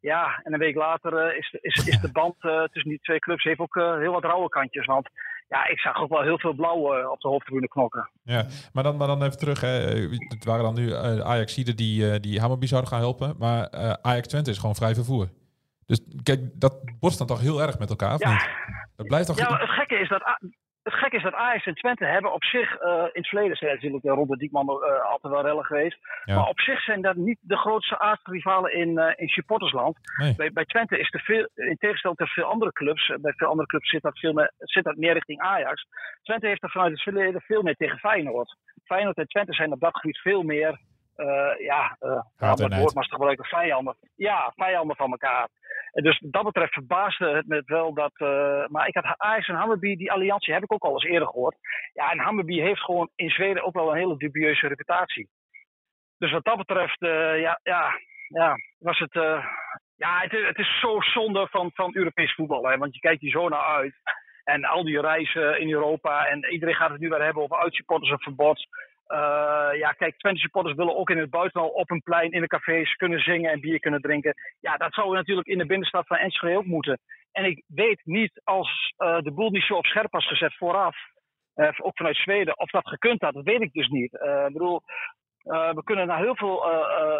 Ja, 0.00 0.40
en 0.42 0.52
een 0.52 0.58
week 0.58 0.76
later 0.76 1.12
uh, 1.12 1.38
is, 1.38 1.50
de, 1.50 1.58
is, 1.60 1.86
is 1.86 2.00
de 2.00 2.12
band 2.12 2.34
uh, 2.40 2.62
tussen 2.62 2.90
die 2.90 3.00
twee 3.00 3.18
clubs 3.18 3.44
heeft 3.44 3.60
ook 3.60 3.76
uh, 3.76 3.96
heel 3.96 4.12
wat 4.12 4.24
rauwe 4.24 4.48
kantjes. 4.48 4.86
Want 4.86 5.08
ja, 5.48 5.66
ik 5.66 5.78
zag 5.78 6.00
ook 6.00 6.08
wel 6.08 6.22
heel 6.22 6.38
veel 6.38 6.52
blauw 6.52 7.10
op 7.10 7.20
de 7.20 7.28
hoofdtribune 7.28 7.68
knokken. 7.68 8.10
Ja, 8.22 8.46
maar 8.72 8.82
dan, 8.82 8.96
maar 8.96 9.06
dan 9.06 9.22
even 9.22 9.38
terug. 9.38 9.60
Hè. 9.60 9.68
Het 10.28 10.44
waren 10.44 10.62
dan 10.62 10.74
nu 10.74 10.94
Ajaxiden 11.22 11.76
die, 11.76 12.20
die 12.20 12.40
Hammerby 12.40 12.66
zouden 12.66 12.90
gaan 12.90 13.00
helpen. 13.00 13.34
Maar 13.38 13.70
Ajax 14.02 14.28
Twente 14.28 14.50
is 14.50 14.58
gewoon 14.58 14.74
vrij 14.74 14.94
vervoer. 14.94 15.28
Dus 15.86 16.00
kijk, 16.22 16.40
dat 16.54 16.74
botst 17.00 17.18
dan 17.18 17.26
toch 17.26 17.40
heel 17.40 17.62
erg 17.62 17.78
met 17.78 17.90
elkaar, 17.90 18.14
of 18.14 18.20
ja. 18.20 18.30
niet? 18.30 18.48
Dat 18.96 19.06
blijft 19.06 19.26
toch... 19.26 19.38
Ja, 19.38 19.58
het 19.58 19.70
gekke 19.70 19.98
is 19.98 20.08
dat 20.08 20.38
het 20.90 21.00
gekke 21.00 21.16
is 21.16 21.22
dat 21.22 21.34
Ajax 21.34 21.66
en 21.66 21.74
Twente 21.74 22.04
hebben 22.04 22.32
op 22.32 22.44
zich, 22.44 22.82
uh, 22.82 23.02
in 23.12 23.20
het 23.20 23.28
verleden 23.28 23.56
zijn 23.56 23.74
natuurlijk 23.74 24.04
uh, 24.04 24.12
rond 24.12 24.28
de 24.28 24.36
Diekman 24.36 24.68
uh, 24.68 25.10
altijd 25.10 25.32
wel 25.32 25.42
rellen 25.42 25.64
geweest. 25.64 25.98
Ja. 26.24 26.34
Maar 26.34 26.48
op 26.48 26.60
zich 26.60 26.80
zijn 26.80 27.02
dat 27.02 27.16
niet 27.16 27.38
de 27.40 27.56
grootste 27.56 27.98
aardsrivalen 27.98 28.72
in, 28.72 28.98
in 29.16 29.28
supportersland. 29.28 29.96
Nee. 30.16 30.34
Bij, 30.36 30.52
bij, 30.52 30.64
Twente 30.64 30.98
is 30.98 31.12
er 31.12 31.20
veel, 31.20 31.48
in 31.54 31.76
tegenstelling 31.78 32.18
tot 32.18 32.32
veel 32.32 32.44
andere 32.44 32.72
clubs, 32.72 33.12
bij 33.20 33.32
veel 33.32 33.48
andere 33.48 33.68
clubs 33.68 33.90
zit 33.90 34.02
dat, 34.02 34.18
veel 34.18 34.32
meer, 34.32 34.52
zit 34.58 34.84
dat 34.84 34.96
meer 34.96 35.12
richting 35.12 35.40
Ajax. 35.40 35.86
Twente 36.22 36.46
heeft 36.46 36.62
er 36.62 36.70
vanuit 36.70 36.92
het 36.92 37.02
verleden 37.02 37.40
veel 37.40 37.62
meer 37.62 37.76
tegen 37.76 37.98
Feyenoord. 37.98 38.56
Feyenoord 38.84 39.16
en 39.16 39.26
Twente 39.26 39.52
zijn 39.52 39.72
op 39.72 39.80
dat 39.80 39.96
gebied 39.96 40.18
veel 40.18 40.42
meer, 40.42 40.80
ja, 41.58 41.96
uh, 42.00 42.20
het 42.36 42.74
woord 42.74 42.94
maar 42.94 43.04
te 43.04 43.14
gebruiken, 43.14 43.44
vijanden. 43.44 43.96
Ja, 44.16 44.52
vijanden 44.56 44.96
van 44.96 45.10
elkaar. 45.10 45.48
Dus 45.92 46.18
wat 46.18 46.32
dat 46.32 46.44
betreft 46.44 46.72
verbaasde 46.72 47.28
het 47.28 47.46
me 47.46 47.62
wel 47.66 47.94
dat. 47.94 48.12
Uh, 48.16 48.66
maar 48.66 48.88
ik 48.88 48.94
had 48.94 49.14
Ajax 49.16 49.48
en 49.48 49.54
Hammerby, 49.54 49.96
die 49.96 50.12
alliantie 50.12 50.54
heb 50.54 50.62
ik 50.62 50.72
ook 50.72 50.82
al 50.82 50.92
eens 50.92 51.04
eerder 51.04 51.28
gehoord. 51.28 51.56
Ja, 51.92 52.10
en 52.10 52.18
Hammerby 52.18 52.60
heeft 52.60 52.80
gewoon 52.80 53.10
in 53.14 53.30
Zweden 53.30 53.62
ook 53.64 53.74
wel 53.74 53.90
een 53.90 53.96
hele 53.96 54.16
dubieuze 54.16 54.66
reputatie. 54.66 55.28
Dus 56.18 56.30
wat 56.30 56.44
dat 56.44 56.56
betreft, 56.56 57.02
uh, 57.02 57.40
ja, 57.40 57.60
ja, 57.62 57.92
ja, 58.28 58.56
was 58.78 58.98
het. 58.98 59.14
Uh, 59.14 59.44
ja, 59.96 60.20
het 60.20 60.32
het 60.32 60.58
is 60.58 60.80
zo 60.80 61.00
zonde 61.00 61.46
van, 61.50 61.70
van 61.74 61.96
Europees 61.96 62.34
voetbal. 62.34 62.68
Hè, 62.68 62.76
want 62.76 62.94
je 62.94 63.00
kijkt 63.00 63.20
hier 63.20 63.30
zo 63.30 63.48
naar 63.48 63.64
uit. 63.64 63.94
En 64.44 64.64
al 64.64 64.84
die 64.84 65.00
reizen 65.00 65.60
in 65.60 65.70
Europa. 65.70 66.26
En 66.26 66.52
iedereen 66.52 66.74
gaat 66.74 66.90
het 66.90 67.00
nu 67.00 67.08
weer 67.08 67.22
hebben 67.22 67.42
over 67.42 67.56
uitsupporters 67.56 68.10
en 68.10 68.20
verbod. 68.20 68.66
Uh, 69.08 69.78
ja, 69.78 69.92
kijk, 69.92 70.18
Twente 70.18 70.40
supporters 70.40 70.74
willen 70.76 70.96
ook 70.96 71.10
in 71.10 71.18
het 71.18 71.30
buitenland 71.30 71.72
op 71.74 71.90
een 71.90 72.02
plein 72.02 72.30
in 72.30 72.40
de 72.40 72.46
cafés 72.46 72.94
kunnen 72.94 73.20
zingen 73.20 73.50
en 73.50 73.60
bier 73.60 73.80
kunnen 73.80 74.00
drinken. 74.00 74.34
Ja, 74.60 74.76
dat 74.76 74.94
zou 74.94 75.14
natuurlijk 75.14 75.48
in 75.48 75.58
de 75.58 75.66
binnenstad 75.66 76.06
van 76.06 76.16
Enschede 76.16 76.56
ook 76.56 76.64
moeten. 76.64 77.00
En 77.32 77.44
ik 77.44 77.64
weet 77.66 78.00
niet 78.04 78.40
als 78.44 78.94
uh, 78.98 79.18
de 79.20 79.32
boel 79.32 79.50
niet 79.50 79.62
zo 79.62 79.74
op 79.74 79.86
scherp 79.86 80.12
was 80.12 80.26
gezet 80.26 80.56
vooraf, 80.56 80.96
uh, 81.54 81.70
ook 81.76 81.96
vanuit 81.96 82.16
Zweden, 82.16 82.58
of 82.58 82.70
dat 82.70 82.88
gekund 82.88 83.20
had. 83.20 83.34
Dat 83.34 83.44
weet 83.44 83.62
ik 83.62 83.72
dus 83.72 83.88
niet. 83.88 84.12
ik 84.12 84.52
bedoel, 84.52 84.82
we 85.42 85.82
kunnen 85.84 86.06
naar 86.06 86.18
heel 86.18 86.36
veel 86.36 86.64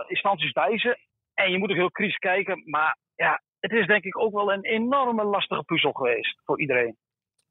instanties 0.07 0.53
wijzen. 0.53 0.99
En 1.35 1.51
je 1.51 1.59
moet 1.59 1.71
ook 1.71 1.77
heel 1.77 1.91
kritisch 1.91 2.19
kijken. 2.19 2.63
Maar 2.65 2.97
ja, 3.15 3.43
het 3.61 3.73
is 3.73 3.87
denk 3.87 4.05
ik 4.05 4.19
ook 4.19 4.33
wel 4.33 4.53
een 4.53 4.65
enorme 4.65 5.25
lastige 5.25 5.63
puzzel 5.63 5.93
geweest 5.93 6.41
voor 6.45 6.61
iedereen. 6.61 6.97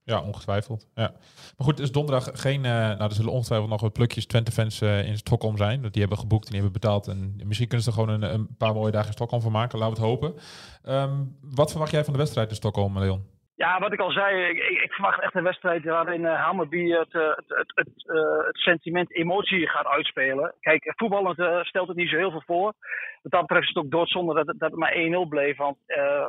Ja, 0.07 0.21
ongetwijfeld. 0.21 0.87
Ja. 0.95 1.11
Maar 1.57 1.67
goed, 1.67 1.79
is 1.79 1.91
donderdag 1.91 2.29
geen... 2.33 2.63
Uh, 2.63 2.71
nou, 2.71 3.03
er 3.03 3.11
zullen 3.11 3.31
ongetwijfeld 3.31 3.69
nog 3.69 3.81
wat 3.81 3.93
plukjes 3.93 4.25
Twente-fans 4.25 4.81
uh, 4.81 5.07
in 5.07 5.17
Stockholm 5.17 5.57
zijn. 5.57 5.81
Dat 5.81 5.91
die 5.91 6.01
hebben 6.01 6.19
geboekt 6.19 6.45
en 6.45 6.51
die 6.51 6.61
hebben 6.61 6.81
betaald. 6.81 7.07
En 7.07 7.41
misschien 7.43 7.67
kunnen 7.67 7.85
ze 7.85 7.91
er 7.91 7.97
gewoon 7.97 8.21
een, 8.21 8.33
een 8.33 8.55
paar 8.57 8.73
mooie 8.73 8.91
dagen 8.91 9.07
in 9.07 9.13
Stockholm 9.13 9.41
van 9.41 9.51
maken. 9.51 9.79
Laten 9.79 9.95
we 9.95 10.01
het 10.01 10.09
hopen. 10.09 10.35
Um, 10.85 11.37
wat 11.41 11.71
verwacht 11.71 11.91
jij 11.91 12.03
van 12.03 12.13
de 12.13 12.19
wedstrijd 12.19 12.49
in 12.49 12.55
Stockholm, 12.55 12.99
Leon? 12.99 13.25
Ja, 13.55 13.79
wat 13.79 13.93
ik 13.93 13.99
al 13.99 14.11
zei, 14.11 14.49
ik, 14.49 14.57
ik 14.83 14.91
verwacht 14.93 15.21
echt 15.21 15.35
een 15.35 15.43
wedstrijd 15.43 15.83
waarin 15.83 16.21
uh, 16.21 16.43
Hammerby 16.43 16.89
het, 16.89 17.13
het, 17.13 17.45
het, 17.47 17.71
het, 17.75 17.89
het, 18.45 18.57
sentiment 18.57 19.15
emotie 19.15 19.67
gaat 19.67 19.87
uitspelen. 19.87 20.53
Kijk, 20.59 20.93
voetballend 20.95 21.65
stelt 21.65 21.87
het 21.87 21.97
niet 21.97 22.09
zo 22.09 22.17
heel 22.17 22.31
veel 22.31 22.43
voor. 22.45 22.73
Wat 23.21 23.31
dat 23.31 23.41
betreft 23.41 23.63
is 23.63 23.73
het 23.73 23.83
ook 23.83 23.91
doodzonde 23.91 24.33
dat, 24.33 24.45
dat 24.45 24.71
het 24.71 24.79
maar 24.79 25.25
1-0 25.25 25.29
bleef. 25.29 25.57
Want 25.57 25.77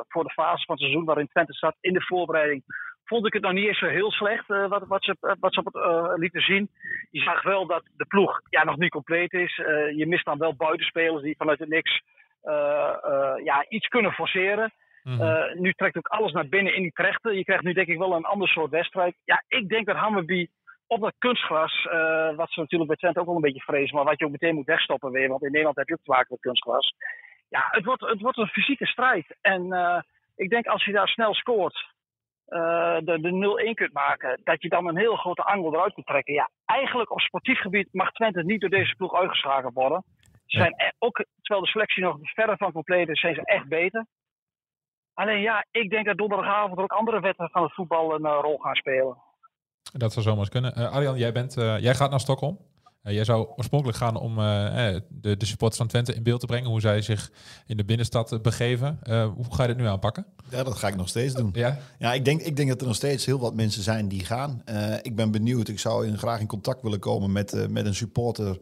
voor 0.07 0.23
de 0.23 0.33
fase 0.33 0.65
van 0.65 0.75
het 0.75 0.83
seizoen 0.83 1.05
waarin 1.05 1.27
Twente 1.27 1.53
zat 1.53 1.75
in 1.79 1.93
de 1.93 2.05
voorbereiding 2.05 2.63
vond 3.09 3.25
ik 3.25 3.33
het 3.33 3.41
nog 3.41 3.53
niet 3.53 3.67
eens 3.67 3.79
zo 3.79 3.87
heel 3.87 4.11
slecht 4.11 4.49
uh, 4.49 4.67
wat, 4.67 4.87
wat, 4.87 5.03
ze, 5.03 5.35
wat 5.39 5.53
ze 5.53 5.59
op 5.59 5.65
het 5.65 5.75
uh, 5.75 6.13
lieten 6.15 6.41
zien. 6.41 6.69
Je 7.11 7.21
zag 7.21 7.41
wel 7.41 7.65
dat 7.65 7.83
de 7.97 8.05
ploeg 8.05 8.41
ja, 8.49 8.63
nog 8.63 8.77
niet 8.77 8.91
compleet 8.91 9.33
is. 9.33 9.57
Uh, 9.57 9.97
je 9.97 10.07
mist 10.07 10.25
dan 10.25 10.37
wel 10.37 10.55
buitenspelers 10.55 11.23
die 11.23 11.35
vanuit 11.37 11.59
het 11.59 11.69
niks 11.69 12.01
ja, 13.43 13.65
iets 13.69 13.87
kunnen 13.87 14.11
forceren. 14.11 14.73
Mm-hmm. 15.03 15.61
nu 15.61 15.73
trekt 15.73 15.97
ook 15.97 16.07
alles 16.07 16.31
naar 16.31 16.47
binnen 16.47 16.75
in 16.75 16.83
Utrecht. 16.83 17.19
Je 17.23 17.43
krijgt 17.43 17.63
nu 17.63 17.73
denk 17.73 17.87
ik 17.87 17.97
wel 17.97 18.15
een 18.15 18.31
ander 18.33 18.47
soort 18.47 18.71
wedstrijd. 18.71 19.15
Ja, 19.25 19.43
ik 19.47 19.69
denk 19.69 19.85
dat 19.85 19.95
Hammerby 19.95 20.47
op 20.87 21.01
dat 21.01 21.13
kunstgras, 21.17 21.83
wat 22.35 22.51
ze 22.51 22.59
natuurlijk 22.59 22.89
bij 22.89 22.97
Twente 22.97 23.19
ook 23.19 23.25
wel 23.25 23.35
een 23.35 23.41
beetje 23.41 23.69
vrezen, 23.71 23.95
maar 23.95 24.05
wat 24.05 24.19
je 24.19 24.25
ook 24.25 24.31
meteen 24.31 24.55
moet 24.55 24.65
wegstoppen 24.65 25.11
weer, 25.11 25.29
want 25.29 25.43
in 25.43 25.51
Nederland 25.51 25.75
heb 25.75 25.87
je 25.87 25.93
ook 25.93 26.03
te 26.03 26.11
maken 26.11 26.27
met 26.29 26.39
kunstgras. 26.39 26.93
Ja, 27.49 27.67
het 27.71 27.85
wordt, 27.85 28.01
het 28.01 28.21
wordt 28.21 28.37
een 28.37 28.47
fysieke 28.47 28.85
strijd. 28.85 29.37
En 29.41 29.63
ik 30.35 30.49
denk 30.49 30.65
als 30.65 30.85
je 30.85 30.91
daar 30.91 31.07
snel 31.07 31.33
scoort, 31.33 31.85
uh, 32.49 32.97
de, 33.03 33.19
de 33.21 33.71
0-1 33.71 33.73
kunt 33.73 33.93
maken, 33.93 34.41
dat 34.43 34.61
je 34.61 34.69
dan 34.69 34.87
een 34.87 34.97
heel 34.97 35.15
grote 35.15 35.43
angel 35.43 35.73
eruit 35.73 35.93
kunt 35.93 36.05
trekken. 36.05 36.33
Ja, 36.33 36.49
eigenlijk 36.65 37.11
op 37.11 37.19
sportief 37.19 37.59
gebied 37.59 37.87
mag 37.91 38.11
Twente 38.11 38.43
niet 38.43 38.61
door 38.61 38.69
deze 38.69 38.95
ploeg 38.95 39.13
uitgeschakeld 39.13 39.73
worden. 39.73 40.03
Ze 40.45 40.57
zijn 40.57 40.73
ja. 40.77 40.93
ook, 40.99 41.25
terwijl 41.41 41.65
de 41.65 41.71
selectie 41.71 42.03
nog 42.03 42.17
verder 42.21 42.57
van 42.57 42.71
compleet 42.71 43.09
is, 43.09 43.19
zijn 43.19 43.35
ze 43.35 43.41
echt 43.43 43.67
beter. 43.67 44.05
Alleen 45.13 45.41
ja, 45.41 45.65
ik 45.71 45.89
denk 45.89 46.05
dat 46.05 46.17
donderdagavond 46.17 46.77
er 46.77 46.83
ook 46.83 46.91
andere 46.91 47.19
wetten 47.19 47.49
van 47.49 47.63
het 47.63 47.73
voetbal 47.73 48.13
een 48.13 48.25
uh, 48.25 48.39
rol 48.41 48.57
gaan 48.57 48.75
spelen. 48.75 49.17
Dat 49.93 50.13
zou 50.13 50.25
zomaar 50.25 50.49
kunnen. 50.49 50.73
Uh, 50.77 50.91
Arjan, 50.91 51.17
jij, 51.17 51.31
bent, 51.31 51.53
jij 51.79 51.93
gaat 51.93 52.09
naar 52.09 52.19
Stockholm. 52.19 52.57
Uh, 53.03 53.13
jij 53.13 53.23
zou 53.23 53.47
oorspronkelijk 53.55 53.97
gaan 53.97 54.15
om 54.15 54.39
uh, 54.39 54.95
de, 55.09 55.37
de 55.37 55.45
supporters 55.45 55.77
van 55.77 55.87
Twente 55.87 56.13
in 56.13 56.23
beeld 56.23 56.39
te 56.39 56.45
brengen, 56.45 56.69
hoe 56.69 56.81
zij 56.81 57.01
zich 57.01 57.31
in 57.65 57.77
de 57.77 57.85
binnenstad 57.85 58.41
begeven. 58.41 58.99
Uh, 59.03 59.27
hoe 59.35 59.45
ga 59.49 59.61
je 59.61 59.67
dit 59.67 59.77
nu 59.77 59.85
aanpakken? 59.85 60.25
Ja, 60.49 60.63
dat 60.63 60.75
ga 60.75 60.87
ik 60.87 60.95
nog 60.95 61.09
steeds 61.09 61.33
doen. 61.33 61.49
Ja, 61.53 61.79
ja 61.99 62.13
ik, 62.13 62.25
denk, 62.25 62.41
ik 62.41 62.55
denk 62.55 62.69
dat 62.69 62.81
er 62.81 62.87
nog 62.87 62.95
steeds 62.95 63.25
heel 63.25 63.39
wat 63.39 63.53
mensen 63.53 63.83
zijn 63.83 64.07
die 64.07 64.25
gaan. 64.25 64.63
ik 65.01 65.15
ben 65.15 65.31
benieuwd. 65.31 65.67
Ik 65.67 65.79
zou 65.79 66.07
in, 66.07 66.17
graag 66.17 66.39
in 66.39 66.47
contact 66.47 66.81
willen 66.81 66.99
komen 66.99 67.31
met, 67.31 67.69
met 67.69 67.85
een 67.85 67.95
supporter 67.95 68.59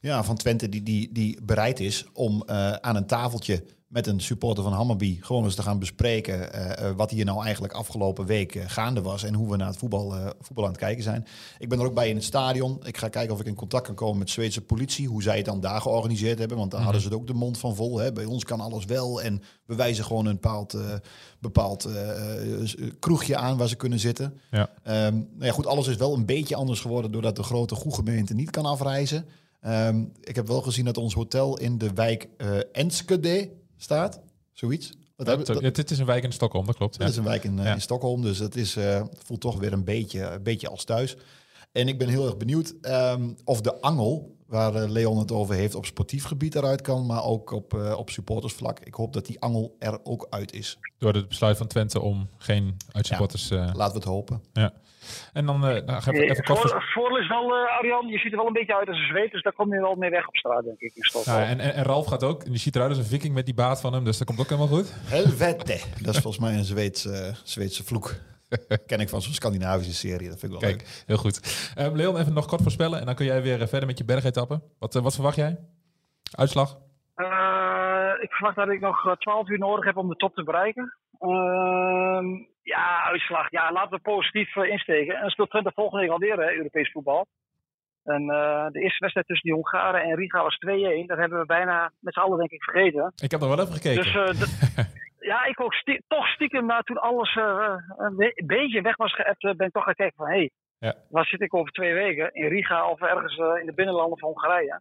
ja, 0.00 0.24
van 0.24 0.36
Twente 0.36 0.68
die, 0.68 0.82
die, 0.82 1.12
die 1.12 1.38
bereid 1.42 1.80
is 1.80 2.06
om 2.12 2.42
aan 2.80 2.96
een 2.96 3.06
tafeltje 3.06 3.64
met 3.90 4.06
een 4.06 4.20
supporter 4.20 4.62
van 4.62 4.72
Hammerby 4.72 5.18
gewoon 5.20 5.44
eens 5.44 5.54
te 5.54 5.62
gaan 5.62 5.78
bespreken 5.78 6.48
uh, 6.54 6.90
wat 6.90 7.10
hier 7.10 7.24
nou 7.24 7.42
eigenlijk 7.44 7.72
afgelopen 7.72 8.26
week 8.26 8.54
uh, 8.54 8.64
gaande 8.66 9.02
was 9.02 9.22
en 9.22 9.34
hoe 9.34 9.50
we 9.50 9.56
naar 9.56 9.66
het 9.66 9.76
voetbal, 9.76 10.16
uh, 10.16 10.26
voetbal 10.40 10.64
aan 10.64 10.70
het 10.70 10.80
kijken 10.80 11.02
zijn. 11.02 11.26
Ik 11.58 11.68
ben 11.68 11.78
er 11.78 11.84
ook 11.84 11.94
bij 11.94 12.08
in 12.08 12.14
het 12.14 12.24
stadion. 12.24 12.80
Ik 12.82 12.96
ga 12.96 13.08
kijken 13.08 13.34
of 13.34 13.40
ik 13.40 13.46
in 13.46 13.54
contact 13.54 13.86
kan 13.86 13.94
komen 13.94 14.18
met 14.18 14.30
Zweedse 14.30 14.60
politie, 14.60 15.08
hoe 15.08 15.22
zij 15.22 15.36
het 15.36 15.44
dan 15.44 15.60
daar 15.60 15.80
georganiseerd 15.80 16.38
hebben, 16.38 16.56
want 16.56 16.70
daar 16.70 16.80
mm 16.80 16.86
-hmm. 16.86 16.94
hadden 16.94 17.00
ze 17.00 17.08
het 17.08 17.16
ook 17.16 17.34
de 17.34 17.44
mond 17.44 17.58
van 17.58 17.76
vol. 17.76 17.98
Hè. 17.98 18.12
Bij 18.12 18.24
ons 18.24 18.44
kan 18.44 18.60
alles 18.60 18.84
wel 18.84 19.22
en 19.22 19.42
we 19.64 19.74
wijzen 19.74 20.04
gewoon 20.04 20.26
een 20.26 20.34
bepaald, 20.34 20.76
bepaald 21.38 21.88
kroegje 22.98 23.36
aan 23.36 23.56
waar 23.56 23.68
ze 23.68 23.76
kunnen 23.76 23.98
zitten. 23.98 24.40
Ja. 24.50 24.70
Um, 25.06 25.28
nou 25.32 25.46
ja, 25.46 25.52
goed, 25.52 25.66
alles 25.66 25.86
is 25.86 25.96
wel 25.96 26.14
een 26.14 26.26
beetje 26.26 26.56
anders 26.56 26.80
geworden 26.80 27.12
doordat 27.12 27.36
de 27.36 27.42
grote 27.42 27.76
gemeente 27.76 28.34
niet 28.34 28.50
kan 28.50 28.64
afreizen. 28.64 29.26
Um, 29.66 30.12
ik 30.20 30.36
heb 30.36 30.46
wel 30.46 30.62
gezien 30.62 30.84
dat 30.84 30.96
ons 30.96 31.14
hotel 31.14 31.58
in 31.58 31.78
de 31.78 31.92
wijk 31.94 32.28
Enskede 32.72 33.58
staat. 33.82 34.20
Zoiets. 34.52 34.92
Dat, 35.16 35.74
dit 35.74 35.90
is 35.90 35.98
een 35.98 36.06
wijk 36.06 36.24
in 36.24 36.32
Stockholm, 36.32 36.66
dat 36.66 36.76
klopt. 36.76 36.94
Het 36.94 37.02
ja. 37.02 37.08
is 37.08 37.16
een 37.16 37.24
wijk 37.24 37.44
in, 37.44 37.56
ja. 37.56 37.74
in 37.74 37.80
Stockholm, 37.80 38.22
dus 38.22 38.38
het 38.38 38.56
is, 38.56 38.76
uh, 38.76 39.02
voelt 39.24 39.40
toch 39.40 39.58
weer 39.58 39.72
een 39.72 39.84
beetje, 39.84 40.20
een 40.22 40.42
beetje 40.42 40.68
als 40.68 40.84
thuis. 40.84 41.16
En 41.72 41.88
ik 41.88 41.98
ben 41.98 42.08
heel 42.08 42.24
erg 42.26 42.36
benieuwd 42.36 42.74
um, 42.82 43.36
of 43.44 43.60
de 43.60 43.80
angel, 43.80 44.36
waar 44.50 44.74
eh, 44.74 44.88
Leon 44.88 45.18
het 45.18 45.32
over 45.32 45.54
heeft 45.54 45.74
op 45.74 45.86
sportief 45.86 46.24
gebied 46.24 46.54
eruit 46.54 46.80
kan, 46.80 47.06
maar 47.06 47.24
ook 47.24 47.50
op, 47.50 47.74
eh, 47.74 47.98
op 47.98 48.10
supportersvlak. 48.10 48.78
Ik 48.80 48.94
hoop 48.94 49.12
dat 49.12 49.26
die 49.26 49.40
angel 49.40 49.76
er 49.78 49.98
ook 50.02 50.26
uit 50.30 50.52
is. 50.52 50.78
Door 50.98 51.12
het 51.12 51.28
besluit 51.28 51.56
van 51.56 51.66
Twente 51.66 52.00
om 52.00 52.28
geen 52.38 52.76
uitsupporters... 52.92 53.50
eh 53.50 53.58
Laten 53.58 53.92
we 53.92 53.98
het 53.98 54.04
hopen. 54.04 54.42
ja. 54.52 54.72
En 55.32 55.46
dan 55.46 55.66
eh 55.66 55.84
nou, 55.84 56.02
ga 56.02 56.10
ik 56.10 56.20
even 56.20 56.44
kort... 56.44 56.58
Voor, 56.60 56.82
voordeel 56.94 57.18
is 57.18 57.28
wel, 57.28 57.54
eh, 57.54 57.78
Arjan, 57.78 58.06
je 58.06 58.18
ziet 58.18 58.30
er 58.32 58.38
wel 58.38 58.46
een 58.46 58.52
beetje 58.52 58.76
uit 58.76 58.88
als 58.88 58.96
een 58.98 59.06
zweet, 59.06 59.32
dus 59.32 59.42
daar 59.42 59.52
kom 59.52 59.74
je 59.74 59.80
wel 59.80 59.94
mee 59.94 60.10
weg 60.10 60.28
op 60.28 60.36
straat, 60.36 60.64
denk 60.64 60.80
ik. 60.80 60.92
In. 60.94 61.20
Ja, 61.24 61.44
en, 61.46 61.60
en, 61.60 61.74
en 61.74 61.84
Ralf 61.84 62.06
gaat 62.06 62.24
ook. 62.24 62.42
En 62.42 62.50
die 62.50 62.60
ziet 62.60 62.74
eruit 62.74 62.90
als 62.90 62.98
een 62.98 63.04
viking 63.04 63.34
met 63.34 63.44
die 63.44 63.54
baard 63.54 63.80
van 63.80 63.92
hem. 63.92 64.04
Dus 64.04 64.18
dat 64.18 64.26
komt 64.26 64.40
ook 64.40 64.48
helemaal 64.48 64.76
goed. 64.76 64.92
Helvete. 65.04 65.80
Dat 66.02 66.14
is 66.14 66.20
volgens 66.20 66.38
mij 66.44 66.54
een 66.54 66.64
Zweedse, 66.64 67.34
Zweedse 67.44 67.84
vloek. 67.84 68.14
Ken 68.86 69.00
ik 69.00 69.08
van 69.08 69.22
zo'n 69.22 69.32
Scandinavische 69.32 69.94
serie. 69.94 70.28
Dat 70.28 70.38
vind 70.38 70.52
ik 70.52 70.60
wel 70.60 70.70
leuk. 70.70 70.78
Kijk, 70.78 71.02
heel 71.06 71.16
goed. 71.16 71.72
Ehm, 71.76 71.96
Leon, 71.96 72.16
even 72.18 72.32
nog 72.32 72.46
kort 72.46 72.62
voorspellen. 72.62 73.00
En 73.00 73.06
dan 73.06 73.14
kun 73.14 73.26
jij 73.26 73.42
weer 73.42 73.60
eh, 73.60 73.68
verder 73.68 73.88
met 73.88 73.98
je 73.98 74.04
bergetappen. 74.04 74.62
Wat, 74.78 74.94
eh, 74.94 75.02
wat 75.02 75.14
verwacht 75.14 75.36
jij? 75.36 75.58
Uitslag? 76.38 76.78
Eh, 77.14 78.12
ik 78.20 78.32
verwacht 78.32 78.56
dat 78.56 78.68
ik 78.68 78.80
nog 78.80 79.06
eh, 79.06 79.12
12 79.12 79.48
uur 79.48 79.58
nodig 79.58 79.84
heb 79.84 79.96
om 79.96 80.08
de 80.08 80.16
top 80.16 80.34
te 80.34 80.42
bereiken. 80.42 80.94
Ehm, 81.18 82.26
ja, 82.62 83.02
uitslag. 83.04 83.50
Ja, 83.50 83.72
laten 83.72 83.90
we 83.90 84.00
positief 84.00 84.56
insteken. 84.56 85.14
En 85.14 85.20
dan 85.20 85.30
speelt 85.30 85.50
Twente 85.50 85.72
volgende 85.74 86.02
week 86.02 86.12
alweer, 86.12 86.38
hè, 86.38 86.56
Europees 86.56 86.90
voetbal. 86.92 87.26
En 88.04 88.22
eh, 88.30 88.66
de 88.72 88.80
eerste 88.80 88.98
wedstrijd 88.98 89.26
tussen 89.26 89.48
die 89.48 89.54
Hongaren 89.54 90.02
en 90.02 90.16
Riga 90.16 90.42
was 90.42 90.58
2-1. 90.66 91.06
Dat 91.06 91.18
hebben 91.18 91.38
we 91.38 91.46
bijna 91.46 91.92
met 92.00 92.14
z'n 92.14 92.20
allen, 92.20 92.38
denk 92.38 92.50
ik, 92.50 92.62
vergeten. 92.62 93.12
Ik 93.22 93.30
heb 93.30 93.40
nog 93.40 93.54
wel 93.54 93.60
even 93.60 93.74
gekeken. 93.74 94.02
Dus 94.02 94.14
eh, 94.14 94.84
ja, 95.32 95.44
ik 95.44 95.60
ook 95.60 95.74
stie- 95.74 96.02
toch 96.08 96.26
stiekem, 96.28 96.66
na 96.66 96.80
toen 96.82 97.00
alles 97.00 97.34
eh, 97.36 97.74
een 97.96 98.16
be- 98.16 98.42
beetje 98.46 98.80
weg 98.82 98.96
was 98.96 99.14
geëpt, 99.14 99.44
eh, 99.44 99.54
ben 99.54 99.66
ik 99.66 99.72
toch 99.72 99.84
gaan 99.84 99.94
kijken 99.94 100.16
van 100.16 100.26
hé, 100.26 100.32
hey, 100.36 100.50
Ja. 100.78 100.94
waar 101.10 101.24
zit 101.26 101.40
ik 101.40 101.54
over 101.54 101.72
twee 101.72 101.94
weken? 101.94 102.32
In 102.32 102.48
Riga 102.48 102.88
of 102.90 103.00
ergens 103.00 103.36
eh, 103.38 103.60
in 103.60 103.66
de 103.66 103.74
binnenlanden 103.74 104.18
van 104.18 104.28
Hongarije. 104.28 104.80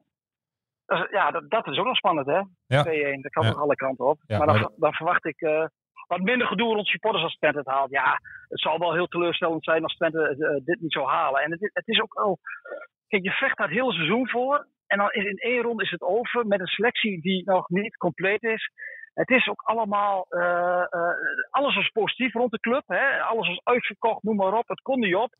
Is- 0.88 1.08
ja, 1.12 1.32
dat, 1.32 1.50
dat 1.50 1.68
is 1.68 1.78
ook 1.78 1.86
nog 1.86 1.96
spannend, 1.98 2.28
hè? 2.28 2.42
Ja. 2.68 2.84
2-1, 2.84 3.22
dat 3.22 3.32
kan 3.32 3.44
Ja. 3.44 3.50
nog 3.50 3.62
alle 3.62 3.76
kanten 3.76 4.06
op. 4.06 4.20
Ja, 4.28 4.38
maar 4.38 4.48
dan, 4.48 4.60
maar- 4.60 4.70
dan 4.78 4.94
verwacht 4.94 5.26
ik 5.26 5.42
eh, 5.42 5.66
wat 6.08 6.20
minder 6.22 6.48
gedoe 6.48 6.74
rond 6.74 6.88
supporters 6.88 7.24
als 7.24 7.36
Twente 7.38 7.58
het 7.58 7.68
haalt. 7.68 7.90
Ja, 7.92 8.20
het 8.48 8.60
zal 8.60 8.80
wel 8.80 8.94
heel 8.94 9.08
teleurstellend 9.08 9.64
zijn 9.64 9.84
als 9.84 9.96
Twente 9.96 10.28
eh, 10.28 10.66
dit 10.66 10.82
niet 10.82 10.94
zou 10.94 11.08
halen. 11.08 11.42
En 11.42 11.52
het, 11.52 11.70
het 11.74 11.88
is 11.88 12.02
ook 12.02 12.14
al... 12.14 12.38
Kijk, 13.08 13.24
je 13.24 13.32
vecht 13.32 13.58
daar 13.58 13.68
het 13.68 13.76
hele 13.78 13.94
seizoen 13.94 14.30
voor. 14.30 14.68
En 14.88 14.98
dan 14.98 15.12
is 15.12 15.24
in 15.26 15.38
één 15.38 15.62
ronde 15.62 15.84
is 15.84 15.92
het 15.92 16.02
over 16.02 16.48
met 16.48 16.60
een 16.60 16.68
selectie 16.68 17.22
die 17.22 17.44
nog 17.46 17.70
niet 17.70 17.98
compleet 17.98 18.44
is. 18.44 18.72
Het 19.14 19.30
is 19.30 19.48
ook 19.48 19.62
allemaal, 19.62 20.26
eh, 20.30 20.82
eh, 20.90 21.10
alles 21.50 21.76
was 21.76 21.90
positief 21.90 22.34
rond 22.34 22.52
de 22.52 22.60
club. 22.60 22.84
Hè? 22.88 23.22
Alles 23.22 23.48
was 23.48 23.62
uitverkocht, 23.64 24.24
noem 24.24 24.36
maar 24.36 24.54
op. 24.54 24.68
Het 24.68 24.82
kon 24.82 25.00
niet 25.00 25.16
op. 25.16 25.36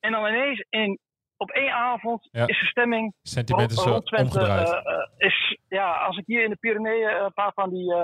En 0.00 0.12
dan 0.12 0.26
ineens 0.26 0.64
in, 0.68 0.98
op 1.36 1.50
één 1.50 1.72
avond 1.72 2.28
Ja. 2.30 2.46
is 2.46 2.60
de 2.60 2.66
stemming 2.66 3.14
Sentiment 3.22 3.72
rond- 3.72 3.88
rond 3.88 4.06
Twente, 4.06 4.40
eh, 4.40 5.26
is, 5.26 5.58
ja, 5.68 5.92
als 5.96 6.16
ik 6.18 6.26
hier 6.26 6.42
in 6.44 6.50
de 6.50 6.56
Pyreneeën 6.56 7.08
een 7.24 7.32
paar 7.32 7.52
van 7.54 7.70
die 7.70 7.94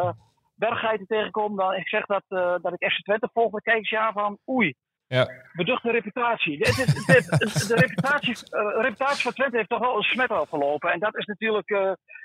berggeiten 0.54 1.06
tegenkom, 1.06 1.56
dan 1.56 1.74
ik 1.74 1.88
zeg 1.88 2.06
dat, 2.06 2.24
dat 2.62 2.72
ik 2.78 2.92
FC 2.92 3.02
Twente 3.02 3.28
volg, 3.32 3.50
dan 3.50 3.60
kijk 3.60 3.86
ze 3.86 3.98
aan 3.98 4.12
van 4.12 4.38
oei, 4.50 4.74
ja. 5.06 5.28
beduchte 5.52 5.90
reputatie. 5.90 6.58
Het 6.58 6.78
is- 6.78 7.66
de 7.68 7.74
reputatie, 7.74 8.34
reputatie 8.88 9.22
van 9.22 9.32
Twente 9.32 9.56
heeft 9.56 9.68
toch 9.68 9.78
wel 9.80 9.96
een 9.96 10.02
smet 10.02 10.30
afgelopen. 10.30 10.92
En 10.92 10.98
dat 11.00 11.16
is 11.16 11.24
natuurlijk, 11.26 11.68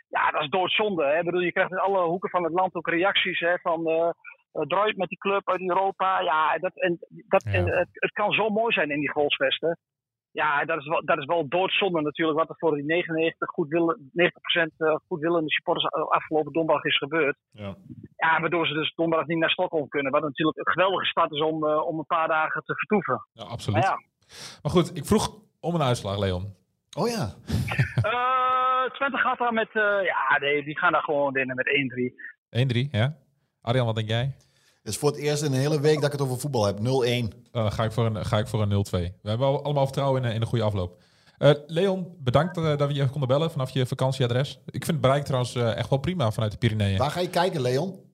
ja, 0.08 0.32
dat 0.32 0.42
is 0.42 0.50
doodzonde. 0.50 1.06
Hè? 1.06 1.18
Ik 1.20 1.26
bedoel, 1.26 1.40
je 1.42 1.52
krijgt 1.52 1.72
in 1.72 1.78
alle 1.80 2.06
hoeken 2.08 2.30
van 2.30 2.44
het 2.44 2.54
land 2.54 2.76
ook 2.76 2.88
reacties 2.90 3.40
hè, 3.40 3.58
van... 3.58 3.88
eh 3.88 4.10
eh, 4.52 4.64
draait 4.64 4.98
met 4.98 5.10
die 5.10 5.18
club 5.18 5.50
uit 5.50 5.60
Europa. 5.62 6.20
Ja, 6.22 6.58
dat, 6.58 6.72
en, 6.76 6.98
dat, 7.28 7.44
Ja. 7.44 7.52
en 7.52 7.66
het, 7.78 7.88
het 7.92 8.12
kan 8.12 8.32
zo 8.32 8.50
mooi 8.50 8.74
zijn 8.74 8.92
in 8.92 9.00
die 9.00 9.12
goalsvesten. 9.12 9.78
Ja, 10.32 10.66
dat 10.66 10.78
is, 10.80 10.88
wel, 10.88 11.06
dat 11.06 11.18
is 11.18 11.26
wel 11.26 11.48
doodzonde 11.48 12.02
natuurlijk. 12.02 12.38
Wat 12.40 12.50
er 12.50 12.56
voor 12.58 12.76
die 12.76 12.84
99 12.86 13.50
goedwillen, 13.50 14.12
90% 14.14 14.76
eh, 14.78 14.96
goedwillende 15.08 15.50
supporters 15.50 15.92
afgelopen 15.92 16.54
donderdag 16.54 16.84
is 16.86 16.98
gebeurd. 16.98 17.38
Ja. 17.52 17.76
Ja, 18.16 18.40
waardoor 18.40 18.68
ze 18.68 18.74
dus 18.74 18.94
donderdag 18.96 19.28
niet 19.28 19.38
naar 19.38 19.50
Stockholm 19.50 19.88
kunnen. 19.88 20.12
Wat 20.12 20.22
natuurlijk 20.22 20.58
een 20.58 20.72
geweldige 20.74 21.06
start 21.06 21.32
is 21.32 21.42
om, 21.42 21.68
eh, 21.68 21.88
om 21.88 21.98
een 22.00 22.06
paar 22.06 22.28
dagen 22.28 22.64
te 22.64 22.76
vertoeven. 22.76 23.28
ja, 23.34 23.44
Maar 23.44 23.52
absoluut. 23.52 23.84
ja, 23.84 24.00
Maar 24.62 24.72
goed, 24.72 24.96
ik 24.98 25.06
vroeg 25.06 25.36
om 25.60 25.76
een 25.76 25.82
uitslag, 25.82 26.18
Leon. 26.20 26.56
Oh 26.98 27.08
ja. 27.08 27.34
Eh, 28.02 28.67
Twente 28.94 29.18
gaat 29.18 29.38
daar 29.38 29.54
met, 29.54 29.68
eh, 29.74 29.84
ja, 30.04 30.38
nee, 30.40 30.64
die 30.64 30.78
gaan 30.78 30.92
daar 30.92 31.02
gewoon 31.04 31.34
winnen 31.34 31.56
met 31.56 31.68
1-3. 31.68 32.14
1-3, 32.50 32.88
ja? 32.92 33.18
Arjan, 33.62 33.86
wat 33.86 33.96
denk 33.96 34.08
jij? 34.08 34.36
Het 34.84 34.96
is 34.96 34.98
voor 34.98 35.10
het 35.10 35.20
eerst 35.20 35.44
in 35.44 35.52
een 35.54 35.60
hele 35.60 35.82
week 35.82 35.96
dat 35.96 36.06
ik 36.06 36.12
het 36.12 36.22
over 36.22 36.40
voetbal 36.40 36.66
heb. 36.66 36.80
0-1. 36.80 37.44
Dan 37.52 37.72
ga 37.72 37.84
ik 37.84 37.92
voor 37.92 38.06
een, 38.06 38.26
ga 38.26 38.38
ik 38.38 38.48
voor 38.48 38.62
een 38.62 38.70
0-2. 38.70 39.14
We 39.22 39.30
hebben 39.30 39.48
al- 39.48 39.64
allemaal 39.64 39.84
vertrouwen 39.86 40.22
in, 40.22 40.28
een- 40.30 40.36
in 40.36 40.42
een 40.42 40.48
goede 40.48 40.64
afloop. 40.64 40.98
Eh, 41.38 41.52
Leon, 41.66 42.16
bedankt 42.20 42.58
eh, 42.58 42.64
dat 42.64 42.88
we 42.88 42.94
je 42.94 43.00
even 43.00 43.10
konden 43.12 43.28
bellen 43.30 43.52
vanaf 43.52 43.70
je 43.70 43.86
vakantieadres. 43.86 44.56
Ik 44.66 44.72
vind 44.86 44.88
het 44.88 45.02
bereik 45.02 45.24
trouwens 45.24 45.56
eh, 45.56 45.78
echt 45.78 45.90
wel 45.90 46.00
prima 46.00 46.32
vanuit 46.32 46.52
de 46.52 46.58
Pyreneeën. 46.58 46.98
Waar 46.98 47.12
ga 47.12 47.20
je 47.20 47.30
kijken, 47.30 47.62
Leon? 47.62 48.06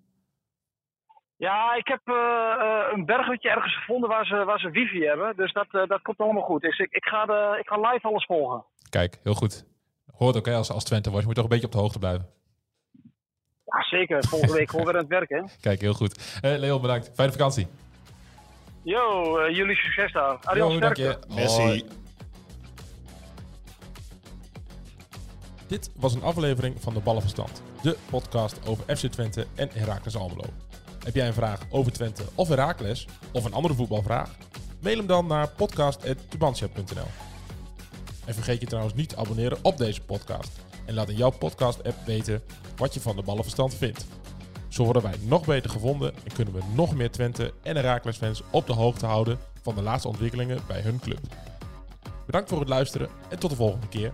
Ja, 1.37 1.73
ik 1.75 1.87
heb 1.87 2.01
eh, 2.03 2.13
eh, 2.59 2.93
een 2.93 3.05
berghutje 3.05 3.49
ergens 3.49 3.75
gevonden 3.77 4.09
waar 4.09 4.25
ze, 4.25 4.35
waar 4.43 4.59
ze 4.59 4.69
wifi 4.69 5.05
hebben. 5.05 5.35
Dus 5.35 5.53
dat, 5.53 5.67
eh, 5.71 5.87
dat 5.87 6.01
komt 6.01 6.17
allemaal 6.17 6.43
goed. 6.43 6.61
Dus 6.61 6.79
ik, 6.79 6.91
ik, 6.91 7.05
ga 7.05 7.25
de, 7.25 7.57
ik 7.59 7.67
ga 7.67 7.75
live 7.91 8.07
alles 8.07 8.25
volgen. 8.25 8.65
Kijk, 8.89 9.19
heel 9.23 9.33
goed. 9.33 9.65
Hoort 10.17 10.35
ook 10.37 10.45
hè, 10.45 10.55
als, 10.55 10.71
als 10.71 10.83
Twente 10.83 11.11
was. 11.11 11.19
Je 11.19 11.25
moet 11.25 11.35
toch 11.35 11.43
een 11.43 11.49
beetje 11.49 11.65
op 11.65 11.71
de 11.71 11.77
hoogte 11.77 11.99
blijven. 11.99 12.29
Ja, 13.65 13.83
zeker. 13.89 14.23
Volgende 14.27 14.53
week 14.53 14.69
gewoon 14.69 14.85
weer 14.85 14.93
aan 14.93 14.99
het 15.01 15.09
werk, 15.09 15.29
hè. 15.29 15.41
Kijk, 15.61 15.81
heel 15.81 15.93
goed. 15.93 16.37
Eh, 16.41 16.57
Leon, 16.57 16.81
bedankt. 16.81 17.11
Fijne 17.13 17.31
vakantie. 17.31 17.67
Yo, 18.83 19.37
eh, 19.37 19.55
jullie 19.55 19.75
succes 19.75 20.11
daar. 20.11 20.37
Arjan, 20.43 20.71
Yo, 20.73 20.79
dank 20.79 20.95
sterkte. 20.95 21.27
je. 21.27 21.35
Messi. 21.35 21.61
Hoi. 21.61 21.85
Dit 25.67 25.91
was 25.95 26.13
een 26.13 26.23
aflevering 26.23 26.75
van 26.81 26.93
de 26.93 26.99
Ballenverstand. 26.99 27.61
De 27.81 27.97
podcast 28.09 28.67
over 28.67 28.97
FC 28.97 29.07
Twente 29.07 29.47
en 29.55 29.69
Heracles 29.73 30.15
Almelo. 30.17 30.45
Heb 31.03 31.15
jij 31.15 31.27
een 31.27 31.33
vraag 31.33 31.61
over 31.69 31.91
Twente 31.91 32.23
of 32.35 32.47
Heracles? 32.47 33.07
Of 33.31 33.45
een 33.45 33.53
andere 33.53 33.73
voetbalvraag? 33.73 34.29
Mail 34.81 34.97
hem 34.97 35.07
dan 35.07 35.27
naar 35.27 35.49
podcast.tubantia.nl 35.49 37.32
En 38.25 38.33
vergeet 38.33 38.61
je 38.61 38.67
trouwens 38.67 38.95
niet 38.95 39.09
te 39.09 39.17
abonneren 39.17 39.57
op 39.61 39.77
deze 39.77 40.01
podcast. 40.01 40.51
En 40.85 40.93
laat 40.93 41.09
in 41.09 41.15
jouw 41.15 41.29
podcast-app 41.29 42.05
weten 42.05 42.41
wat 42.75 42.93
je 42.93 42.99
van 42.99 43.15
de 43.15 43.21
Ballenverstand 43.21 43.73
vindt. 43.73 44.05
Zo 44.67 44.83
worden 44.83 45.03
wij 45.03 45.15
nog 45.21 45.45
beter 45.45 45.69
gevonden 45.69 46.13
en 46.23 46.33
kunnen 46.33 46.53
we 46.53 46.61
nog 46.75 46.95
meer 46.95 47.11
Twente 47.11 47.53
en 47.63 47.75
Heracles 47.75 48.17
fans 48.17 48.41
op 48.51 48.67
de 48.67 48.73
hoogte 48.73 49.05
houden 49.05 49.39
van 49.61 49.75
de 49.75 49.81
laatste 49.81 50.07
ontwikkelingen 50.07 50.59
bij 50.67 50.81
hun 50.81 50.99
club. 50.99 51.19
Bedankt 52.25 52.49
voor 52.49 52.59
het 52.59 52.69
luisteren 52.69 53.09
en 53.29 53.39
tot 53.39 53.49
de 53.49 53.55
volgende 53.55 53.87
keer. 53.87 54.13